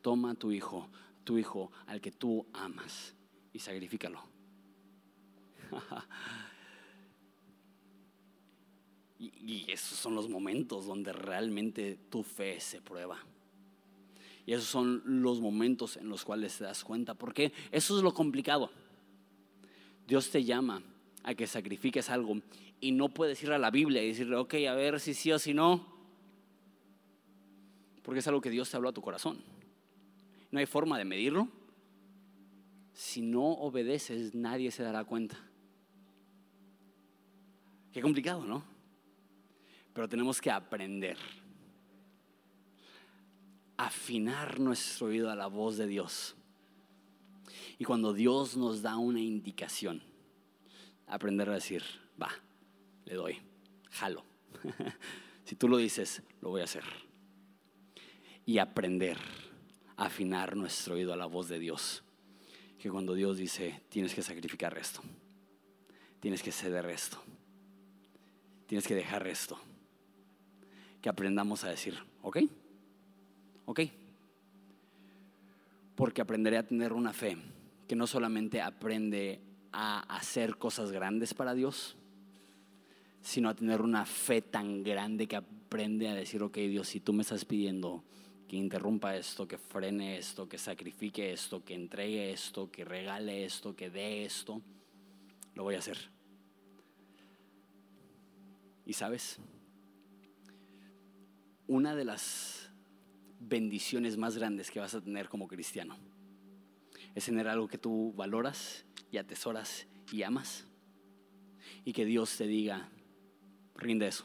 toma 0.00 0.30
a 0.30 0.34
tu 0.34 0.50
hijo, 0.50 0.88
tu 1.24 1.36
hijo 1.36 1.72
al 1.88 2.00
que 2.00 2.10
tú 2.10 2.46
amas, 2.54 3.14
y 3.52 3.58
sacrifícalo. 3.58 4.24
y, 9.18 9.26
y 9.44 9.70
esos 9.70 9.98
son 9.98 10.14
los 10.14 10.26
momentos 10.26 10.86
donde 10.86 11.12
realmente 11.12 11.98
tu 12.08 12.22
fe 12.22 12.60
se 12.60 12.80
prueba. 12.80 13.18
Y 14.46 14.52
esos 14.52 14.68
son 14.68 15.02
los 15.04 15.40
momentos 15.40 15.96
en 15.96 16.08
los 16.08 16.24
cuales 16.24 16.56
te 16.58 16.64
das 16.64 16.82
cuenta. 16.84 17.14
Porque 17.14 17.52
eso 17.70 17.96
es 17.96 18.02
lo 18.02 18.12
complicado. 18.12 18.70
Dios 20.06 20.30
te 20.30 20.44
llama 20.44 20.82
a 21.22 21.34
que 21.34 21.46
sacrifiques 21.46 22.10
algo 22.10 22.40
y 22.80 22.92
no 22.92 23.10
puedes 23.10 23.42
ir 23.42 23.52
a 23.52 23.58
la 23.58 23.70
Biblia 23.70 24.02
y 24.02 24.08
decirle, 24.08 24.36
ok, 24.36 24.54
a 24.68 24.74
ver 24.74 24.98
si 25.00 25.14
sí 25.14 25.30
o 25.30 25.38
si 25.38 25.54
no. 25.54 25.86
Porque 28.02 28.20
es 28.20 28.26
algo 28.26 28.40
que 28.40 28.50
Dios 28.50 28.70
te 28.70 28.76
habló 28.76 28.88
a 28.88 28.92
tu 28.92 29.02
corazón. 29.02 29.38
No 30.50 30.58
hay 30.58 30.66
forma 30.66 30.98
de 30.98 31.04
medirlo. 31.04 31.48
Si 32.92 33.20
no 33.20 33.44
obedeces, 33.44 34.34
nadie 34.34 34.70
se 34.70 34.82
dará 34.82 35.04
cuenta. 35.04 35.38
Qué 37.92 38.00
complicado, 38.00 38.44
¿no? 38.44 38.64
Pero 39.92 40.08
tenemos 40.08 40.40
que 40.40 40.50
aprender 40.50 41.16
afinar 43.86 44.60
nuestro 44.60 45.06
oído 45.06 45.30
a 45.30 45.34
la 45.34 45.46
voz 45.46 45.78
de 45.78 45.86
Dios. 45.86 46.36
Y 47.78 47.84
cuando 47.84 48.12
Dios 48.12 48.56
nos 48.56 48.82
da 48.82 48.98
una 48.98 49.20
indicación, 49.20 50.02
aprender 51.06 51.48
a 51.48 51.54
decir, 51.54 51.82
va, 52.20 52.30
le 53.06 53.14
doy, 53.14 53.38
jalo. 53.90 54.22
si 55.44 55.56
tú 55.56 55.66
lo 55.66 55.78
dices, 55.78 56.22
lo 56.42 56.50
voy 56.50 56.60
a 56.60 56.64
hacer. 56.64 56.84
Y 58.44 58.58
aprender 58.58 59.16
a 59.96 60.06
afinar 60.06 60.56
nuestro 60.56 60.96
oído 60.96 61.14
a 61.14 61.16
la 61.16 61.26
voz 61.26 61.48
de 61.48 61.58
Dios. 61.58 62.02
Que 62.78 62.90
cuando 62.90 63.14
Dios 63.14 63.38
dice, 63.38 63.82
tienes 63.88 64.14
que 64.14 64.22
sacrificar 64.22 64.76
esto, 64.76 65.00
tienes 66.20 66.42
que 66.42 66.52
ceder 66.52 66.84
esto, 66.86 67.22
tienes 68.66 68.86
que 68.86 68.94
dejar 68.94 69.26
esto, 69.26 69.58
que 71.00 71.08
aprendamos 71.08 71.64
a 71.64 71.68
decir, 71.68 71.98
¿ok? 72.22 72.38
¿Ok? 73.66 73.80
Porque 75.94 76.22
aprenderé 76.22 76.58
a 76.58 76.66
tener 76.66 76.92
una 76.92 77.12
fe 77.12 77.36
que 77.86 77.96
no 77.96 78.06
solamente 78.06 78.60
aprende 78.60 79.40
a 79.72 80.00
hacer 80.14 80.56
cosas 80.56 80.92
grandes 80.92 81.34
para 81.34 81.54
Dios, 81.54 81.96
sino 83.20 83.48
a 83.48 83.54
tener 83.54 83.82
una 83.82 84.06
fe 84.06 84.42
tan 84.42 84.82
grande 84.82 85.26
que 85.26 85.36
aprende 85.36 86.08
a 86.08 86.14
decir, 86.14 86.42
ok 86.42 86.56
Dios, 86.56 86.88
si 86.88 87.00
tú 87.00 87.12
me 87.12 87.22
estás 87.22 87.44
pidiendo 87.44 88.04
que 88.48 88.56
interrumpa 88.56 89.14
esto, 89.14 89.46
que 89.46 89.58
frene 89.58 90.18
esto, 90.18 90.48
que 90.48 90.58
sacrifique 90.58 91.32
esto, 91.32 91.64
que 91.64 91.74
entregue 91.74 92.32
esto, 92.32 92.70
que 92.70 92.84
regale 92.84 93.44
esto, 93.44 93.76
que 93.76 93.90
dé 93.90 94.24
esto, 94.24 94.60
lo 95.54 95.62
voy 95.62 95.76
a 95.76 95.78
hacer. 95.78 95.98
Y 98.84 98.92
sabes, 98.92 99.38
una 101.68 101.94
de 101.94 102.04
las 102.04 102.69
bendiciones 103.40 104.16
más 104.16 104.36
grandes 104.36 104.70
que 104.70 104.78
vas 104.78 104.94
a 104.94 105.00
tener 105.00 105.28
como 105.28 105.48
cristiano. 105.48 105.96
Es 107.14 107.24
tener 107.24 107.48
algo 107.48 107.66
que 107.66 107.78
tú 107.78 108.12
valoras 108.16 108.84
y 109.10 109.16
atesoras 109.16 109.88
y 110.12 110.22
amas. 110.22 110.66
Y 111.84 111.92
que 111.92 112.04
Dios 112.04 112.36
te 112.36 112.46
diga, 112.46 112.88
rinde 113.74 114.08
eso, 114.08 114.24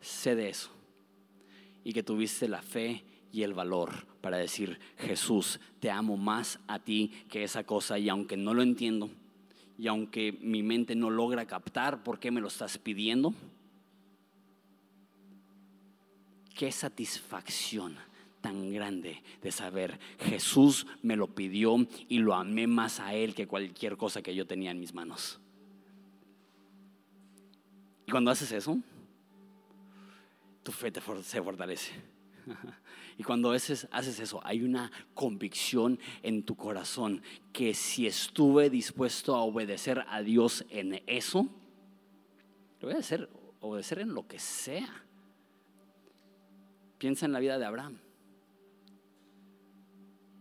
cede 0.00 0.48
eso. 0.48 0.70
Y 1.84 1.92
que 1.92 2.02
tuviste 2.02 2.48
la 2.48 2.62
fe 2.62 3.04
y 3.30 3.42
el 3.42 3.54
valor 3.54 4.06
para 4.20 4.38
decir, 4.38 4.78
Jesús, 4.96 5.60
te 5.80 5.90
amo 5.90 6.16
más 6.16 6.58
a 6.66 6.78
ti 6.78 7.12
que 7.28 7.44
esa 7.44 7.64
cosa 7.64 7.98
y 7.98 8.08
aunque 8.08 8.36
no 8.36 8.54
lo 8.54 8.62
entiendo 8.62 9.10
y 9.78 9.86
aunque 9.86 10.32
mi 10.40 10.62
mente 10.62 10.96
no 10.96 11.08
logra 11.08 11.46
captar 11.46 12.02
por 12.02 12.18
qué 12.18 12.30
me 12.30 12.40
lo 12.40 12.48
estás 12.48 12.78
pidiendo, 12.78 13.32
qué 16.58 16.72
satisfacción 16.72 17.96
tan 18.40 18.72
grande 18.72 19.22
de 19.40 19.52
saber 19.52 19.96
Jesús 20.18 20.88
me 21.02 21.14
lo 21.14 21.28
pidió 21.28 21.86
y 22.08 22.18
lo 22.18 22.34
amé 22.34 22.66
más 22.66 22.98
a 22.98 23.14
Él 23.14 23.32
que 23.36 23.46
cualquier 23.46 23.96
cosa 23.96 24.22
que 24.22 24.34
yo 24.34 24.44
tenía 24.44 24.72
en 24.72 24.80
mis 24.80 24.92
manos. 24.92 25.38
Y 28.08 28.10
cuando 28.10 28.32
haces 28.32 28.50
eso, 28.50 28.76
tu 30.64 30.72
fe 30.72 30.92
se 31.22 31.40
fortalece. 31.40 31.92
Y 33.20 33.24
cuando 33.24 33.50
haces, 33.50 33.88
haces 33.90 34.20
eso, 34.20 34.40
hay 34.44 34.62
una 34.62 34.92
convicción 35.12 35.98
en 36.22 36.44
tu 36.44 36.54
corazón 36.54 37.20
que 37.52 37.74
si 37.74 38.06
estuve 38.06 38.70
dispuesto 38.70 39.34
a 39.34 39.42
obedecer 39.42 40.04
a 40.08 40.22
Dios 40.22 40.64
en 40.70 41.02
eso, 41.08 41.48
lo 42.80 42.86
voy 42.86 42.94
a 42.94 43.00
hacer, 43.00 43.28
obedecer 43.58 43.98
en 43.98 44.14
lo 44.14 44.28
que 44.28 44.38
sea. 44.38 45.07
Piensa 46.98 47.26
en 47.26 47.32
la 47.32 47.38
vida 47.38 47.58
de 47.58 47.64
Abraham. 47.64 47.98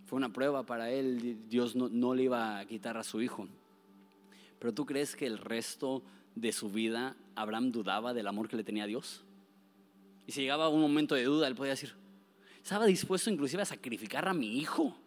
Fue 0.05 0.17
una 0.17 0.33
prueba 0.33 0.65
para 0.65 0.89
él, 0.89 1.47
Dios 1.49 1.75
no, 1.75 2.15
le 2.15 2.23
iba 2.23 2.59
a 2.59 2.65
quitar 2.65 2.97
a 2.97 3.03
su 3.03 3.21
hijo. 3.21 3.47
Pero 4.57 4.73
tú 4.73 4.85
crees 4.85 5.15
que 5.15 5.27
el 5.27 5.37
resto 5.37 6.01
de 6.33 6.51
su 6.51 6.69
vida 6.69 7.15
Abraham 7.35 7.71
dudaba 7.71 8.13
del 8.13 8.27
amor 8.27 8.47
que 8.47 8.55
le 8.55 8.63
tenía 8.63 8.85
a 8.85 8.87
Dios? 8.87 9.23
Y 10.25 10.31
si 10.31 10.41
llegaba 10.41 10.69
un 10.69 10.81
momento 10.81 11.13
de 11.13 11.25
duda, 11.25 11.47
él 11.47 11.55
podía 11.55 11.71
decir, 11.71 11.93
estaba 12.63 12.85
dispuesto 12.85 13.29
inclusive 13.29 13.61
a 13.61 13.65
sacrificar 13.65 14.27
a 14.27 14.33
mi 14.33 14.57
hijo. 14.57 14.97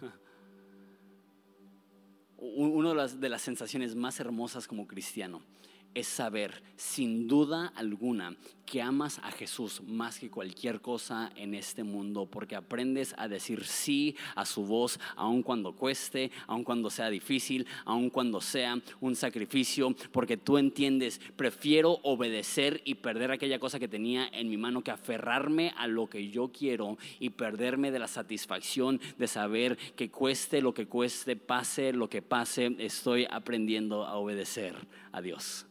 Una 2.36 3.06
de 3.06 3.28
las 3.28 3.42
sensaciones 3.42 3.94
más 3.94 4.20
hermosas 4.20 4.66
como 4.66 4.86
cristiano 4.86 5.40
es 5.94 6.06
saber 6.06 6.62
sin 6.76 7.26
duda 7.26 7.72
alguna 7.74 8.36
que 8.68 8.82
amas 8.82 9.18
a 9.22 9.30
Jesús 9.30 9.80
más 9.86 10.18
que 10.18 10.30
cualquier 10.30 10.80
cosa 10.80 11.32
en 11.36 11.54
este 11.54 11.84
mundo, 11.84 12.26
porque 12.26 12.54
aprendes 12.54 13.14
a 13.16 13.26
decir 13.26 13.64
sí 13.64 14.14
a 14.34 14.44
su 14.44 14.66
voz, 14.66 15.00
aun 15.16 15.42
cuando 15.42 15.72
cueste, 15.72 16.30
aun 16.46 16.64
cuando 16.64 16.90
sea 16.90 17.08
difícil, 17.08 17.66
aun 17.86 18.10
cuando 18.10 18.42
sea 18.42 18.78
un 19.00 19.16
sacrificio, 19.16 19.94
porque 20.12 20.36
tú 20.36 20.58
entiendes, 20.58 21.18
prefiero 21.36 21.98
obedecer 22.02 22.82
y 22.84 22.96
perder 22.96 23.30
aquella 23.30 23.58
cosa 23.58 23.78
que 23.78 23.88
tenía 23.88 24.28
en 24.32 24.50
mi 24.50 24.58
mano 24.58 24.82
que 24.82 24.90
aferrarme 24.90 25.72
a 25.76 25.86
lo 25.86 26.08
que 26.08 26.28
yo 26.28 26.52
quiero 26.52 26.98
y 27.18 27.30
perderme 27.30 27.90
de 27.90 28.00
la 28.00 28.08
satisfacción 28.08 29.00
de 29.16 29.28
saber 29.28 29.78
que 29.96 30.10
cueste 30.10 30.60
lo 30.60 30.74
que 30.74 30.86
cueste, 30.86 31.36
pase 31.36 31.94
lo 31.94 32.10
que 32.10 32.20
pase, 32.20 32.76
estoy 32.78 33.26
aprendiendo 33.30 34.04
a 34.04 34.16
obedecer 34.16 34.74
a 35.12 35.22
Dios. 35.22 35.66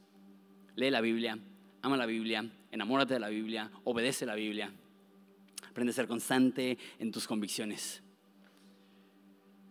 Lee 0.76 0.90
la 0.90 1.02
Biblia, 1.02 1.38
ama 1.82 1.98
la 1.98 2.06
Biblia, 2.06 2.50
enamórate 2.72 3.14
de 3.16 3.20
la 3.20 3.30
Biblia, 3.30 3.72
obedece 3.84 4.26
la 4.26 4.36
Biblia. 4.36 4.72
Aprende 5.70 5.92
a 5.92 5.94
ser 5.94 6.08
constante 6.08 6.78
en 7.00 7.12
tus 7.12 7.28
convicciones. 7.28 8.02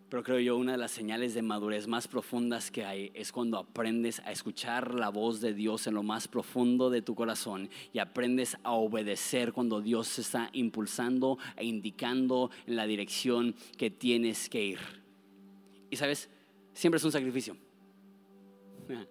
Pero 0.08 0.22
creo 0.22 0.38
yo, 0.38 0.56
una 0.56 0.72
de 0.72 0.78
las 0.78 0.92
señales 0.92 1.34
de 1.34 1.42
madurez 1.42 1.88
más 1.88 2.06
profundas 2.06 2.70
que 2.70 2.84
hay 2.84 3.10
es 3.12 3.32
cuando 3.32 3.58
aprendes 3.58 4.20
a 4.20 4.30
escuchar 4.30 4.94
la 4.94 5.08
voz 5.08 5.40
de 5.40 5.52
Dios 5.52 5.88
en 5.88 5.94
lo 5.94 6.04
más 6.04 6.28
profundo 6.28 6.90
de 6.90 7.02
tu 7.02 7.16
corazón 7.16 7.68
y 7.92 7.98
aprendes 7.98 8.56
a 8.62 8.70
obedecer 8.72 9.52
cuando 9.52 9.80
Dios 9.80 10.20
está 10.20 10.48
impulsando 10.52 11.38
e 11.56 11.64
indicando 11.64 12.52
en 12.66 12.76
la 12.76 12.86
dirección 12.86 13.56
que 13.76 13.90
tienes 13.90 14.48
que 14.48 14.64
ir. 14.64 14.78
Y 15.90 15.96
sabes, 15.96 16.30
siempre 16.72 16.98
es 16.98 17.04
un 17.04 17.10
sacrificio. 17.12 17.56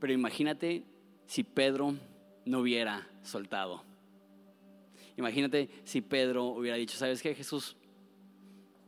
Pero 0.00 0.12
imagínate 0.12 0.84
si 1.32 1.44
Pedro 1.44 1.94
no 2.44 2.58
hubiera 2.58 3.08
soltado. 3.22 3.82
Imagínate 5.16 5.70
si 5.82 6.02
Pedro 6.02 6.44
hubiera 6.48 6.76
dicho, 6.76 6.98
¿sabes 6.98 7.22
qué, 7.22 7.34
Jesús? 7.34 7.74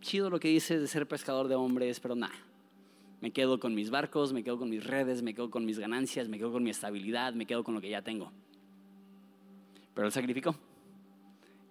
chido 0.02 0.28
lo 0.28 0.38
que 0.38 0.48
dices 0.48 0.78
de 0.78 0.86
ser 0.86 1.08
pescador 1.08 1.48
de 1.48 1.54
hombres, 1.54 2.00
pero 2.00 2.14
nada. 2.14 2.34
Me 3.22 3.30
quedo 3.30 3.58
con 3.58 3.74
mis 3.74 3.88
barcos, 3.88 4.34
me 4.34 4.44
quedo 4.44 4.58
con 4.58 4.68
mis 4.68 4.84
redes, 4.84 5.22
me 5.22 5.32
quedo 5.32 5.50
con 5.50 5.64
mis 5.64 5.78
ganancias, 5.78 6.28
me 6.28 6.36
quedo 6.36 6.52
con 6.52 6.62
mi 6.62 6.68
estabilidad, 6.68 7.32
me 7.32 7.46
quedo 7.46 7.64
con 7.64 7.76
lo 7.76 7.80
que 7.80 7.88
ya 7.88 8.02
tengo. 8.02 8.30
Pero 9.94 10.06
él 10.06 10.12
sacrificó. 10.12 10.54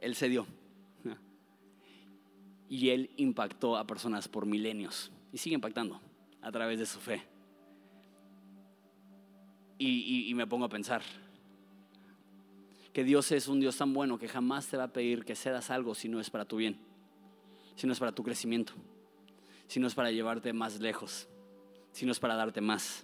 Él 0.01 0.15
cedió. 0.15 0.47
Y 2.67 2.89
él 2.89 3.11
impactó 3.17 3.77
a 3.77 3.85
personas 3.85 4.27
por 4.27 4.47
milenios. 4.47 5.11
Y 5.31 5.37
sigue 5.37 5.53
impactando 5.53 6.01
a 6.41 6.51
través 6.51 6.79
de 6.79 6.87
su 6.87 6.99
fe. 6.99 7.21
Y, 9.85 10.33
me 10.33 10.47
pongo 10.47 10.65
a 10.65 10.69
pensar 10.69 11.01
que 12.93 13.03
Dios 13.03 13.31
es 13.31 13.47
un 13.47 13.59
Dios 13.59 13.75
tan 13.77 13.93
bueno 13.93 14.17
que 14.17 14.27
jamás 14.27 14.67
te 14.67 14.77
va 14.77 14.85
a 14.85 14.93
pedir 14.93 15.25
que 15.25 15.35
cedas 15.35 15.69
algo 15.69 15.93
si 15.93 16.07
no 16.07 16.19
es 16.19 16.29
para 16.29 16.45
tu 16.45 16.57
bien 16.57 16.79
si 17.75 17.87
no 17.87 17.93
es 17.93 17.99
para 17.99 18.11
tu 18.11 18.23
crecimiento, 18.23 18.73
si 19.67 19.79
no 19.79 19.87
es 19.87 19.95
para 19.95 20.11
llevarte 20.11 20.53
más 20.53 20.79
lejos, 20.79 21.27
si 21.91 22.05
no 22.05 22.11
es 22.11 22.19
para 22.19 22.35
darte 22.35 22.61
más 22.61 23.03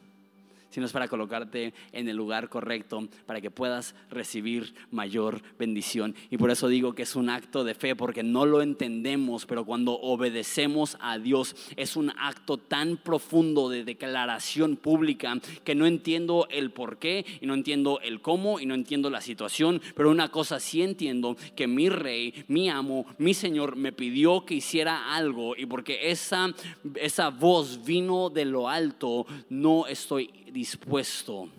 sino 0.70 0.86
es 0.86 0.92
para 0.92 1.08
colocarte 1.08 1.74
en 1.92 2.08
el 2.08 2.16
lugar 2.16 2.50
correcto 2.50 3.08
para 3.26 3.42
que 3.42 3.52
puedas 3.52 3.96
recibir 4.10 4.74
mayor 4.92 5.42
bendición. 5.58 6.16
Y 6.30 6.38
por 6.38 6.52
eso 6.52 6.68
digo 6.68 6.94
que 6.94 7.04
es 7.04 7.16
un 7.16 7.30
acto 7.30 7.64
de 7.64 7.76
fe, 7.76 7.96
porque 7.96 8.24
no 8.24 8.46
lo 8.46 8.62
entendemos, 8.62 9.46
pero 9.46 9.66
cuando 9.66 10.00
obedecemos 10.00 10.98
a 11.00 11.18
Dios 11.18 11.56
es 11.76 11.96
un 11.96 12.12
acto 12.18 12.58
tan 12.58 12.98
profundo 12.98 13.70
de 13.70 13.84
declaración 13.84 14.76
pública 14.76 15.40
que 15.64 15.76
no 15.76 15.86
entiendo 15.86 16.48
el 16.50 16.72
por 16.72 16.98
qué 16.98 17.26
y 17.42 17.46
no 17.46 17.54
entiendo 17.54 18.00
el 18.02 18.22
cómo 18.22 18.60
y 18.60 18.66
no 18.66 18.76
entiendo 18.76 19.10
la 19.10 19.22
situación, 19.22 19.82
pero 19.96 20.10
una 20.10 20.30
cosa 20.30 20.60
sí 20.60 20.82
entiendo, 20.82 21.36
que 21.56 21.68
mi 21.68 21.90
rey, 21.90 22.46
mi 22.48 22.70
amo, 22.70 23.06
mi 23.18 23.34
Señor 23.34 23.76
me 23.76 23.92
pidió 23.92 24.46
que 24.46 24.56
hiciera 24.56 25.16
algo 25.16 25.56
y 25.56 25.66
porque 25.66 26.12
esa, 26.12 26.54
esa 26.96 27.30
voz 27.30 27.84
vino 27.86 28.30
de 28.30 28.46
lo 28.46 28.70
alto, 28.70 29.26
no 29.50 29.88
estoy 29.88 30.30
dispuesto 30.52 31.50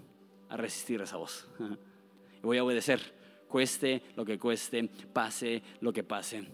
a 0.49 0.57
resistir 0.57 1.01
esa 1.01 1.17
voz. 1.17 1.47
Voy 2.43 2.59
a 2.59 2.65
obedecer, 2.65 3.01
cueste 3.49 4.03
lo 4.17 4.25
que 4.25 4.39
cueste, 4.39 4.89
pase 5.13 5.63
lo 5.81 5.93
que 5.93 6.03
pase. 6.03 6.47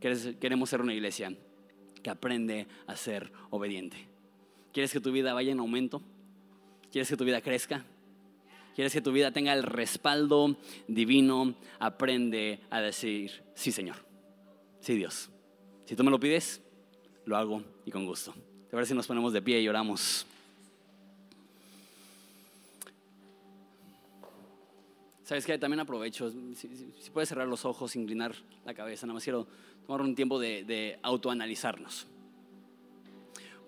Queremos 0.00 0.68
ser 0.68 0.80
una 0.80 0.94
iglesia 0.94 1.32
que 2.02 2.10
aprende 2.10 2.66
a 2.86 2.96
ser 2.96 3.32
obediente. 3.50 3.96
¿Quieres 4.72 4.92
que 4.92 5.00
tu 5.00 5.12
vida 5.12 5.32
vaya 5.32 5.52
en 5.52 5.60
aumento? 5.60 6.02
¿Quieres 6.90 7.08
que 7.08 7.16
tu 7.16 7.24
vida 7.24 7.40
crezca? 7.40 7.84
¿Quieres 8.74 8.92
que 8.92 9.00
tu 9.00 9.12
vida 9.12 9.32
tenga 9.32 9.52
el 9.52 9.62
respaldo 9.62 10.56
divino? 10.88 11.54
Aprende 11.78 12.60
a 12.70 12.80
decir, 12.80 13.42
sí 13.54 13.70
Señor, 13.70 13.96
sí 14.80 14.94
Dios. 14.94 15.30
Si 15.84 15.94
tú 15.94 16.04
me 16.04 16.10
lo 16.10 16.18
pides, 16.18 16.62
lo 17.26 17.36
hago 17.36 17.62
y 17.84 17.90
con 17.90 18.06
gusto. 18.06 18.34
A 18.72 18.76
ver 18.76 18.86
si 18.86 18.94
nos 18.94 19.06
ponemos 19.06 19.32
de 19.32 19.42
pie 19.42 19.60
y 19.60 19.68
oramos. 19.68 20.26
¿Sabes 25.22 25.46
qué? 25.46 25.56
También 25.56 25.80
aprovecho, 25.80 26.30
si, 26.30 26.68
puedes 27.12 27.28
cerrar 27.28 27.46
los 27.46 27.64
ojos, 27.64 27.94
inclinar 27.94 28.34
la 28.64 28.74
cabeza, 28.74 29.06
nada 29.06 29.14
más 29.14 29.24
quiero 29.24 29.46
tomar 29.86 30.02
un 30.02 30.14
tiempo 30.14 30.38
de, 30.38 30.64
de 30.64 30.98
autoanalizarnos. 31.02 32.08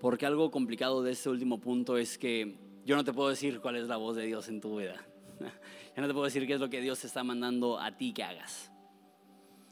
Porque 0.01 0.27
algo 0.27 0.51
complicado 0.51 1.03
de 1.03 1.13
este 1.13 1.31
último 1.31 1.61
punto 1.61 1.97
es 1.97 2.19
que 2.19 2.57
yo 2.85 2.97
no 2.97 3.05
te 3.05 3.13
puedo 3.13 3.29
decir 3.31 3.61
cuál 3.61 3.77
es 3.77 3.87
la 3.87 3.97
voz 3.97 4.17
de 4.17 4.27
Dios 4.27 4.49
en 4.49 4.61
tu 4.61 4.79
vida. 4.79 5.07
Yo 5.97 6.03
no 6.03 6.09
te 6.09 6.13
puedo 6.13 6.25
decir 6.25 6.47
qué 6.47 6.55
es 6.55 6.61
lo 6.61 6.69
que 6.69 6.81
Dios 6.81 7.01
te 7.01 7.07
está 7.07 7.23
mandando 7.23 7.79
a 7.79 7.97
ti 7.97 8.13
que 8.13 8.25
hagas. 8.25 8.71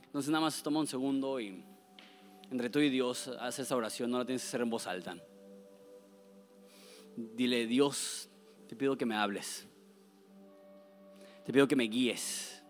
Entonces 0.04 0.30
nada 0.30 0.44
más 0.44 0.62
toma 0.62 0.80
un 0.80 0.86
segundo 0.86 1.40
y 1.40 1.64
entre 2.50 2.70
tú 2.70 2.78
y 2.78 2.90
Dios 2.90 3.28
haz 3.40 3.58
esa 3.58 3.74
oración, 3.74 4.10
no 4.10 4.18
la 4.18 4.24
tienes 4.24 4.42
que 4.42 4.48
hacer 4.48 4.60
en 4.60 4.70
voz 4.70 4.86
alta. 4.86 5.16
Dile, 7.16 7.66
Dios, 7.66 8.30
te 8.68 8.76
pido 8.76 8.96
que 8.96 9.04
me 9.04 9.16
hables. 9.16 9.66
Te 11.44 11.52
pido 11.52 11.66
que 11.66 11.76
me 11.76 11.84
guíes. 11.84 12.62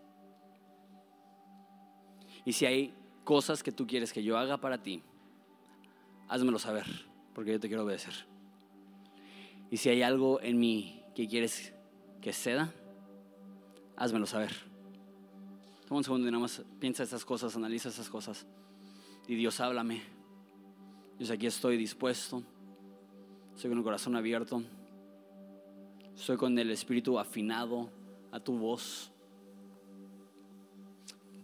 Y 2.45 2.53
si 2.53 2.67
hay 2.67 2.95
cosas 3.25 3.63
que 3.63 3.73
tú 3.73 3.87
quieres 3.87 4.13
que 4.13 4.23
yo 4.23 4.37
haga 4.37 4.59
para 4.59 4.83
ti, 4.83 5.03
házmelo 6.29 6.59
saber, 6.59 6.87
porque 7.35 7.53
yo 7.53 7.61
te 7.61 7.69
quiero 7.69 7.85
obedecer. 7.85 8.15
Y 9.71 9.77
si 9.77 9.89
hay 9.89 10.03
algo 10.03 10.41
en 10.41 10.59
mí 10.59 11.03
que 11.15 11.29
quieres 11.29 11.73
que 12.21 12.33
ceda, 12.33 12.73
házmelo 13.97 14.27
saber. 14.27 14.53
Toma 15.87 15.99
un 15.99 16.05
segundo 16.05 16.27
y 16.27 16.31
nada 16.31 16.43
más 16.43 16.63
piensa 16.81 17.03
esas 17.03 17.25
cosas, 17.25 17.55
analiza 17.57 17.91
esas 17.91 18.09
cosas. 18.09 18.47
Y 19.29 19.35
Dios, 19.35 19.61
háblame. 19.61 20.03
Dios, 21.19 21.31
aquí 21.31 21.47
estoy 21.47 21.77
dispuesto. 21.77 22.43
Estoy 23.55 23.71
con 23.71 23.79
el 23.79 23.85
corazón 23.85 24.17
abierto. 24.17 24.63
Estoy 26.15 26.37
con 26.37 26.59
el 26.59 26.71
espíritu 26.71 27.19
afinado 27.19 27.91
a 28.33 28.41
tu 28.41 28.59
voz. 28.59 29.13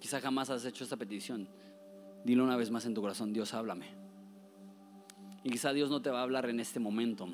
Quizá 0.00 0.20
jamás 0.20 0.50
has 0.50 0.64
hecho 0.64 0.82
esta 0.82 0.96
petición. 0.96 1.48
Dilo 2.24 2.42
una 2.44 2.56
vez 2.56 2.70
más 2.70 2.84
en 2.86 2.94
tu 2.94 3.00
corazón, 3.00 3.32
Dios, 3.32 3.54
háblame. 3.54 3.86
Y 5.44 5.50
quizá 5.50 5.72
Dios 5.72 5.90
no 5.90 6.02
te 6.02 6.10
va 6.10 6.20
a 6.20 6.22
hablar 6.22 6.48
en 6.50 6.60
este 6.60 6.80
momento, 6.80 7.28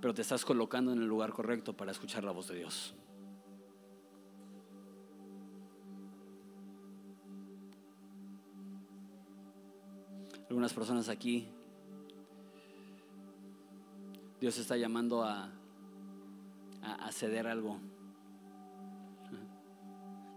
pero 0.00 0.14
te 0.14 0.22
estás 0.22 0.44
colocando 0.44 0.92
en 0.92 1.00
el 1.00 1.06
lugar 1.06 1.32
correcto 1.32 1.76
para 1.76 1.92
escuchar 1.92 2.24
la 2.24 2.32
voz 2.32 2.48
de 2.48 2.56
Dios. 2.56 2.94
Algunas 10.48 10.72
personas 10.72 11.08
aquí, 11.08 11.46
Dios 14.40 14.58
está 14.58 14.76
llamando 14.76 15.22
a, 15.22 15.48
a, 16.82 17.12
ceder 17.12 17.46
algo 17.46 17.78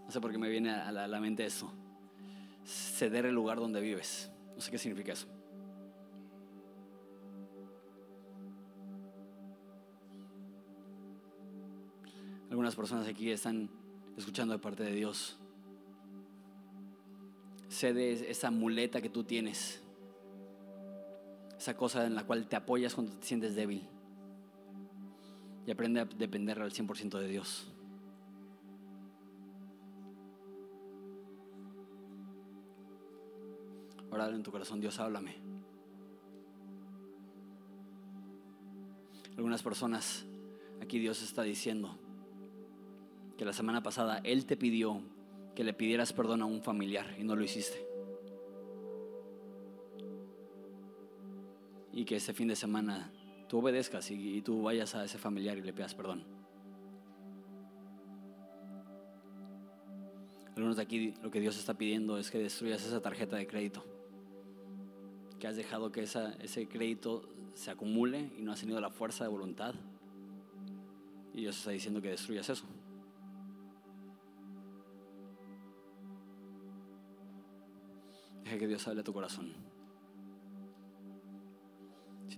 no 0.04 0.10
sé 0.10 0.20
por 0.20 0.30
qué 0.30 0.38
me 0.38 0.48
viene 0.48 0.70
a 0.70 0.92
la, 0.92 1.20
mente 1.20 1.46
eso. 1.46 1.72
Ceder 2.64 3.26
el 3.26 3.34
lugar 3.34 3.58
donde 3.58 3.80
vives. 3.80 4.30
No 4.54 4.60
sé 4.60 4.70
qué 4.70 4.78
significa 4.78 5.12
eso. 5.12 5.26
Algunas 12.50 12.76
personas 12.76 13.08
aquí 13.08 13.30
están 13.30 13.68
escuchando 14.16 14.54
de 14.54 14.60
parte 14.60 14.84
de 14.84 14.92
Dios. 14.92 15.36
Cede 17.68 18.30
esa 18.30 18.50
muleta 18.50 19.00
que 19.00 19.08
tú 19.08 19.24
tienes. 19.24 19.82
Esa 21.58 21.76
cosa 21.76 22.06
en 22.06 22.14
la 22.14 22.24
cual 22.24 22.46
te 22.46 22.56
apoyas 22.56 22.94
cuando 22.94 23.12
te 23.14 23.26
sientes 23.26 23.56
débil. 23.56 23.88
Y 25.66 25.70
aprende 25.70 26.00
a 26.00 26.04
depender 26.04 26.60
al 26.60 26.70
100% 26.70 27.18
de 27.18 27.26
Dios. 27.26 27.73
En 34.16 34.44
tu 34.44 34.52
corazón, 34.52 34.80
Dios, 34.80 35.00
háblame. 35.00 35.34
Algunas 39.36 39.60
personas, 39.60 40.24
aquí 40.80 41.00
Dios 41.00 41.20
está 41.20 41.42
diciendo 41.42 41.98
que 43.36 43.44
la 43.44 43.52
semana 43.52 43.82
pasada 43.82 44.20
Él 44.22 44.46
te 44.46 44.56
pidió 44.56 45.02
que 45.56 45.64
le 45.64 45.72
pidieras 45.72 46.12
perdón 46.12 46.42
a 46.42 46.46
un 46.46 46.62
familiar 46.62 47.16
y 47.18 47.24
no 47.24 47.34
lo 47.34 47.42
hiciste. 47.42 47.84
Y 51.92 52.04
que 52.04 52.16
ese 52.16 52.32
fin 52.32 52.46
de 52.46 52.56
semana 52.56 53.10
tú 53.48 53.58
obedezcas 53.58 54.12
y, 54.12 54.36
y 54.36 54.42
tú 54.42 54.62
vayas 54.62 54.94
a 54.94 55.04
ese 55.04 55.18
familiar 55.18 55.58
y 55.58 55.62
le 55.62 55.72
pidas 55.72 55.94
perdón. 55.96 56.22
Algunos 60.54 60.76
de 60.76 60.82
aquí 60.82 61.14
lo 61.20 61.32
que 61.32 61.40
Dios 61.40 61.58
está 61.58 61.74
pidiendo 61.74 62.16
es 62.16 62.30
que 62.30 62.38
destruyas 62.38 62.86
esa 62.86 63.02
tarjeta 63.02 63.36
de 63.36 63.48
crédito 63.48 63.93
que 65.44 65.48
has 65.48 65.56
dejado 65.56 65.92
que 65.92 66.00
ese 66.00 66.66
crédito 66.68 67.28
se 67.52 67.70
acumule 67.70 68.32
y 68.38 68.40
no 68.40 68.52
has 68.52 68.60
tenido 68.60 68.80
la 68.80 68.88
fuerza 68.88 69.24
de 69.24 69.28
voluntad. 69.28 69.74
Y 71.34 71.42
Dios 71.42 71.58
está 71.58 71.70
diciendo 71.70 72.00
que 72.00 72.08
destruyas 72.08 72.48
eso. 72.48 72.64
Deja 78.42 78.56
que 78.56 78.66
Dios 78.66 78.88
hable 78.88 79.02
a 79.02 79.04
tu 79.04 79.12
corazón. 79.12 79.52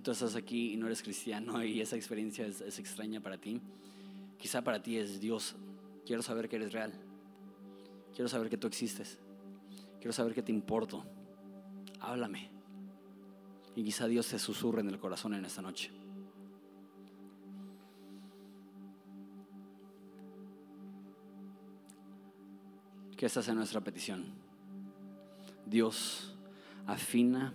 tú 0.03 0.11
estás 0.11 0.35
aquí 0.35 0.73
y 0.73 0.75
no 0.75 0.87
eres 0.87 1.01
cristiano 1.01 1.63
y 1.63 1.79
esa 1.79 1.95
experiencia 1.95 2.45
es, 2.45 2.59
es 2.59 2.77
extraña 2.77 3.21
para 3.21 3.37
ti, 3.37 3.61
quizá 4.37 4.61
para 4.61 4.83
ti 4.83 4.97
es 4.97 5.21
Dios, 5.21 5.55
quiero 6.05 6.21
saber 6.21 6.49
que 6.49 6.57
eres 6.57 6.73
real, 6.73 6.91
quiero 8.13 8.27
saber 8.27 8.49
que 8.49 8.57
tú 8.57 8.67
existes, 8.67 9.17
quiero 9.97 10.11
saber 10.11 10.33
que 10.33 10.43
te 10.43 10.51
importo, 10.51 11.05
háblame. 12.01 12.56
Y 13.77 13.83
quizá 13.83 14.07
Dios 14.07 14.27
te 14.27 14.39
susurre 14.39 14.81
en 14.81 14.89
el 14.89 14.97
corazón 14.97 15.35
en 15.35 15.45
esta 15.45 15.61
noche. 15.61 15.91
Que 23.15 23.27
esta 23.27 23.43
sea 23.43 23.53
nuestra 23.53 23.79
petición. 23.81 24.25
Dios 25.63 26.35
afina 26.87 27.53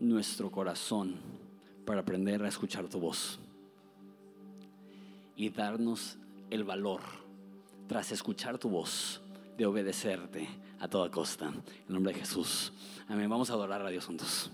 nuestro 0.00 0.50
corazón 0.50 1.16
para 1.84 2.00
aprender 2.00 2.42
a 2.42 2.48
escuchar 2.48 2.88
tu 2.88 2.98
voz 2.98 3.38
y 5.36 5.50
darnos 5.50 6.16
el 6.48 6.64
valor 6.64 7.02
tras 7.88 8.10
escuchar 8.12 8.56
tu 8.56 8.70
voz 8.70 9.20
de 9.58 9.66
obedecerte 9.66 10.48
a 10.80 10.88
toda 10.88 11.10
costa. 11.10 11.48
En 11.48 11.92
nombre 11.92 12.14
de 12.14 12.20
Jesús. 12.20 12.72
Amén. 13.06 13.28
Vamos 13.28 13.50
a 13.50 13.52
adorar 13.52 13.84
a 13.84 13.90
Dios 13.90 14.06
juntos. 14.06 14.50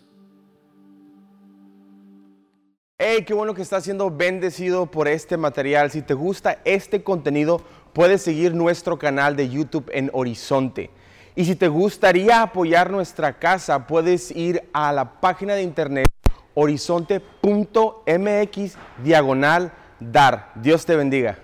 Hey, 2.96 3.24
qué 3.26 3.34
bueno 3.34 3.54
que 3.54 3.62
estás 3.62 3.82
siendo 3.82 4.08
bendecido 4.08 4.86
por 4.86 5.08
este 5.08 5.36
material. 5.36 5.90
Si 5.90 6.00
te 6.00 6.14
gusta 6.14 6.60
este 6.64 7.02
contenido, 7.02 7.60
puedes 7.92 8.22
seguir 8.22 8.54
nuestro 8.54 9.00
canal 9.00 9.34
de 9.34 9.48
YouTube 9.48 9.90
en 9.92 10.10
Horizonte. 10.12 10.90
Y 11.34 11.44
si 11.44 11.56
te 11.56 11.66
gustaría 11.66 12.40
apoyar 12.40 12.92
nuestra 12.92 13.36
casa, 13.36 13.88
puedes 13.88 14.30
ir 14.30 14.62
a 14.72 14.92
la 14.92 15.20
página 15.20 15.54
de 15.54 15.64
internet 15.64 16.08
horizonte.mx 16.54 18.76
diagonal 19.02 19.72
dar. 19.98 20.52
Dios 20.54 20.86
te 20.86 20.94
bendiga. 20.94 21.43